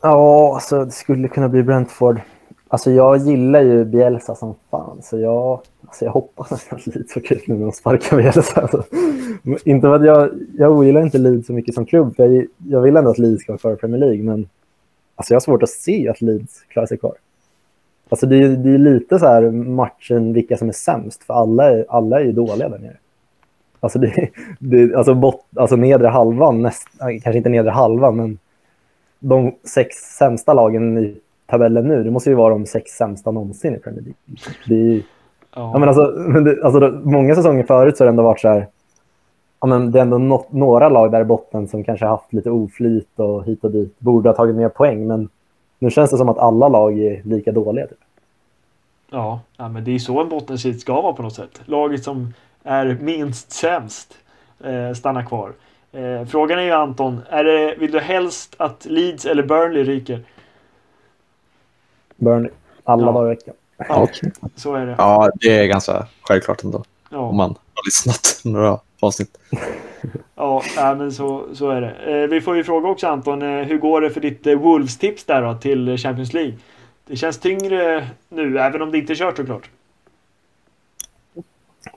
Ja, 0.02 0.54
alltså 0.56 0.86
det 0.86 0.92
skulle 0.92 1.28
kunna 1.28 1.50
bli 1.50 1.64
Brentford. 1.64 2.22
Alltså 2.70 2.92
jag 2.92 3.18
gillar 3.18 3.62
ju 3.62 3.86
Bielsa 3.86 4.36
som 4.36 4.56
fan, 4.72 4.98
så 5.02 5.20
jag, 5.20 5.62
alltså 5.86 6.06
jag 6.06 6.12
hoppas 6.12 6.52
nästan 6.52 6.80
att 6.80 6.88
Leeds 6.88 7.14
får 7.14 7.22
kul 7.22 7.42
nu 7.48 7.56
när 7.56 7.62
de 7.62 7.72
sparkar 7.72 8.18
Bielsa. 8.18 8.62
Alltså, 8.62 8.84
inte 9.64 9.94
att 9.94 10.06
jag, 10.06 10.30
jag 10.58 10.72
ogillar 10.72 11.02
inte 11.02 11.18
Leeds 11.18 11.48
så 11.48 11.54
mycket 11.54 11.76
som 11.76 11.86
klubb, 11.86 12.16
för 12.16 12.26
jag, 12.26 12.48
jag 12.68 12.82
vill 12.82 12.98
ändå 12.98 13.10
att 13.10 13.18
Leeds 13.18 13.44
ska 13.44 13.52
vara 13.52 13.60
kvar 13.60 13.74
i 13.74 13.76
Premier 13.76 14.00
League, 14.00 14.24
men 14.24 14.50
alltså 15.16 15.34
jag 15.34 15.36
har 15.36 15.42
svårt 15.42 15.64
att 15.64 15.70
se 15.70 16.10
att 16.10 16.22
Leeds 16.22 16.62
klarar 16.62 16.88
sig 16.88 16.98
kvar. 16.98 17.16
Alltså 18.10 18.26
det, 18.26 18.56
det 18.56 18.70
är 18.70 18.78
lite 18.78 19.20
så 19.20 19.26
här 19.26 19.52
matchen 19.52 20.34
vilka 20.34 20.58
som 20.58 20.70
är 20.70 20.74
sämst, 20.74 21.24
för 21.24 21.34
alla 21.34 21.70
är, 21.72 21.86
alla 21.90 22.20
är 22.20 22.26
ju 22.26 22.32
dåliga 22.32 22.70
där 22.70 22.80
nere. 22.80 22.98
Alltså, 23.80 24.00
det, 24.00 24.30
det, 24.60 24.96
alltså, 24.96 25.14
bot, 25.14 25.46
alltså 25.56 25.76
nedre 25.76 26.08
halvan, 26.08 26.62
näst, 26.62 26.88
kanske 27.00 27.38
inte 27.38 27.50
nedre 27.50 27.72
halvan, 27.72 28.16
men 28.16 28.40
de 29.20 29.56
sex 29.64 29.96
sämsta 29.96 30.54
lagen 30.54 30.98
i 30.98 31.18
tabellen 31.48 31.88
nu, 31.88 32.04
det 32.04 32.12
måste 32.12 32.30
ju 32.30 32.36
vara 32.36 32.50
de 32.54 32.66
sex 32.66 32.92
sämsta 32.92 33.32
någonsin 33.32 33.76
i 33.76 33.80
Premier 33.80 34.02
League. 34.04 34.16
Det 34.68 34.74
är 34.76 34.94
ju, 34.94 35.04
Ja. 35.56 35.72
ja, 35.74 35.80
men 35.80 35.90
alltså, 35.90 36.14
men 36.18 36.44
det, 36.44 36.64
alltså, 36.64 37.02
många 37.04 37.36
säsonger 37.36 37.64
förut 37.64 37.98
så 37.98 38.04
har 38.04 38.06
det 38.06 38.10
ändå 38.12 38.24
varit 38.24 38.40
så 38.40 38.48
här, 38.48 38.68
ja, 39.60 39.68
men 39.68 39.92
det 39.92 40.00
är 40.00 40.02
ändå 40.02 40.18
nå- 40.18 40.46
några 40.50 40.90
lag 40.90 41.12
där 41.12 41.22
i 41.22 41.26
botten 41.26 41.68
som 41.68 41.84
kanske 41.84 42.06
haft 42.06 42.34
lite 42.34 42.52
oflyt 42.52 43.20
och 43.20 43.46
hit 43.46 43.64
och 43.64 43.72
dit, 43.72 44.00
borde 44.00 44.30
ha 44.30 44.36
tagit 44.36 44.56
mer 44.56 44.70
poäng, 44.70 45.08
men 45.08 45.30
nu 45.80 45.90
känns 45.90 46.12
det 46.12 46.18
som 46.18 46.30
att 46.30 46.38
alla 46.38 46.68
lag 46.68 47.00
är 47.00 47.22
lika 47.24 47.52
dåliga. 47.52 47.88
Typ. 47.88 47.98
Ja, 49.12 49.40
ja, 49.58 49.70
men 49.70 49.84
det 49.84 49.92
är 49.96 50.00
så 50.00 50.22
en 50.22 50.30
bottenstrid 50.30 50.82
ska 50.82 51.02
vara 51.02 51.14
på 51.14 51.22
något 51.24 51.34
sätt. 51.36 51.62
Laget 51.66 52.04
som 52.04 52.34
är 52.64 52.98
minst 53.02 53.52
sämst 53.52 54.18
eh, 54.64 54.94
stannar 54.94 55.24
kvar. 55.24 55.52
Eh, 55.92 56.26
frågan 56.28 56.60
är 56.60 56.64
ju 56.64 56.72
Anton, 56.72 57.20
är 57.30 57.44
det, 57.44 57.76
vill 57.80 57.92
du 57.92 58.00
helst 58.00 58.56
att 58.60 58.86
Leeds 58.86 59.26
eller 59.26 59.44
Burnley 59.44 59.84
ryker? 59.84 60.20
Burnley, 62.18 62.52
alla 62.84 63.06
Ja. 63.06 63.12
dagar 63.12 63.26
i 63.26 63.30
veckan. 63.30 63.54
Ja, 63.90 64.04
Okej. 64.04 64.32
så 64.56 64.74
är 64.76 64.86
det. 64.86 64.96
Ja, 64.98 65.30
det 65.36 65.60
är 65.60 65.66
ganska 65.68 66.08
självklart 66.22 66.64
ändå. 66.64 66.78
Om 66.78 66.84
Ja, 67.10 67.32
man 67.32 67.50
har 67.50 67.86
lyssnat 67.86 68.42
några 68.54 68.80
avsnitt. 69.00 69.38
ja 70.36 70.62
ja, 70.76 70.96
men 70.96 71.12
så, 71.12 71.46
så 71.54 71.70
är 71.70 71.82
det. 71.82 72.22
Eh, 72.24 72.28
vi 72.30 72.42
får 72.42 72.56
ju 72.56 72.64
fråga 72.64 72.90
också 72.90 73.08
Anton, 73.08 73.42
eh, 73.42 73.66
hur 73.66 73.78
går 73.78 74.02
det 74.02 74.10
för 74.10 74.22
ditt 74.22 74.48
eh, 74.48 74.54
Wolves-tips 74.60 75.26
där 75.26 75.42
då 75.42 75.54
till 75.54 75.98
Champions 75.98 76.34
League? 76.34 76.54
Det 77.08 77.16
känns 77.16 77.40
tyngre 77.40 78.08
nu, 78.30 78.60
även 78.60 78.82
om 78.82 78.92
det 78.92 78.98
inte 78.98 79.14
är 79.14 79.16
kört 79.16 79.38
såklart. 79.38 79.70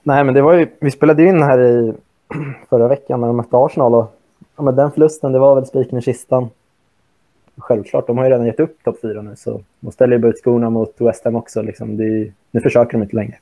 Nej, 0.03 0.25
men 0.25 0.35
det 0.35 0.43
var 0.43 0.53
ju, 0.53 0.69
vi 0.81 0.91
spelade 0.91 1.23
ju 1.23 1.29
in 1.29 1.43
här 1.43 1.61
i 1.63 1.93
förra 2.71 2.89
veckan 2.89 3.21
när 3.21 3.27
de 3.27 3.37
mötte 3.37 3.57
Arsenal 3.57 3.95
och 3.95 4.17
ja, 4.57 4.63
men 4.63 4.77
den 4.77 4.91
förlusten, 4.93 5.33
det 5.33 5.39
var 5.39 5.55
väl 5.55 5.67
spiken 5.67 5.99
i 5.99 6.03
kistan. 6.03 6.49
Självklart, 7.61 8.07
de 8.07 8.19
har 8.19 8.25
ju 8.25 8.31
redan 8.31 8.47
gett 8.47 8.61
upp 8.61 8.85
topp 8.85 8.99
fyra 9.03 9.23
nu 9.23 9.37
så 9.37 9.61
de 9.81 9.93
ställer 9.93 10.17
ju 10.17 10.23
bara 10.23 10.29
ut 10.29 10.41
skorna 10.43 10.71
mot 10.71 10.95
West 10.99 11.25
Ham 11.25 11.37
också. 11.37 11.63
Liksom. 11.63 11.97
Det 11.97 12.05
är, 12.05 12.33
nu 12.51 12.61
försöker 12.61 12.93
de 12.93 13.03
inte 13.03 13.17
längre. 13.17 13.35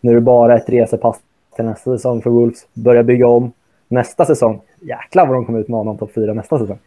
Nu 0.00 0.10
är 0.10 0.14
det 0.14 0.20
bara 0.20 0.56
ett 0.56 0.68
resepass 0.68 1.20
till 1.56 1.64
nästa 1.64 1.96
säsong 1.96 2.22
för 2.22 2.30
Wolves. 2.30 2.66
Börja 2.72 3.02
bygga 3.02 3.26
om. 3.26 3.52
Nästa 3.88 4.24
säsong, 4.24 4.60
jäklar 4.80 5.26
vad 5.26 5.36
de 5.36 5.44
kommer 5.44 5.60
utmana 5.60 5.90
om 5.90 5.98
topp 5.98 6.12
fyra 6.14 6.34
nästa 6.34 6.58
säsong. 6.58 6.78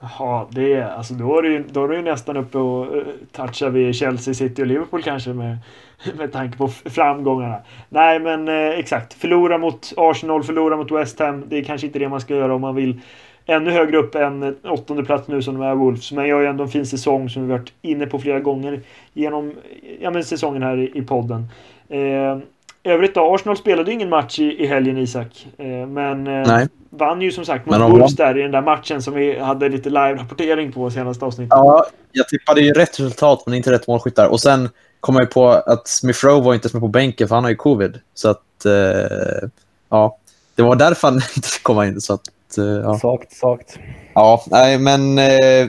Jaha, 0.00 0.46
det 0.50 0.82
alltså 0.82 1.14
då 1.14 1.38
är 1.38 1.42
du 1.42 1.52
ju, 1.52 1.64
då 1.70 1.84
är 1.84 1.88
du 1.88 1.96
ju 1.96 2.02
nästan 2.02 2.36
uppe 2.36 2.58
och 2.58 2.86
eh, 2.86 2.92
uh, 2.92 3.04
touchar 3.32 3.70
vid 3.70 3.94
Chelsea, 3.94 4.34
City 4.34 4.62
och 4.62 4.66
Liverpool 4.66 5.02
kanske 5.02 5.30
med, 5.30 5.58
med 6.18 6.32
tanke 6.32 6.58
på 6.58 6.68
framgångarna. 6.68 7.56
Nej, 7.88 8.20
men 8.20 8.48
eh, 8.48 8.78
exakt. 8.78 9.14
Förlora 9.14 9.58
mot 9.58 9.92
Arsenal, 9.96 10.42
förlora 10.42 10.76
mot 10.76 10.90
West 10.90 11.18
Ham. 11.18 11.44
Det 11.48 11.58
är 11.58 11.64
kanske 11.64 11.86
inte 11.86 11.98
det 11.98 12.08
man 12.08 12.20
ska 12.20 12.36
göra 12.36 12.54
om 12.54 12.60
man 12.60 12.74
vill 12.74 13.00
ännu 13.48 13.70
högre 13.70 13.96
upp 13.96 14.14
än 14.14 14.56
åttonde 14.64 15.04
plats 15.04 15.28
nu 15.28 15.42
som 15.42 15.54
de 15.54 15.62
är 15.62 15.74
Wolves. 15.74 16.12
Men 16.12 16.26
gör 16.26 16.40
ju 16.40 16.46
ändå 16.46 16.64
en 16.64 16.70
fin 16.70 16.86
säsong 16.86 17.30
som 17.30 17.42
vi 17.42 17.52
varit 17.52 17.72
inne 17.82 18.06
på 18.06 18.18
flera 18.18 18.40
gånger 18.40 18.80
genom 19.12 19.54
ja, 20.00 20.10
men 20.10 20.24
säsongen 20.24 20.62
här 20.62 20.76
i, 20.78 20.98
i 20.98 21.02
podden. 21.02 21.48
Eh, 21.88 22.38
övrigt 22.84 23.14
då, 23.14 23.34
Arsenal 23.34 23.56
spelade 23.56 23.90
ju 23.90 23.94
ingen 23.94 24.08
match 24.08 24.38
i, 24.38 24.62
i 24.62 24.66
helgen 24.66 24.98
Isak. 24.98 25.46
Eh, 25.58 25.86
men 25.86 26.26
eh, 26.26 26.66
vann 26.90 27.22
ju 27.22 27.32
som 27.32 27.44
sagt 27.44 27.66
mot 27.66 27.80
Wolves 27.80 28.16
där 28.16 28.38
i 28.38 28.42
den 28.42 28.50
där 28.50 28.62
matchen 28.62 29.02
som 29.02 29.14
vi 29.14 29.38
hade 29.38 29.68
lite 29.68 29.90
live-rapportering 29.90 30.72
på 30.72 30.90
senaste 30.90 31.24
avsnittet. 31.24 31.50
Ja, 31.50 31.86
jag 32.12 32.28
tippade 32.28 32.60
ju 32.60 32.72
rätt 32.72 33.00
resultat, 33.00 33.42
men 33.46 33.54
inte 33.54 33.72
rätt 33.72 33.86
målskyttar. 33.86 34.28
Och 34.28 34.40
sen 34.40 34.68
kom 35.00 35.14
jag 35.14 35.22
ju 35.22 35.28
på 35.28 35.48
att 35.48 35.88
Smith 35.88 36.26
Rowe 36.26 36.44
var 36.44 36.54
inte 36.54 36.66
ens 36.66 36.74
med 36.74 36.80
på 36.80 36.88
bänken, 36.88 37.28
för 37.28 37.34
han 37.34 37.44
har 37.44 37.50
ju 37.50 37.56
covid. 37.56 38.00
Så 38.14 38.28
att, 38.28 38.64
eh, 38.64 39.48
ja, 39.88 40.18
det 40.54 40.62
var 40.62 40.76
därför 40.76 41.08
han 41.08 41.14
inte 41.36 41.48
komma 41.62 41.86
in. 41.86 42.00
Så 42.00 42.14
att, 42.14 42.22
ja. 42.56 42.98
Svagt, 42.98 43.32
svagt. 43.32 43.78
ja, 44.14 44.44
nej, 44.46 44.78
men 44.78 45.18
eh, 45.18 45.66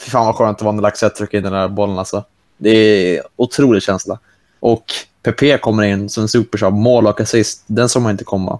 fy 0.00 0.10
fan 0.10 0.26
vad 0.26 0.34
skönt 0.34 0.58
det 0.58 0.64
var 0.64 0.72
när 0.72 0.82
Laxett 0.82 1.14
tryckte 1.14 1.36
in 1.36 1.42
den 1.42 1.52
där 1.52 1.68
bollen. 1.68 1.98
Alltså. 1.98 2.24
Det 2.56 2.70
är 2.70 3.22
otrolig 3.36 3.82
känsla. 3.82 4.18
Och 4.60 4.84
PP 5.22 5.58
kommer 5.60 5.82
in 5.82 6.08
som 6.08 6.22
en 6.22 6.28
supersub, 6.28 6.72
mål 6.74 7.06
och 7.06 7.20
assist. 7.20 7.62
Den 7.66 7.88
såg 7.88 8.02
man 8.02 8.12
inte 8.12 8.24
komma 8.24 8.58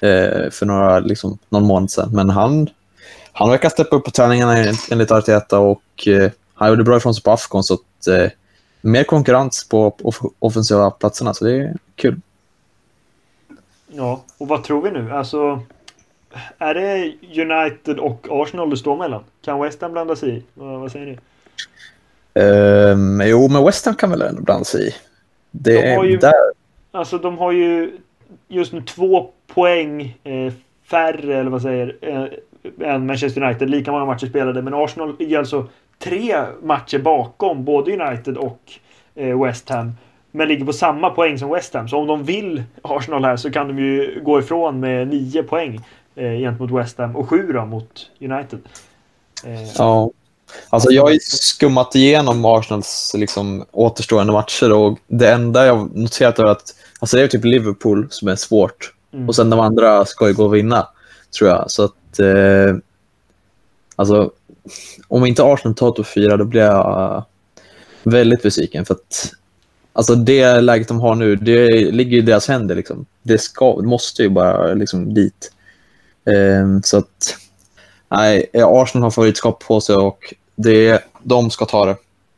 eh, 0.00 0.50
för 0.50 0.66
några, 0.66 0.98
liksom, 1.00 1.38
någon 1.48 1.66
månad 1.66 1.90
sedan. 1.90 2.10
Men 2.12 2.30
han, 2.30 2.68
han 3.32 3.50
verkar 3.50 3.68
steppa 3.68 3.96
upp 3.96 4.04
på 4.04 4.10
träningarna 4.10 4.58
enligt- 4.58 4.92
enligt 4.92 5.10
Arteta 5.10 5.58
och 5.58 6.08
eh, 6.08 6.30
han 6.54 6.68
gjorde 6.68 6.84
bra 6.84 6.96
ifrån 6.96 7.14
sig 7.14 7.22
på 7.22 7.30
Afcon. 7.30 7.64
Så 7.64 7.74
att, 7.74 8.06
eh, 8.06 8.30
mer 8.80 9.04
konkurrens 9.04 9.68
på 9.68 9.96
off 10.02 10.20
offensiva 10.38 10.90
platserna, 10.90 11.34
så 11.34 11.44
det 11.44 11.52
är 11.56 11.74
kul. 11.96 12.20
Ja, 13.88 14.24
och 14.38 14.48
vad 14.48 14.64
tror 14.64 14.82
vi 14.82 14.90
nu? 14.90 15.12
Alltså, 15.12 15.60
är 16.58 16.74
det 16.74 17.12
United 17.42 17.98
och 17.98 18.26
Arsenal 18.30 18.70
det 18.70 18.76
står 18.76 18.96
mellan? 18.96 19.24
Kan 19.44 19.60
West 19.60 19.82
Ham 19.82 19.92
blanda 19.92 20.16
sig 20.16 20.36
i? 20.36 20.42
Vad, 20.54 20.80
vad 20.80 20.92
säger 20.92 21.06
ni? 21.06 21.18
Ehm, 22.34 23.22
jo, 23.24 23.48
men 23.48 23.64
West 23.64 23.86
Ham 23.86 23.94
kan 23.94 24.10
väl 24.10 24.22
ändå 24.22 24.42
blanda 24.42 24.64
sig 24.64 24.88
i. 24.88 24.94
Det 25.50 25.82
De 25.82 25.96
har 25.96 26.04
ju- 26.04 26.16
där. 26.16 26.32
Alltså, 26.92 27.18
de 27.18 27.38
har 27.38 27.52
ju 27.52 27.90
just 28.48 28.72
nu 28.72 28.80
två 28.82 29.30
poäng 29.54 30.18
eh, 30.24 30.52
färre, 30.90 31.36
eller 31.38 31.50
vad 31.50 31.62
säger 31.62 31.96
eh, 32.00 32.24
än 32.94 33.06
Manchester 33.06 33.42
United. 33.42 33.70
Lika 33.70 33.92
många 33.92 34.04
matcher 34.04 34.26
spelade, 34.26 34.62
men 34.62 34.74
Arsenal 34.74 35.16
ligger 35.18 35.38
alltså 35.38 35.66
tre 35.98 36.36
matcher 36.62 36.98
bakom 36.98 37.64
både 37.64 37.92
United 37.92 38.36
och 38.36 38.60
eh, 39.14 39.42
West 39.42 39.68
Ham. 39.68 39.92
Men 40.30 40.48
ligger 40.48 40.64
på 40.64 40.72
samma 40.72 41.10
poäng 41.10 41.38
som 41.38 41.50
West 41.50 41.74
Ham. 41.74 41.88
Så 41.88 41.98
om 41.98 42.06
de 42.06 42.24
vill 42.24 42.62
Arsenal 42.82 43.24
här 43.24 43.36
så 43.36 43.50
kan 43.50 43.68
de 43.68 43.78
ju 43.78 44.20
gå 44.22 44.38
ifrån 44.38 44.80
med 44.80 45.08
nio 45.08 45.42
poäng 45.42 45.80
eh, 46.16 46.38
gentemot 46.38 46.70
West 46.70 46.98
Ham 46.98 47.16
och 47.16 47.28
sju 47.28 47.52
då 47.52 47.64
mot 47.64 48.10
United. 48.20 48.58
Eh, 49.44 49.68
Ja. 49.76 50.10
Alltså, 50.68 50.90
jag 50.90 51.02
har 51.02 51.10
ju 51.10 51.18
skummat 51.20 51.94
igenom 51.94 52.44
Arsenals 52.44 53.12
liksom, 53.18 53.64
återstående 53.72 54.32
matcher 54.32 54.72
och 54.72 54.98
det 55.06 55.32
enda 55.32 55.66
jag 55.66 55.96
noterat 55.96 56.38
är 56.38 56.44
att 56.44 56.74
alltså, 56.98 57.16
det 57.16 57.22
är 57.22 57.28
typ 57.28 57.44
Liverpool 57.44 58.06
som 58.10 58.28
är 58.28 58.36
svårt. 58.36 58.94
Mm. 59.12 59.28
Och 59.28 59.36
sen 59.36 59.50
de 59.50 59.60
andra 59.60 60.04
ska 60.04 60.28
ju 60.28 60.34
gå 60.34 60.46
att 60.46 60.52
vinna, 60.52 60.88
tror 61.38 61.50
jag. 61.50 61.70
Så 61.70 61.84
att, 61.84 62.18
eh, 62.18 62.76
alltså, 63.96 64.30
om 65.08 65.26
inte 65.26 65.44
Arsenal 65.44 65.74
tar 65.74 65.90
topp 65.90 66.06
fyra, 66.06 66.36
då 66.36 66.44
blir 66.44 66.60
jag 66.60 67.24
väldigt 68.02 68.42
besviken. 68.42 68.84
För 68.84 68.94
att 68.94 69.32
alltså, 69.92 70.14
det 70.14 70.60
läget 70.60 70.88
de 70.88 71.00
har 71.00 71.14
nu, 71.14 71.36
det 71.36 71.90
ligger 71.90 72.18
i 72.18 72.22
deras 72.22 72.48
händer. 72.48 72.74
Liksom. 72.74 73.06
Det, 73.22 73.38
ska, 73.38 73.80
det 73.80 73.88
måste 73.88 74.22
ju 74.22 74.28
bara 74.28 74.74
liksom, 74.74 75.14
dit. 75.14 75.52
Eh, 76.24 76.80
så 76.82 76.98
att, 76.98 77.36
nej, 78.08 78.50
Arsenal 78.54 79.02
har 79.02 79.10
favoritskap 79.10 79.64
på 79.64 79.80
sig 79.80 79.96
och 79.96 80.34
det, 80.54 81.04
de 81.22 81.50
ska 81.50 81.64
ta 81.64 81.86
det. 81.86 81.96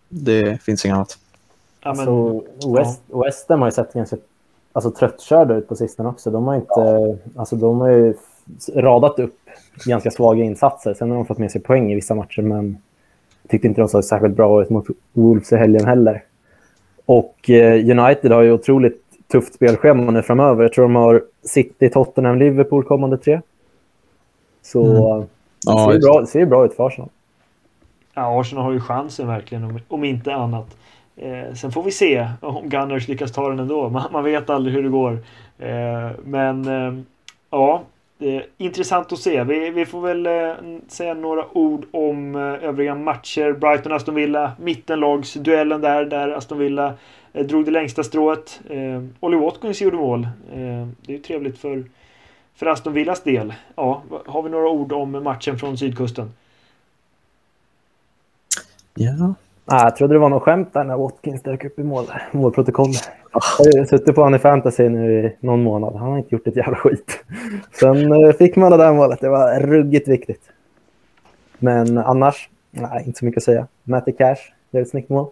Det 0.09 0.62
finns 0.62 0.85
inget 0.85 0.95
annat. 0.95 1.18
ja, 1.82 1.95
men, 1.95 2.09
Alltså, 2.09 2.72
West, 2.72 3.01
West 3.24 3.49
Ham 3.49 3.61
har 3.61 3.68
ju 3.68 3.72
sett 3.72 3.93
ganska 3.93 4.16
alltså, 4.72 4.91
tröttkörda 4.91 5.55
ut 5.55 5.68
på 5.68 5.76
sistone 5.76 6.09
också. 6.09 6.30
De 6.30 6.47
har, 6.47 6.55
inte, 6.55 7.18
alltså, 7.37 7.57
de 7.57 7.80
har 7.80 7.89
ju 7.89 8.14
radat 8.74 9.18
upp 9.18 9.39
ganska 9.85 10.11
svaga 10.11 10.45
insatser. 10.45 10.95
Sen 10.95 11.11
har 11.11 11.16
de 11.16 11.26
fått 11.26 11.39
med 11.39 11.51
sig 11.51 11.61
poäng 11.61 11.93
i 11.93 11.95
vissa 11.95 12.14
matcher, 12.14 12.43
men 12.43 12.78
tyckte 13.49 13.68
inte 13.68 13.80
de 13.80 13.89
såg 13.89 14.05
särskilt 14.05 14.37
bra 14.37 14.62
ut 14.62 14.70
mot 14.70 14.87
Wolves 15.12 15.53
i 15.53 15.57
helgen 15.57 15.87
heller. 15.87 16.24
Och 17.07 17.51
eh, 17.51 17.99
United 17.99 18.32
har 18.32 18.43
ju 18.43 18.53
otroligt 18.53 19.01
tufft 19.32 19.55
spelschema 19.55 20.11
nu 20.11 20.22
framöver. 20.22 20.62
Jag 20.62 20.72
tror 20.72 20.85
de 20.85 20.95
har 20.95 21.22
City, 21.43 21.91
Tottenham, 21.91 22.39
Liverpool 22.39 22.85
kommande 22.85 23.18
tre. 23.18 23.41
Så 24.64 24.84
Mm. 24.84 25.20
det 25.20 25.26
Ja, 25.66 25.78
ser, 25.78 25.86
ju 25.88 25.94
just 25.94 26.06
bra, 26.08 26.20
det 26.20 26.26
ser 26.26 26.46
bra 26.46 26.64
ut 26.64 26.74
för 26.74 26.86
Arsenal. 26.86 27.08
Ja, 28.14 28.40
Arsenal 28.40 28.64
har 28.64 28.72
ju 28.72 28.80
chansen 28.80 29.26
verkligen, 29.26 29.64
om, 29.64 29.78
om 29.88 30.04
inte 30.04 30.34
annat. 30.34 30.76
Eh, 31.16 31.54
sen 31.54 31.72
får 31.72 31.82
vi 31.82 31.90
se 31.90 32.28
om 32.40 32.68
Gunners 32.68 33.08
lyckas 33.08 33.32
ta 33.32 33.48
den 33.48 33.58
ändå. 33.58 33.88
Man, 33.88 34.02
man 34.12 34.24
vet 34.24 34.50
aldrig 34.50 34.74
hur 34.74 34.82
det 34.82 34.88
går. 34.88 35.12
Eh, 35.58 36.10
men 36.24 36.68
eh, 36.68 36.94
ja, 37.50 37.82
det 38.18 38.36
är 38.36 38.46
intressant 38.58 39.12
att 39.12 39.18
se. 39.18 39.44
Vi, 39.44 39.70
vi 39.70 39.86
får 39.86 40.00
väl 40.00 40.26
eh, 40.26 40.52
säga 40.88 41.14
några 41.14 41.44
ord 41.58 41.84
om 41.90 42.34
eh, 42.34 42.68
övriga 42.68 42.94
matcher. 42.94 43.52
Brighton-Aston 43.52 44.14
Villa, 44.14 44.52
mittenlagsduellen 44.60 45.80
där, 45.80 46.04
där 46.04 46.30
Aston 46.30 46.58
Villa 46.58 46.94
eh, 47.32 47.46
drog 47.46 47.64
det 47.64 47.70
längsta 47.70 48.02
strået. 48.04 48.60
Eh, 48.70 49.02
Ollie 49.20 49.38
Watkins 49.40 49.80
gjorde 49.80 49.96
mål. 49.96 50.22
Eh, 50.52 50.58
det 51.06 51.12
är 51.12 51.16
ju 51.16 51.18
trevligt 51.18 51.58
för, 51.58 51.84
för 52.57 52.66
Aston 52.66 52.92
Villas 52.92 53.22
del. 53.22 53.55
Ja, 53.76 54.02
har 54.26 54.42
vi 54.42 54.50
några 54.50 54.68
ord 54.68 54.92
om 54.92 55.11
matchen 55.24 55.59
från 55.59 55.78
sydkusten? 55.78 56.32
Ja. 58.94 59.34
Ah, 59.66 59.84
jag 59.84 59.96
trodde 59.96 60.14
det 60.14 60.18
var 60.18 60.28
något 60.28 60.42
skämt 60.42 60.72
där 60.72 60.84
när 60.84 60.96
Watkins 60.96 61.42
dök 61.42 61.64
upp 61.64 61.78
i 61.78 61.82
mål, 61.82 62.05
målprotokollet. 62.32 63.11
Jag 63.32 63.40
har 63.80 63.86
suttit 63.86 64.14
på 64.14 64.20
honom 64.20 64.34
i 64.34 64.38
fantasy 64.38 64.88
nu 64.88 65.26
i 65.26 65.36
någon 65.40 65.62
månad. 65.62 65.96
Han 65.96 66.11
har 66.11 66.18
inte 66.18 66.34
gjort 66.34 66.46
ett 66.46 66.57
jävla 66.57 66.76
skit. 66.76 67.24
Sen 67.72 68.12
eh, 68.12 68.32
fick 68.32 68.57
man 68.57 68.70
det 68.70 68.76
där 68.76 68.92
målet. 68.92 69.20
Det 69.20 69.28
var 69.28 69.61
ruggigt 69.61 70.09
viktigt. 70.09 70.42
Men 71.59 71.98
annars, 71.98 72.48
nej, 72.70 73.02
inte 73.07 73.18
så 73.18 73.24
mycket 73.24 73.38
att 73.38 73.44
säga. 73.44 73.66
Matty 73.82 74.12
Cash 74.12 74.36
gör 74.70 74.82
ett 74.82 74.90
snyggt 74.90 75.09
mål. 75.09 75.26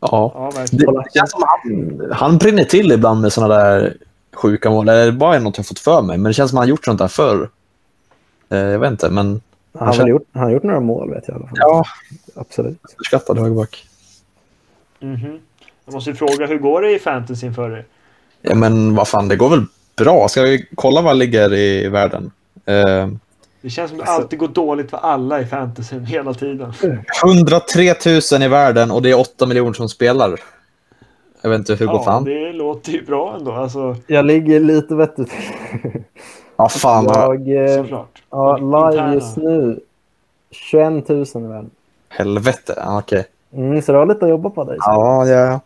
ja. 0.00 0.32
Ja. 0.34 0.52
Det, 0.72 0.86
det 0.86 1.04
känns 1.14 1.30
som 1.30 1.42
han, 1.46 2.10
han 2.12 2.38
brinner 2.38 2.64
till 2.64 2.92
ibland 2.92 3.20
med 3.20 3.32
såna 3.32 3.48
där 3.48 3.96
sjuka 4.36 4.70
mål. 4.70 4.88
Eller 4.88 5.12
bara 5.12 5.36
är 5.36 5.40
något 5.40 5.56
jag 5.56 5.66
fått 5.66 5.78
för 5.78 6.02
mig. 6.02 6.18
Men 6.18 6.30
det 6.30 6.34
känns 6.34 6.50
som 6.50 6.58
att 6.58 6.62
han 6.62 6.68
gjort 6.68 6.84
sånt 6.84 6.98
där 6.98 7.08
förr. 7.08 7.48
Eh, 8.48 8.58
jag 8.58 8.78
vet 8.78 8.90
inte, 8.90 9.10
men 9.10 9.40
Han 9.78 9.88
har, 9.88 9.94
väl 9.96 10.08
gjort, 10.08 10.22
han 10.32 10.42
har 10.42 10.50
gjort 10.50 10.62
några 10.62 10.80
mål 10.80 11.10
vet 11.10 11.24
jag 11.28 11.34
i 11.34 11.38
alla 11.38 11.46
fall. 11.48 11.56
ja, 11.60 11.84
Absolut. 12.34 12.78
underskattad 12.98 13.38
högerback. 13.38 13.86
Mhm. 15.00 15.38
Jag 15.84 15.94
måste 15.94 16.10
ju 16.10 16.16
fråga, 16.16 16.46
hur 16.46 16.58
går 16.58 16.82
det 16.82 16.92
i 16.92 16.98
fantasy 16.98 17.52
för 17.52 17.70
dig? 17.70 17.84
Ja, 18.42 18.54
men 18.54 18.94
vad 18.94 19.08
fan, 19.08 19.28
det 19.28 19.36
går 19.36 19.48
väl 19.50 19.64
bra. 19.96 20.28
Ska 20.28 20.42
vi 20.42 20.66
kolla 20.74 21.02
vad 21.02 21.16
ligger 21.16 21.54
i 21.54 21.88
världen? 21.88 22.30
Eh, 22.64 23.08
Det 23.60 23.70
känns 23.70 23.90
som 23.90 24.00
att 24.00 24.06
det 24.06 24.10
Alltså- 24.10 24.22
alltid 24.22 24.38
går 24.38 24.48
dåligt 24.48 24.90
för 24.90 24.96
alla 24.98 25.40
i 25.40 25.46
fantasy 25.46 25.98
hela 26.00 26.34
tiden. 26.34 26.72
103 27.24 27.94
000 28.32 28.42
i 28.42 28.48
världen 28.48 28.90
och 28.90 29.02
det 29.02 29.10
är 29.10 29.18
8 29.18 29.46
miljoner 29.46 29.72
som 29.72 29.88
spelar. 29.88 30.40
Jag 31.46 31.50
vet 31.50 31.58
inte 31.58 31.72
hur 31.74 31.78
det 31.78 31.92
går 31.92 31.94
Ja, 32.00 32.04
fan. 32.04 32.24
det 32.24 32.52
låter 32.52 32.92
ju 32.92 33.04
bra 33.04 33.36
ändå. 33.38 33.52
Alltså, 33.52 33.96
Jag 34.06 34.24
ligger 34.26 34.60
lite 34.60 34.94
bättre 34.94 35.24
till. 35.24 36.02
Ja, 36.56 36.68
fan. 36.68 37.04
Jag, 37.08 37.48
eh, 37.64 37.76
såklart. 37.82 38.22
ja, 38.30 38.56
live 38.56 39.14
just 39.14 39.36
nu. 39.36 39.80
21 40.50 41.08
000 41.08 41.24
i 41.34 41.38
världen. 41.38 41.70
Helvete. 42.08 42.74
Ja, 42.76 42.98
okej. 42.98 43.24
Mm, 43.52 43.82
så 43.82 43.92
du 43.92 43.98
har 43.98 44.06
lite 44.06 44.24
att 44.24 44.30
jobba 44.30 44.50
på 44.50 44.64
dig. 44.64 44.76
Ja, 44.80 45.26
ja. 45.26 45.60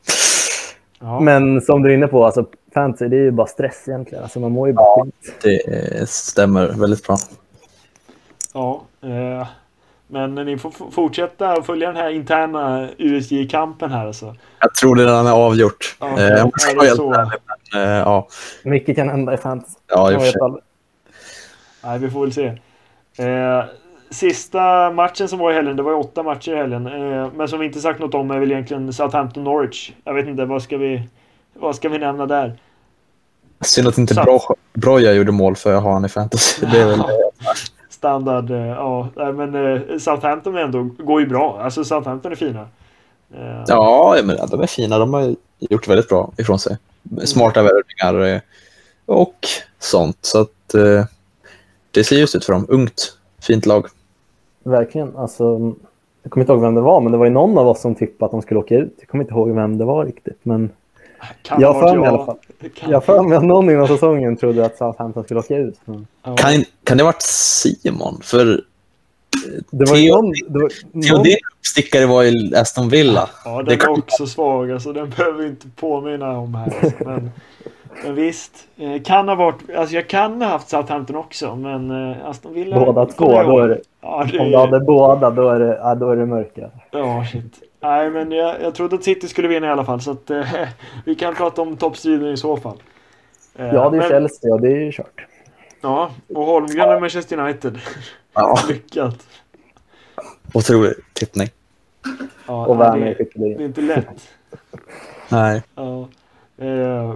Ja. 1.01 1.21
Men 1.21 1.61
som 1.61 1.83
du 1.83 1.91
är 1.91 1.95
inne 1.95 2.07
på, 2.07 2.25
alltså, 2.25 2.47
fantasy 2.75 3.09
det 3.09 3.17
är 3.17 3.23
ju 3.23 3.31
bara 3.31 3.47
stress 3.47 3.85
egentligen. 3.89 4.23
Alltså, 4.25 4.41
man 4.41 4.53
mår 4.53 4.69
ju 4.69 4.75
bara 4.75 5.05
skit. 5.05 5.35
Det 5.43 6.09
stämmer 6.11 6.67
väldigt 6.69 7.07
bra. 7.07 7.17
Ja, 8.55 8.83
eh, 9.03 9.47
men 10.11 10.35
ni 10.35 10.59
får 10.59 10.91
fortsätta 10.91 11.63
följa 11.63 11.87
den 11.89 11.97
här 11.97 12.11
interna 12.11 12.89
USJ-kampen 12.99 13.91
här 13.93 14.07
alltså. 14.07 14.37
Jag 14.61 14.75
tror 14.75 14.97
det 14.97 15.03
redan 15.05 15.27
är 15.27 15.31
avgjort. 15.33 15.97
Ja, 16.01 16.07
Eh, 16.07 16.25
är 16.25 16.31
det 16.81 16.97
så? 16.97 17.13
ärlig, 17.15 17.33
men, 17.73 17.83
eh, 17.83 17.89
ja. 17.99 18.29
Mycket 18.65 18.97
kan 18.97 19.09
hända 19.09 19.35
i 19.35 19.37
fantasy. 19.37 19.75
ja, 19.89 20.13
i 20.13 20.17
och 20.17 20.21
för 20.23 20.31
sig. 20.31 20.41
Nej, 21.85 21.99
vi 21.99 22.11
får 22.11 22.21
väl 22.21 22.33
se. 22.33 22.47
Eh, 23.25 23.65
sista 24.11 24.91
matchen 24.91 25.29
som 25.29 25.39
var 25.39 25.51
i 25.51 25.55
helgen, 25.55 25.77
det 25.77 25.83
var 25.83 25.91
ju 25.93 25.97
åtta 25.99 26.23
matcher 26.23 26.53
i 26.53 26.57
helgen. 26.57 26.87
Eh, 26.87 27.29
men 27.35 27.49
som 27.49 27.61
vi 27.61 27.67
inte 27.67 27.81
sagt 27.81 28.01
något 28.01 28.15
om 28.15 28.31
är 28.31 28.39
väl 28.39 28.53
egentligen 28.53 28.91
Southampton-Norwich. 28.93 29.93
Jag 30.05 30.15
vet 30.15 30.27
inte, 30.27 30.45
vad 30.45 30.63
ska 30.63 30.77
vi, 30.77 31.09
vad 31.55 31.77
ska 31.77 31.89
vi 31.89 31.99
nämna 31.99 32.27
där? 32.27 32.55
Synd 33.61 33.89
att 33.89 33.99
inte 33.99 34.15
Bro- 34.15 34.57
Broja 34.75 35.13
gjorde 35.13 35.33
mål 35.33 35.57
för 35.57 35.73
jag 35.73 35.81
har 35.81 35.93
han 35.93 36.05
i 36.05 36.09
fantasy. 36.09 36.67
Det 36.67 36.79
är 36.81 36.87
väl, 36.87 37.03
Standard, 38.01 38.51
eh, 38.51 38.67
ja. 38.67 39.09
Men 39.15 39.55
eh, 39.55 39.99
Southampton 39.99 40.57
är 40.57 40.61
ändå, 40.61 40.83
går 40.99 41.21
ju 41.21 41.27
bra. 41.27 41.61
Alltså 41.63 41.85
Southampton 41.85 42.33
är 42.33 42.37
fina. 42.37 42.61
Eh, 43.35 43.65
ja, 43.67 44.17
men 44.25 44.37
de 44.51 44.61
är 44.61 44.67
fina. 44.67 44.99
De 44.99 45.15
har 45.15 45.35
gjort 45.59 45.89
väldigt 45.89 46.09
bra 46.09 46.33
ifrån 46.39 46.59
sig. 46.59 46.77
Smarta 47.25 47.63
värvningar 47.63 48.41
och 49.07 49.35
sånt. 49.79 50.19
Så 50.21 50.41
att 50.41 50.75
det 51.91 52.05
ser 52.05 52.17
ljust 52.17 52.35
ut 52.35 52.45
för 52.45 52.53
dem. 52.53 52.67
Ungt, 52.69 53.19
fint 53.43 53.67
lag. 53.67 53.87
Verkligen. 54.65 55.17
Alltså, 55.17 55.75
jag 56.23 56.33
kommer 56.33 56.43
inte 56.43 56.53
ihåg 56.53 56.63
vem 56.63 56.75
det 56.75 56.81
var, 56.81 57.01
men 57.01 57.13
det 57.13 57.19
var 57.19 57.27
ju 57.27 57.33
någon 57.33 57.59
av 57.59 57.69
oss 57.69 57.81
som 57.81 57.95
tippade 57.95 58.27
att 58.27 58.31
de 58.31 58.43
skulle 58.43 58.61
åka 58.61 58.75
ut. 58.75 58.95
Jag 58.99 59.09
kommer 59.09 59.25
inte 59.25 59.35
ihåg 59.35 59.51
vem 59.51 59.79
det 59.79 59.85
var 59.85 60.05
riktigt. 60.05 60.39
Men 60.43 60.71
kan 61.43 61.61
jag 61.61 61.75
för 61.81 61.83
mig 61.97 62.03
i 62.03 62.05
jag. 62.05 62.15
alla 62.15 62.25
fall. 62.27 62.37
Kan- 62.75 62.91
jag 62.91 63.05
för 63.05 63.23
mig 63.23 63.37
att 63.39 63.45
någon 63.45 63.71
innan 63.71 63.89
säsongen 63.89 64.37
trodde 64.37 64.65
att 64.67 64.77
Southampton 64.79 65.25
skulle 65.25 65.41
åka 65.41 65.57
ut. 65.57 65.81
Ja. 66.25 66.37
Kan, 66.37 66.65
kan 66.85 66.97
det 66.97 67.03
ha 67.03 67.09
varit 67.09 67.23
Simon? 67.23 68.21
För 68.23 68.61
det 69.71 69.91
var 69.91 69.97
ju 69.97 70.09
Theo- 70.11 70.15
någon... 70.15 70.33
Det 70.49 70.59
var, 70.59 70.71
någon 71.19 71.27
uppstickare 71.59 72.07
var 72.07 72.25
i 72.25 72.53
Aston 72.57 72.89
Villa. 72.89 73.29
Ja, 73.45 73.59
Det 73.63 73.71
den 73.71 73.79
kan- 73.79 73.95
är 73.95 73.99
också 73.99 74.27
svag. 74.27 74.71
Alltså, 74.73 74.93
den 74.93 75.11
behöver 75.11 75.39
vi 75.43 75.49
inte 75.49 75.67
påminna 75.77 76.39
om 76.39 76.55
här. 76.55 76.65
Alltså. 76.83 77.05
Men, 77.05 77.31
men 78.05 78.15
visst. 78.15 78.53
Eh, 78.77 79.03
kan 79.03 79.29
ha 79.29 79.35
varit, 79.35 79.57
alltså 79.77 79.95
jag 79.95 80.09
kan 80.09 80.43
ha 80.43 80.49
haft 80.49 80.69
Southampton 80.69 81.17
också, 81.17 81.57
men 81.57 82.11
eh, 82.11 82.17
Aston 82.29 82.55
Villa... 82.55 82.81
båda 82.85 83.07
två, 83.07 83.43
då 83.43 83.59
är 83.59 83.69
det, 83.69 83.81
Ja, 84.03 84.27
det, 84.33 84.39
om 84.39 84.51
du 84.51 84.57
hade 84.57 84.81
båda, 84.81 85.31
då 85.31 85.49
är 85.49 85.61
det, 85.61 85.79
ja, 85.83 85.95
då 85.95 86.11
är 86.11 86.17
det 86.17 86.27
mörkare. 86.27 86.71
ja, 86.91 87.25
shit. 87.33 87.55
Nej, 87.81 88.11
men 88.11 88.33
jag, 88.33 88.63
jag 88.63 88.75
trodde 88.75 88.97
att 88.97 89.05
City 89.05 89.29
skulle 89.29 89.49
vinna 89.49 89.67
i 89.67 89.71
alla 89.71 89.85
fall, 89.85 90.01
så 90.01 90.11
att 90.11 90.31
eh, 90.31 90.45
vi 91.05 91.15
kan 91.15 91.35
prata 91.35 91.63
om 91.63 91.77
toppstriden 91.77 92.29
i 92.29 92.37
så 92.37 92.57
fall. 92.57 92.83
Eh, 93.57 93.67
Ja, 93.67 93.91
det 93.91 93.97
är 93.97 94.01
men- 94.01 94.09
Chelsea 94.09 94.53
och 94.55 94.61
det 94.61 94.69
är 94.73 94.81
ju 94.81 94.93
kört. 94.93 95.27
Ja, 95.81 96.11
och 96.35 96.45
Holmgren 96.45 96.89
är 96.91 97.01
Manchester 97.01 97.39
United. 97.39 97.79
Ja, 98.35 98.59
Lyckat. 98.69 99.27
otrolig 100.55 100.93
tippning. 101.13 101.49
Ja, 102.47 102.67
Och 102.67 102.77
nej, 102.77 102.91
Werner 102.91 103.07
är 103.07 103.15
det, 103.35 103.55
det 103.55 103.63
är 103.63 103.67
inte 103.67 103.81
lätt. 103.81 104.07
Nej. 105.29 105.63
Ja. 105.75 106.09
Eh, 106.59 107.15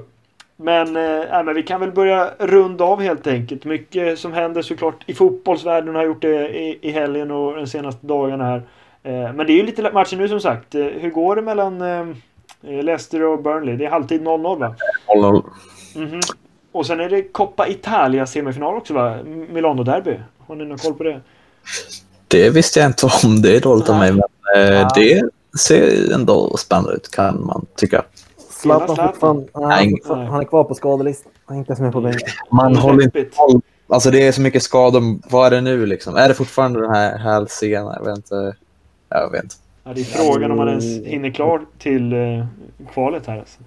Men, 0.56 0.86
eh, 0.96 1.24
nej, 1.30 1.44
men 1.44 1.54
vi 1.54 1.62
kan 1.62 1.80
väl 1.80 1.92
börja 1.92 2.30
runda 2.38 2.84
av 2.84 3.00
helt 3.02 3.26
enkelt. 3.26 3.64
Mycket 3.64 4.18
som 4.18 4.32
händer 4.32 4.62
såklart 4.62 5.02
i 5.06 5.14
fotbollsvärlden 5.14 5.94
har 5.94 6.04
gjort 6.04 6.22
det 6.22 6.48
i, 6.58 6.78
i 6.82 6.90
helgen 6.90 7.30
och 7.30 7.56
de 7.56 7.66
senaste 7.66 8.06
dagarna 8.06 8.44
här. 8.44 8.62
Eh, 9.05 9.32
men 9.32 9.46
det 9.46 9.52
är 9.52 9.57
ju 9.57 9.62
lite 9.66 9.90
matcher 9.92 10.16
nu 10.16 10.28
som 10.28 10.40
sagt. 10.40 10.74
Eh, 10.74 10.80
hur 10.84 11.11
går 11.11 11.36
det 11.36 11.42
mellan 11.42 11.82
eh, 11.82 12.07
Leicester 12.82 13.22
och 13.22 13.42
Burnley? 13.42 13.76
Det 13.76 13.84
är 13.86 13.90
halvtid 13.90 14.20
0-0 14.22 14.59
va? 14.59 14.74
0-0. 15.16 15.44
Mhm. 15.96 16.20
Och 16.72 16.86
sen 16.86 17.00
är 17.00 17.09
det 17.09 17.22
Coppa 17.22 17.68
Italia 17.68 18.26
semifinal 18.26 18.74
också 18.76 18.94
va? 18.94 19.16
Milano-derby. 19.24 20.20
Har 20.46 20.55
ni 20.57 20.64
någon 20.64 20.78
koll 20.78 20.94
på 20.94 21.02
det? 21.05 21.20
Det 22.28 22.50
visste 22.50 22.80
jag 22.80 22.88
inte 22.88 23.07
om. 23.24 23.42
Det 23.42 23.57
är 23.57 23.61
dåligt 23.61 23.88
av 23.88 23.98
mig, 23.98 24.12
men 24.12 24.22
eh, 24.57 24.72
Ja. 24.74 24.88
det 24.94 25.22
ser 25.61 26.12
ändå 26.14 26.57
spännande 26.57 26.92
ut 26.92 27.11
kan 27.11 27.46
man 27.46 27.66
tycka. 27.76 28.05
Zlatan 28.50 28.96
fortfarande... 28.96 29.48
Han- 29.52 30.26
han 30.26 30.40
är 30.40 30.44
kvar 30.44 30.64
på 30.64 30.74
skadelistan. 30.74 31.32
Han 31.46 31.57
är 31.57 31.59
inte 31.59 31.70
ens 31.70 31.80
med 31.80 31.92
på 31.92 32.00
bänken. 32.00 32.28
Man 32.50 32.76
håller 32.76 33.05
inte. 33.05 33.26
Alltså 33.88 34.11
det 34.11 34.26
är 34.26 34.32
så 34.32 34.40
mycket 34.40 34.62
skador. 34.62 35.00
Vad 35.30 35.46
är 35.46 35.50
det 35.50 35.61
nu 35.61 35.86
liksom? 35.86 36.16
Är 36.16 36.28
det 36.28 36.34
fortfarande 36.34 36.80
den 36.80 36.90
här 36.94 37.18
hälsenan? 37.18 37.94
Jag 37.98 38.05
vet 38.05 38.16
inte. 38.16 38.57
Jag 39.20 39.30
vet 39.30 39.42
inte. 39.42 39.54
Ja, 39.84 39.92
det 39.94 40.00
är 40.00 40.04
frågan 40.04 40.50
om 40.50 40.56
man 40.56 40.68
ens 40.68 40.84
hinner 41.06 41.30
klar 41.30 41.62
till 41.78 42.12
eh, 42.12 42.46
kvalet 42.92 43.26
här. 43.26 43.38
Alltså. 43.38 43.58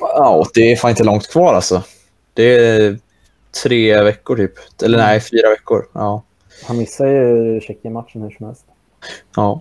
Ja, 0.00 0.46
det 0.54 0.72
är 0.72 0.76
fan 0.76 0.90
inte 0.90 1.04
långt 1.04 1.30
kvar 1.30 1.54
alltså. 1.54 1.82
Det 2.34 2.42
är 2.56 2.98
tre 3.62 4.02
veckor 4.02 4.36
typ. 4.36 4.52
Eller 4.84 4.98
nej, 4.98 5.20
fyra 5.20 5.50
veckor. 5.50 5.86
Ja. 5.92 6.22
Han 6.66 6.78
missar 6.78 7.06
ju 7.06 7.60
Tjeckien-matchen 7.60 8.22
hur 8.22 8.30
som 8.30 8.46
helst. 8.46 8.64
ja. 9.36 9.60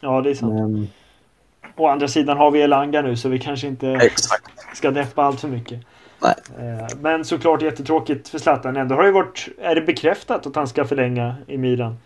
Ja, 0.00 0.20
det 0.20 0.30
är 0.30 0.34
sant. 0.34 0.54
Men 0.54 0.88
Å 1.76 1.86
andra 1.86 2.08
sidan 2.08 2.36
har 2.36 2.50
vi 2.50 2.62
Elanga 2.62 3.02
nu 3.02 3.16
så 3.16 3.28
vi 3.28 3.38
kanske 3.38 3.66
inte 3.66 3.88
Exakt. 3.88 4.44
ska 4.74 4.90
deppa 4.90 5.22
allt 5.22 5.40
för 5.40 5.48
mycket. 5.48 5.80
Nej. 6.22 6.34
Eh, 6.58 6.86
Men 7.00 7.24
såklart 7.24 7.62
jättetråkigt 7.62 8.28
för 8.28 8.38
Zlatan. 8.38 8.76
Ändå 8.76 8.94
har 8.94 9.02
det 9.02 9.10
varit... 9.12 9.48
Är 9.60 9.74
det 9.74 9.80
bekräftat 9.80 10.46
att 10.46 10.56
han 10.56 10.68
ska 10.68 10.84
förlänga 10.84 11.36
i 11.46 11.58
Milan? 11.58 11.96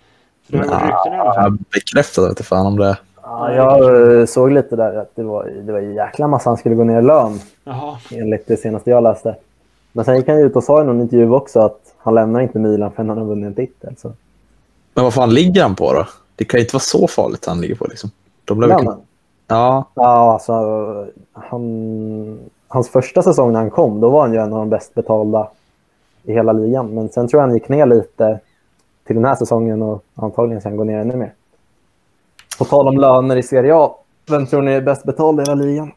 För 0.46 0.52
det 0.52 0.58
har 0.58 0.64
ju 0.64 0.70
varit 0.70 0.82
rykten 0.82 1.12
i 1.12 1.16
alla 1.16 1.34
fall. 1.34 1.44
Jag 1.44 1.58
bekräftar 1.72 2.28
inte 2.28 2.42
fan 2.42 2.66
om 2.66 2.78
det. 2.78 2.98
ja, 3.22 3.52
jag 3.52 4.28
såg 4.28 4.50
lite 4.52 4.76
där 4.76 4.96
att 4.96 5.10
det 5.14 5.22
var, 5.22 5.44
det 5.66 5.72
var 5.72 5.78
en 5.78 5.94
jäkla 5.94 6.26
massa 6.26 6.50
han 6.50 6.56
skulle 6.56 6.74
gå 6.74 6.84
ner 6.84 6.98
i 6.98 7.02
lön 7.02 7.40
Jaha. 7.64 7.96
enligt 8.10 8.46
det 8.46 8.56
senaste 8.56 8.90
jag 8.90 9.02
läste. 9.02 9.36
Men 9.92 10.04
sen 10.04 10.16
gick 10.16 10.28
han 10.28 10.38
ju 10.38 10.44
ut 10.46 10.56
och 10.56 10.64
sa 10.64 10.80
i 10.82 10.84
någon 10.84 11.00
intervju 11.00 11.30
också 11.30 11.60
att 11.60 11.80
han 11.98 12.14
lämnar 12.14 12.40
inte 12.40 12.58
Milan 12.58 12.90
förrän 12.92 13.08
han 13.08 13.18
har 13.18 13.24
vunnit 13.24 13.46
en 13.46 13.54
titel. 13.54 13.94
Så. 13.98 14.12
Men 14.94 15.04
vad 15.04 15.14
fan 15.14 15.34
ligger 15.34 15.62
han 15.62 15.74
på 15.74 15.92
då? 15.92 16.06
Det 16.36 16.44
kan 16.44 16.58
ju 16.58 16.64
inte 16.64 16.74
vara 16.74 16.80
så 16.80 17.06
farligt 17.06 17.46
han 17.46 17.60
ligger 17.60 17.74
på 17.74 17.86
liksom. 17.86 18.10
De 18.44 18.58
blev 18.58 18.70
Lönen? 18.70 18.86
Ja, 19.48 19.84
Ja, 19.94 20.32
alltså, 20.32 20.52
han, 21.32 22.38
hans 22.68 22.88
första 22.88 23.22
säsong 23.22 23.52
när 23.52 23.60
han 23.60 23.70
kom, 23.70 24.00
då 24.00 24.10
var 24.10 24.20
han 24.20 24.32
ju 24.32 24.38
en 24.38 24.52
av 24.52 24.58
de 24.58 24.68
bäst 24.70 24.94
betalda 24.94 25.48
i 26.22 26.32
hela 26.32 26.52
ligan. 26.52 26.94
Men 26.94 27.08
sen 27.08 27.28
tror 27.28 27.40
jag 27.42 27.46
han 27.48 27.54
gick 27.54 27.68
ner 27.68 27.86
lite 27.86 28.40
till 29.06 29.16
den 29.16 29.24
här 29.24 29.34
säsongen 29.34 29.82
och 29.82 30.04
antagligen 30.14 30.62
sen 30.62 30.76
går 30.76 30.84
ner 30.84 30.98
ännu 30.98 31.16
mer. 31.16 31.32
På 32.58 32.64
tal 32.64 32.88
om 32.88 32.98
löner 32.98 33.36
i 33.36 33.42
Serie 33.42 33.74
A, 33.74 33.94
vem 34.30 34.46
tror 34.46 34.62
ni 34.62 34.72
är 34.72 34.80
bäst 34.80 35.04
betald 35.04 35.40
i 35.40 35.42
hela 35.42 35.54
ligan? 35.54 35.92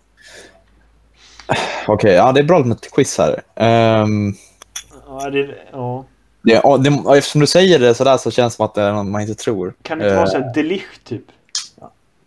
okej. 1.87 2.13
Ja, 2.13 2.31
det 2.31 2.39
är 2.39 2.43
bra 2.43 2.59
med 2.59 2.71
ett 2.77 2.91
quiz 2.91 3.17
här. 3.17 3.41
Ehm, 3.55 4.33
Ja, 5.09 5.29
det, 5.29 5.55
ja. 5.71 6.05
det, 6.41 6.61
ja, 6.63 6.77
det, 6.77 7.17
eftersom 7.17 7.41
du 7.41 7.47
säger 7.47 7.79
det 7.79 7.93
sådär 7.93 8.17
så 8.17 8.31
känns 8.31 8.53
det 8.53 8.55
som 8.55 8.65
att 8.65 8.73
det 8.73 8.81
är 8.81 8.91
någon 8.93 9.11
man 9.11 9.21
inte 9.21 9.35
tror. 9.35 9.73
Kan 9.81 9.99
det 9.99 10.05
inte 10.05 10.15
vara 10.15 10.25
Eh, 10.25 10.31
så 10.31 10.37
här 10.37 10.53
Delicht 10.53 11.03
typ? 11.03 11.23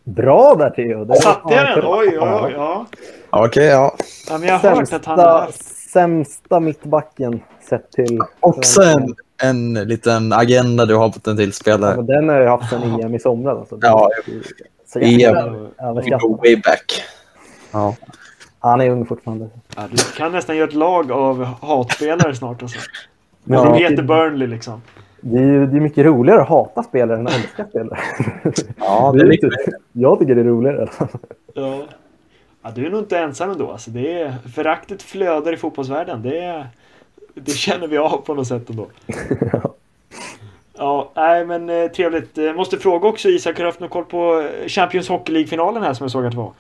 Bra 0.04 0.54
där 0.54 0.70
Theo! 0.70 1.14
Satte 1.14 1.54
jag 1.54 1.66
den? 1.66 1.84
Oj, 1.86 2.18
oj, 2.20 2.40
oj. 2.42 2.52
Ja. 2.56 2.86
Okej, 3.30 3.64
ja. 3.66 3.96
ja 4.28 4.38
men 4.38 4.48
jag 4.48 4.58
har 4.58 4.70
hört 4.70 4.92
att 4.92 5.04
han 5.04 5.16
Sämsta, 5.16 5.38
haft... 5.38 5.64
sämsta 5.90 6.60
mittbacken 6.60 7.42
sett 7.68 7.92
till... 7.92 8.20
Också 8.40 8.82
en, 8.82 9.14
en 9.43 9.74
liten 9.74 10.32
agenda 10.32 10.86
du 10.86 10.95
har 10.97 11.09
på 11.09 11.30
en 11.30 11.36
till 11.36 11.47
Ja, 11.47 11.53
spelare. 11.53 11.97
men 11.97 12.07
den 12.07 12.28
har 12.28 12.36
jag 12.36 12.51
haft 12.59 12.70
sedan 12.70 13.01
EM 13.01 13.14
i 13.14 13.18
somras. 13.18 13.59
Alltså. 13.59 13.78
Ja, 13.82 14.09
Så 14.86 14.99
EM. 14.99 15.36
överskattad. 15.82 16.30
way 16.30 16.57
back. 16.57 17.03
Ja. 17.72 17.95
Han 18.59 18.80
är 18.80 18.91
ung 18.91 19.07
fortfarande. 19.07 19.49
Ja, 19.76 19.82
du 19.91 19.97
kan 20.16 20.32
nästan 20.32 20.57
göra 20.57 20.68
ett 20.68 20.74
lag 20.74 21.12
av 21.12 21.45
hatspelare 21.45 22.34
snart 22.34 22.62
alltså. 22.62 22.78
Men 23.45 23.59
Ja. 23.59 23.64
de 23.64 23.74
heter 23.84 24.03
Burnley 24.03 24.49
liksom. 24.49 24.82
Det 25.20 25.38
är 25.38 25.43
ju 25.43 25.66
det 25.66 25.76
är 25.76 25.80
mycket 25.80 26.05
roligare 26.07 26.43
att 26.43 26.49
hata 26.49 26.82
spelare 26.82 27.18
än 27.18 27.26
att 27.26 27.34
älska 27.34 27.64
spelare. 27.64 27.99
Ja, 28.78 29.12
Det 29.14 29.20
är 29.20 29.24
är 29.24 29.28
lite, 29.30 29.51
jag 29.93 30.18
tycker 30.18 30.34
det 30.34 30.41
är 30.41 30.45
roligare. 30.45 30.88
Ja. 31.55 31.82
Ja, 32.62 32.70
du 32.74 32.86
är 32.86 32.91
nog 32.91 33.01
inte 33.01 33.18
ensam 33.18 33.51
ändå. 33.51 33.70
Alltså, 33.72 33.91
det 33.91 34.20
är, 34.22 34.34
föraktet 34.55 35.03
flödar 35.03 35.53
i 35.53 35.57
fotbollsvärlden. 35.57 36.22
Det, 36.22 36.66
det 37.34 37.52
känner 37.52 37.86
vi 37.86 37.98
av 37.98 38.16
på 38.16 38.34
något 38.34 38.48
sätt 38.48 38.70
ändå. 38.70 38.86
Ja, 40.82 41.12
nej 41.16 41.46
men 41.46 41.70
eh, 41.70 41.86
trevligt. 41.90 42.38
Eh, 42.38 42.52
måste 42.52 42.78
fråga 42.78 43.08
också 43.08 43.28
Isak, 43.28 43.56
har 43.56 43.64
du 43.64 43.68
haft 43.68 43.80
någon 43.80 43.88
koll 43.88 44.04
på 44.04 44.48
Champions 44.66 45.08
Hockey 45.08 45.32
League-finalen 45.32 45.82
här 45.82 45.94
som 45.94 46.04
jag 46.04 46.10
såg 46.10 46.26
att 46.26 46.32
det 46.32 46.38
var? 46.38 46.52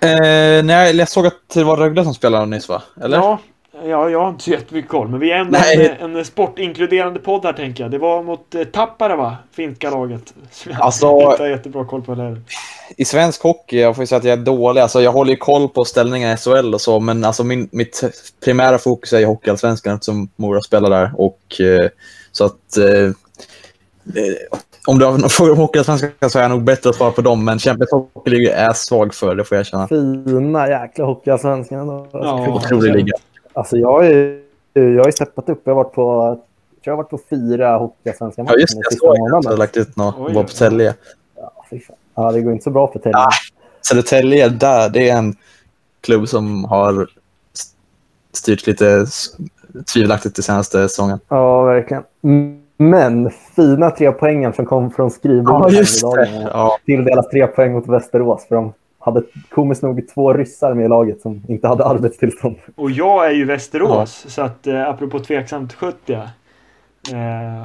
Eh, 0.00 0.64
nej, 0.64 0.96
jag 0.96 1.08
såg 1.08 1.26
att 1.26 1.48
det 1.54 1.64
var 1.64 1.76
Rögle 1.76 2.04
som 2.04 2.14
spelade 2.14 2.46
nyss 2.46 2.68
va? 2.68 2.82
Eller? 3.02 3.16
Ja, 3.16 3.38
ja, 3.84 4.10
jag 4.10 4.20
har 4.20 4.28
inte 4.28 4.44
så 4.44 4.50
jättemycket 4.50 4.90
koll. 4.90 5.08
Men 5.08 5.20
vi 5.20 5.30
är 5.30 5.36
ändå 5.36 5.58
en, 6.00 6.16
en 6.16 6.24
sportinkluderande 6.24 7.20
podd 7.20 7.44
här 7.44 7.52
tänker 7.52 7.84
jag. 7.84 7.90
Det 7.90 7.98
var 7.98 8.22
mot 8.22 8.54
eh, 8.54 8.64
Tappara 8.64 9.16
va? 9.16 9.36
Finska 9.52 9.90
laget. 9.90 10.34
Som 10.50 10.72
jag 10.72 10.80
Alltså- 10.82 11.30
inte 11.30 11.42
har 11.42 11.48
jättebra 11.48 11.84
koll 11.84 12.02
på 12.02 12.14
heller. 12.14 12.40
I 12.96 13.04
svensk 13.04 13.42
hockey, 13.42 13.80
jag 13.80 13.94
får 13.94 14.02
ju 14.02 14.06
säga 14.06 14.18
att 14.18 14.24
jag 14.24 14.38
är 14.38 14.44
dålig. 14.44 14.80
Alltså, 14.80 15.02
jag 15.02 15.12
håller 15.12 15.30
ju 15.30 15.36
koll 15.36 15.68
på 15.68 15.84
ställningen 15.84 16.32
i 16.32 16.36
SHL 16.36 16.74
och 16.74 16.80
så, 16.80 17.00
men 17.00 17.24
alltså, 17.24 17.44
min, 17.44 17.68
mitt 17.72 18.02
primära 18.44 18.78
fokus 18.78 19.12
är 19.12 19.20
i 19.20 19.24
Hockeyallsvenskan 19.24 19.94
eftersom 19.94 20.28
Mora 20.36 20.60
spelar 20.60 20.90
där. 20.90 21.10
Och, 21.16 21.60
eh, 21.60 21.88
så 22.32 22.44
att... 22.44 22.76
Eh, 22.76 23.04
eh, 24.22 24.58
om 24.88 24.98
du 24.98 25.04
har 25.04 25.18
någon 25.18 25.30
fråga 25.30 25.52
om 25.52 25.58
Hockeyallsvenskan 25.58 26.30
så 26.30 26.38
är 26.38 26.42
jag 26.42 26.50
nog 26.50 26.64
bättre 26.64 26.90
att 26.90 26.96
svara 26.96 27.10
på 27.10 27.20
dem, 27.20 27.44
men 27.44 27.58
Champions 27.58 27.90
Hockey 27.90 28.30
League 28.30 28.52
är 28.52 28.72
svag 28.72 29.14
för, 29.14 29.34
det 29.34 29.44
får 29.44 29.56
jag 29.56 29.60
erkänna. 29.60 29.88
Fina 29.88 30.68
jäkla 30.68 31.04
hockeyallsvenskan. 31.04 32.08
Ja. 32.12 32.48
Otrolig 32.48 32.94
liga. 32.94 33.12
Alltså 33.56 33.76
jag 33.76 33.92
har 33.92 34.02
ju, 34.02 34.42
jag 34.74 35.04
har 35.04 35.10
steppat 35.10 35.48
upp. 35.48 35.60
Jag 35.64 35.74
har 35.74 35.84
varit 35.84 35.92
på, 35.92 36.02
jag 36.02 36.34
tror 36.36 36.40
jag 36.82 36.92
har 36.92 36.96
varit 36.96 37.10
på 37.10 37.20
fyra 37.30 37.76
hockeyallsvenska 37.76 38.44
Ja, 38.48 38.54
just 38.58 38.74
det. 38.74 38.80
de 38.80 38.82
Jag 38.90 38.98
såg 38.98 39.08
att 39.10 39.16
du 39.16 39.20
månaderna. 39.22 39.56
lagt 39.56 39.76
ut 39.76 39.96
något. 39.96 40.34
Var 40.34 40.42
på 40.42 40.48
Tälje. 40.48 40.94
Ja, 41.36 41.52
ja, 42.14 42.32
det 42.32 42.40
går 42.40 42.52
inte 42.52 42.64
så 42.64 42.70
bra 42.70 42.92
för 42.92 42.98
Tälje. 42.98 43.16
Ah. 43.18 43.28
Södertälje, 43.88 44.48
där, 44.48 44.88
det 44.88 45.08
är 45.08 45.16
en 45.18 45.34
klubb 46.00 46.28
som 46.28 46.64
har 46.64 47.06
styrt 48.32 48.66
lite 48.66 49.06
tvivelaktigt 49.94 50.36
den 50.36 50.42
senaste 50.42 50.88
säsongen. 50.88 51.20
Ja, 51.28 51.62
verkligen. 51.62 52.02
Men 52.76 53.30
fina 53.56 53.90
tre 53.90 54.12
poängen 54.12 54.52
som 54.52 54.66
kom 54.66 54.90
från 54.90 55.10
skrivbordet 55.10 55.88
Ja. 56.02 56.26
Ja, 56.52 56.78
Tilldelas 56.86 57.28
tre 57.28 57.46
poäng 57.46 57.72
mot 57.72 57.86
Västerås. 57.88 58.46
För 58.48 58.54
de 58.54 58.72
hade 59.06 59.22
komiskt 59.50 59.82
nog 59.82 60.08
två 60.14 60.32
ryssar 60.34 60.74
med 60.74 60.84
i 60.84 60.88
laget 60.88 61.20
som 61.20 61.42
inte 61.48 61.68
hade 61.68 61.84
arbetstillstånd. 61.84 62.56
Och 62.74 62.90
jag 62.90 63.26
är 63.26 63.30
ju 63.30 63.44
Västerås, 63.44 64.24
så 64.28 64.42
att 64.42 64.66
eh, 64.66 64.88
apropå 64.88 65.18
tveksamt 65.18 65.72
70. 65.72 66.12
Eh, 66.12 66.22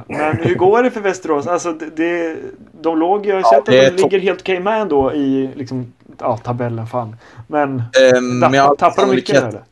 men 0.08 0.36
hur 0.42 0.54
går 0.54 0.82
det 0.82 0.90
för 0.90 1.00
Västerås? 1.00 1.46
Alltså, 1.46 1.72
det, 1.72 1.96
det, 1.96 2.36
de 2.80 2.98
låg, 2.98 3.26
jag 3.26 3.34
har 3.34 3.40
Ja, 3.42 3.50
sett 3.64 3.74
är 3.74 3.86
att 3.88 3.96
de 3.96 4.02
ligger 4.02 4.18
helt 4.18 4.40
okej 4.40 4.60
med 4.60 4.80
ändå 4.82 5.12
i 5.12 5.50
liksom, 5.54 5.92
ja, 6.18 6.36
tabellen. 6.36 6.86
Fan. 6.86 7.16
Men 7.46 7.82
Ehm, 8.14 8.38
men 8.38 8.52
jag- 8.54 8.78
tappar, 8.78 9.06
de 9.06 9.14
mycket 9.14 9.42
nu 9.42 9.48
eller? 9.48 9.62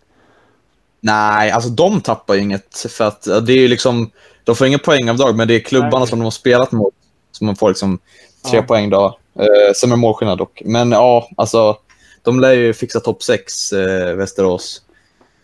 Nej, 1.01 1.51
alltså 1.51 1.71
de 1.71 2.01
tappar 2.01 2.35
ju 2.35 2.41
inget. 2.41 2.87
För 2.99 3.05
att 3.05 3.27
ja, 3.27 3.41
det 3.41 3.53
är 3.53 3.59
ju 3.59 3.69
liksom, 3.69 4.11
de 4.45 4.55
får 4.57 4.67
inga 4.67 4.79
poängavdrag, 4.79 5.37
men 5.37 5.49
det 5.49 5.55
är 5.55 5.61
klubbarna 5.61 5.99
Nej. 5.99 6.09
som 6.09 6.19
de 6.19 6.25
har 6.25 6.31
spelat 6.31 6.73
mot 6.73 6.95
som 7.33 7.47
man 7.47 7.57
får 7.57 7.69
liksom 7.69 7.99
tre 8.51 8.59
Ja. 8.59 8.63
poäng 8.63 8.91
då. 8.91 9.19
Eh, 9.35 9.73
som 9.75 9.93
är 9.93 9.97
målskillnad 9.97 10.39
dock. 10.39 10.63
Men 10.65 10.93
ja, 10.93 11.29
alltså 11.37 11.77
de 12.23 12.41
lär 12.41 12.53
ju 12.53 12.73
fixa 12.73 13.01
topp 13.01 13.23
sex, 13.23 13.73
eh, 13.73 14.15
Västerås. 14.15 14.83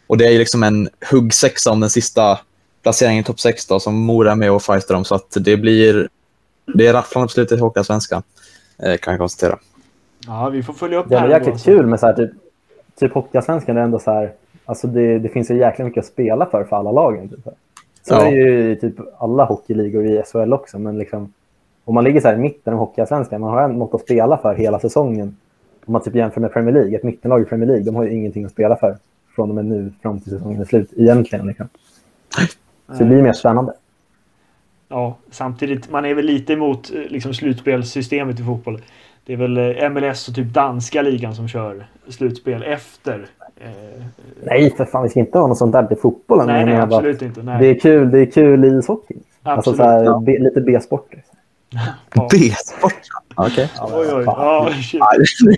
Och 0.06 0.18
det 0.18 0.26
är 0.26 0.30
ju 0.30 0.38
liksom 0.38 0.62
en 0.62 0.88
huggsexa 1.10 1.70
om 1.70 1.80
den 1.80 1.90
sista 1.90 2.38
placeringen 2.82 3.20
i 3.20 3.24
topp 3.24 3.40
sex 3.40 3.66
då, 3.66 3.80
som 3.80 3.94
Mora 3.94 4.32
är 4.32 4.36
med 4.36 4.52
och 4.52 4.62
fightar 4.62 4.94
om. 4.94 5.04
Så 5.04 5.14
att 5.14 5.30
det 5.40 5.56
blir, 5.56 6.08
det 6.74 6.86
är 6.86 6.92
rafflande 6.92 7.26
på 7.26 7.32
slutet 7.32 7.58
i 7.58 7.60
Hockeyallsvenskan, 7.60 8.22
eh, 8.78 8.96
kan 8.96 9.12
jag 9.12 9.20
konstatera. 9.20 9.58
Ja, 10.26 10.48
vi 10.48 10.62
får 10.62 10.72
följa 10.72 10.98
upp 10.98 11.08
Det 11.08 11.14
är 11.14 11.18
här. 11.18 11.24
ändå 11.26 11.34
ändå, 11.36 11.38
jäkligt 11.46 11.52
alltså. 11.54 11.70
kul 11.70 11.86
med 11.86 12.00
så 12.00 12.06
här, 12.06 12.12
typ, 12.14 12.30
typ 13.00 13.12
Hockeyallsvenskan. 13.14 13.76
är 13.76 13.80
ändå 13.80 13.98
så 13.98 14.10
här, 14.10 14.32
alltså 14.64 14.86
det, 14.86 15.18
det 15.18 15.28
finns 15.28 15.50
ju 15.50 15.56
jäkligt 15.58 15.86
mycket 15.86 16.00
att 16.00 16.10
spela 16.10 16.46
för 16.46 16.64
för 16.64 16.76
alla 16.76 16.92
lagen. 16.92 17.28
Typ. 17.28 17.44
Så 17.44 18.14
Ja. 18.14 18.26
är 18.26 18.30
det 18.30 18.36
ju 18.36 18.70
i 18.72 18.76
typ 18.76 18.94
alla 19.18 19.44
hockeyligor 19.44 20.06
i 20.06 20.22
SHL 20.32 20.52
också. 20.52 20.78
Men 20.78 20.98
liksom, 20.98 21.32
om 21.86 21.94
man 21.94 22.04
ligger 22.04 22.20
så 22.20 22.28
här 22.28 22.34
i 22.34 22.38
mitten 22.38 22.72
av 22.72 22.78
Hockeyallsvenskan, 22.78 23.40
man 23.40 23.50
har 23.50 23.68
något 23.68 23.94
att 23.94 24.00
spela 24.00 24.38
för 24.38 24.54
hela 24.54 24.80
säsongen. 24.80 25.36
Om 25.86 25.92
man 25.92 26.02
typ 26.02 26.14
jämför 26.14 26.40
med 26.40 26.52
Premier 26.52 26.74
League, 26.74 26.96
ett 26.96 27.02
mittenlag 27.02 27.42
i 27.42 27.44
Premier 27.44 27.66
League, 27.66 27.84
de 27.84 27.94
har 27.96 28.04
ju 28.04 28.14
ingenting 28.14 28.44
att 28.44 28.52
spela 28.52 28.76
för 28.76 28.96
från 29.34 29.48
och 29.48 29.54
med 29.54 29.64
nu 29.64 29.92
fram 30.02 30.20
till 30.20 30.30
säsongen 30.30 30.60
är 30.60 30.64
slut 30.64 30.92
egentligen. 30.96 31.46
Liksom. 31.46 31.68
Så 32.88 32.98
det 32.98 33.04
blir 33.04 33.22
mer 33.22 33.32
spännande. 33.32 33.72
Ja, 34.88 35.16
samtidigt, 35.30 35.90
man 35.90 36.04
är 36.04 36.14
väl 36.14 36.24
lite 36.24 36.52
emot 36.52 36.92
eh, 36.94 37.00
liksom, 37.00 37.34
slutspelssystemet 37.34 38.40
i 38.40 38.42
fotboll. 38.42 38.82
Det 39.26 39.32
är 39.32 39.36
väl 39.36 39.58
eh, 39.58 39.90
MLS 39.90 40.28
och 40.28 40.34
typ 40.34 40.54
danska 40.54 41.02
ligan 41.02 41.34
som 41.34 41.48
kör 41.48 41.86
slutspel 42.08 42.62
efter. 42.62 43.26
Eh, 43.56 44.02
Nej, 44.42 44.70
för 44.76 44.84
fan, 44.84 45.02
vi 45.02 45.08
ska 45.08 45.20
inte 45.20 45.38
ha 45.38 45.46
något 45.46 45.58
sånt 45.58 45.72
där 45.72 45.86
till 45.86 45.96
fotbollen. 45.96 46.46
nej, 46.46 46.64
nej, 46.64 46.76
absolut 46.76 47.22
inte. 47.22 47.42
Nej. 47.42 47.58
Det 47.60 47.66
är 47.66 47.78
kul, 47.78 48.10
det 48.10 48.18
är 48.18 48.26
kul 48.26 48.64
i 48.64 48.68
ishockey. 48.68 49.16
Alltså 49.42 49.70
Absolut. 49.70 49.76
så 49.76 49.82
här, 49.82 50.04
ja. 50.04 50.22
B, 50.26 50.38
lite 50.38 50.60
B-sporter. 50.60 51.22
B-sport? 52.30 52.94
Okej. 53.34 53.68
Oj, 53.92 54.14
oj. 54.14 54.22
Ja, 54.26 54.70
shit. 54.82 55.00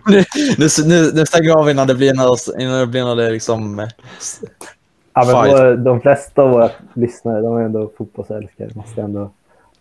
nu, 0.07 0.25
nu, 0.59 0.69
nu, 0.87 1.11
nu 1.15 1.27
stänger 1.27 1.49
jag 1.49 1.59
av 1.59 1.71
innan 1.71 1.87
det 1.87 1.95
blir 1.95 2.15
något, 2.15 2.49
innan 2.59 2.81
det 2.81 2.87
blir 2.87 3.05
något 3.05 3.33
liksom... 3.33 3.79
eh, 3.79 3.89
Ja, 5.15 5.25
men 5.25 5.35
våra, 5.35 5.77
de 5.77 6.01
flesta 6.01 6.43
av 6.43 6.51
våra 6.51 6.71
lyssnare 6.95 7.41
de 7.43 7.57
är 7.57 7.61
ändå 7.63 7.91
fotbollsälskare. 7.99 8.69
Måste 8.75 9.03
ändå, 9.03 9.31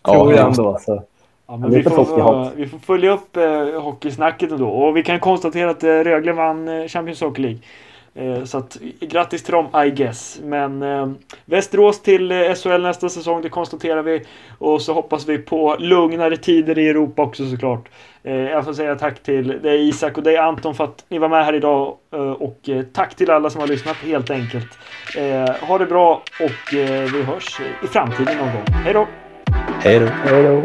Ja, 0.02 0.12
tror 0.12 0.32
jag 0.32 0.40
ja. 0.40 0.46
ändå. 0.46 0.78
Så. 0.80 1.02
Ja, 1.46 1.56
men 1.56 1.70
vi, 1.70 1.82
får, 1.82 2.56
vi 2.56 2.66
får 2.66 2.78
följa 2.78 3.12
upp 3.12 3.36
eh, 3.36 3.82
hockeysnacket 3.82 4.50
ändå. 4.50 4.68
Och 4.68 4.96
vi 4.96 5.02
kan 5.02 5.20
konstatera 5.20 5.70
att 5.70 5.82
eh, 5.82 5.88
Rögle 5.88 6.32
vann 6.32 6.68
eh, 6.68 6.88
Champions 6.88 7.20
Hockey 7.20 7.42
League. 7.42 7.58
Eh, 8.18 8.44
så 8.44 8.58
att, 8.58 8.76
grattis 9.00 9.42
till 9.42 9.52
dem, 9.52 9.84
I 9.86 9.90
guess. 9.90 10.40
Men 10.42 10.82
eh, 10.82 11.08
Västerås 11.44 12.02
till 12.02 12.32
eh, 12.32 12.54
SHL 12.54 12.82
nästa 12.82 13.08
säsong, 13.08 13.42
det 13.42 13.48
konstaterar 13.48 14.02
vi. 14.02 14.22
Och 14.58 14.82
så 14.82 14.92
hoppas 14.92 15.28
vi 15.28 15.38
på 15.38 15.76
lugnare 15.78 16.36
tider 16.36 16.78
i 16.78 16.88
Europa 16.88 17.22
också 17.22 17.50
såklart. 17.50 17.88
Eh, 18.22 18.34
jag 18.34 18.64
får 18.64 18.72
säga 18.72 18.96
tack 18.96 19.22
till 19.22 19.48
dig 19.62 19.88
Isak 19.88 20.16
och 20.16 20.22
dig 20.22 20.36
Anton 20.36 20.74
för 20.74 20.84
att 20.84 21.04
ni 21.08 21.18
var 21.18 21.28
med 21.28 21.44
här 21.44 21.54
idag. 21.54 21.96
Eh, 22.12 22.20
och 22.20 22.68
eh, 22.68 22.82
tack 22.82 23.14
till 23.14 23.30
alla 23.30 23.50
som 23.50 23.60
har 23.60 23.68
lyssnat 23.68 23.96
helt 23.96 24.30
enkelt. 24.30 24.78
Eh, 25.16 25.66
ha 25.66 25.78
det 25.78 25.86
bra 25.86 26.22
och 26.40 26.74
eh, 26.74 27.12
vi 27.12 27.22
hörs 27.22 27.60
i 27.84 27.86
framtiden 27.86 28.36
någon 28.36 28.52
gång. 28.52 28.64
Hej 28.84 28.94
då! 28.94 29.06
Hej 29.80 29.98
då. 29.98 30.06
Hej 30.06 30.42
då. 30.42 30.62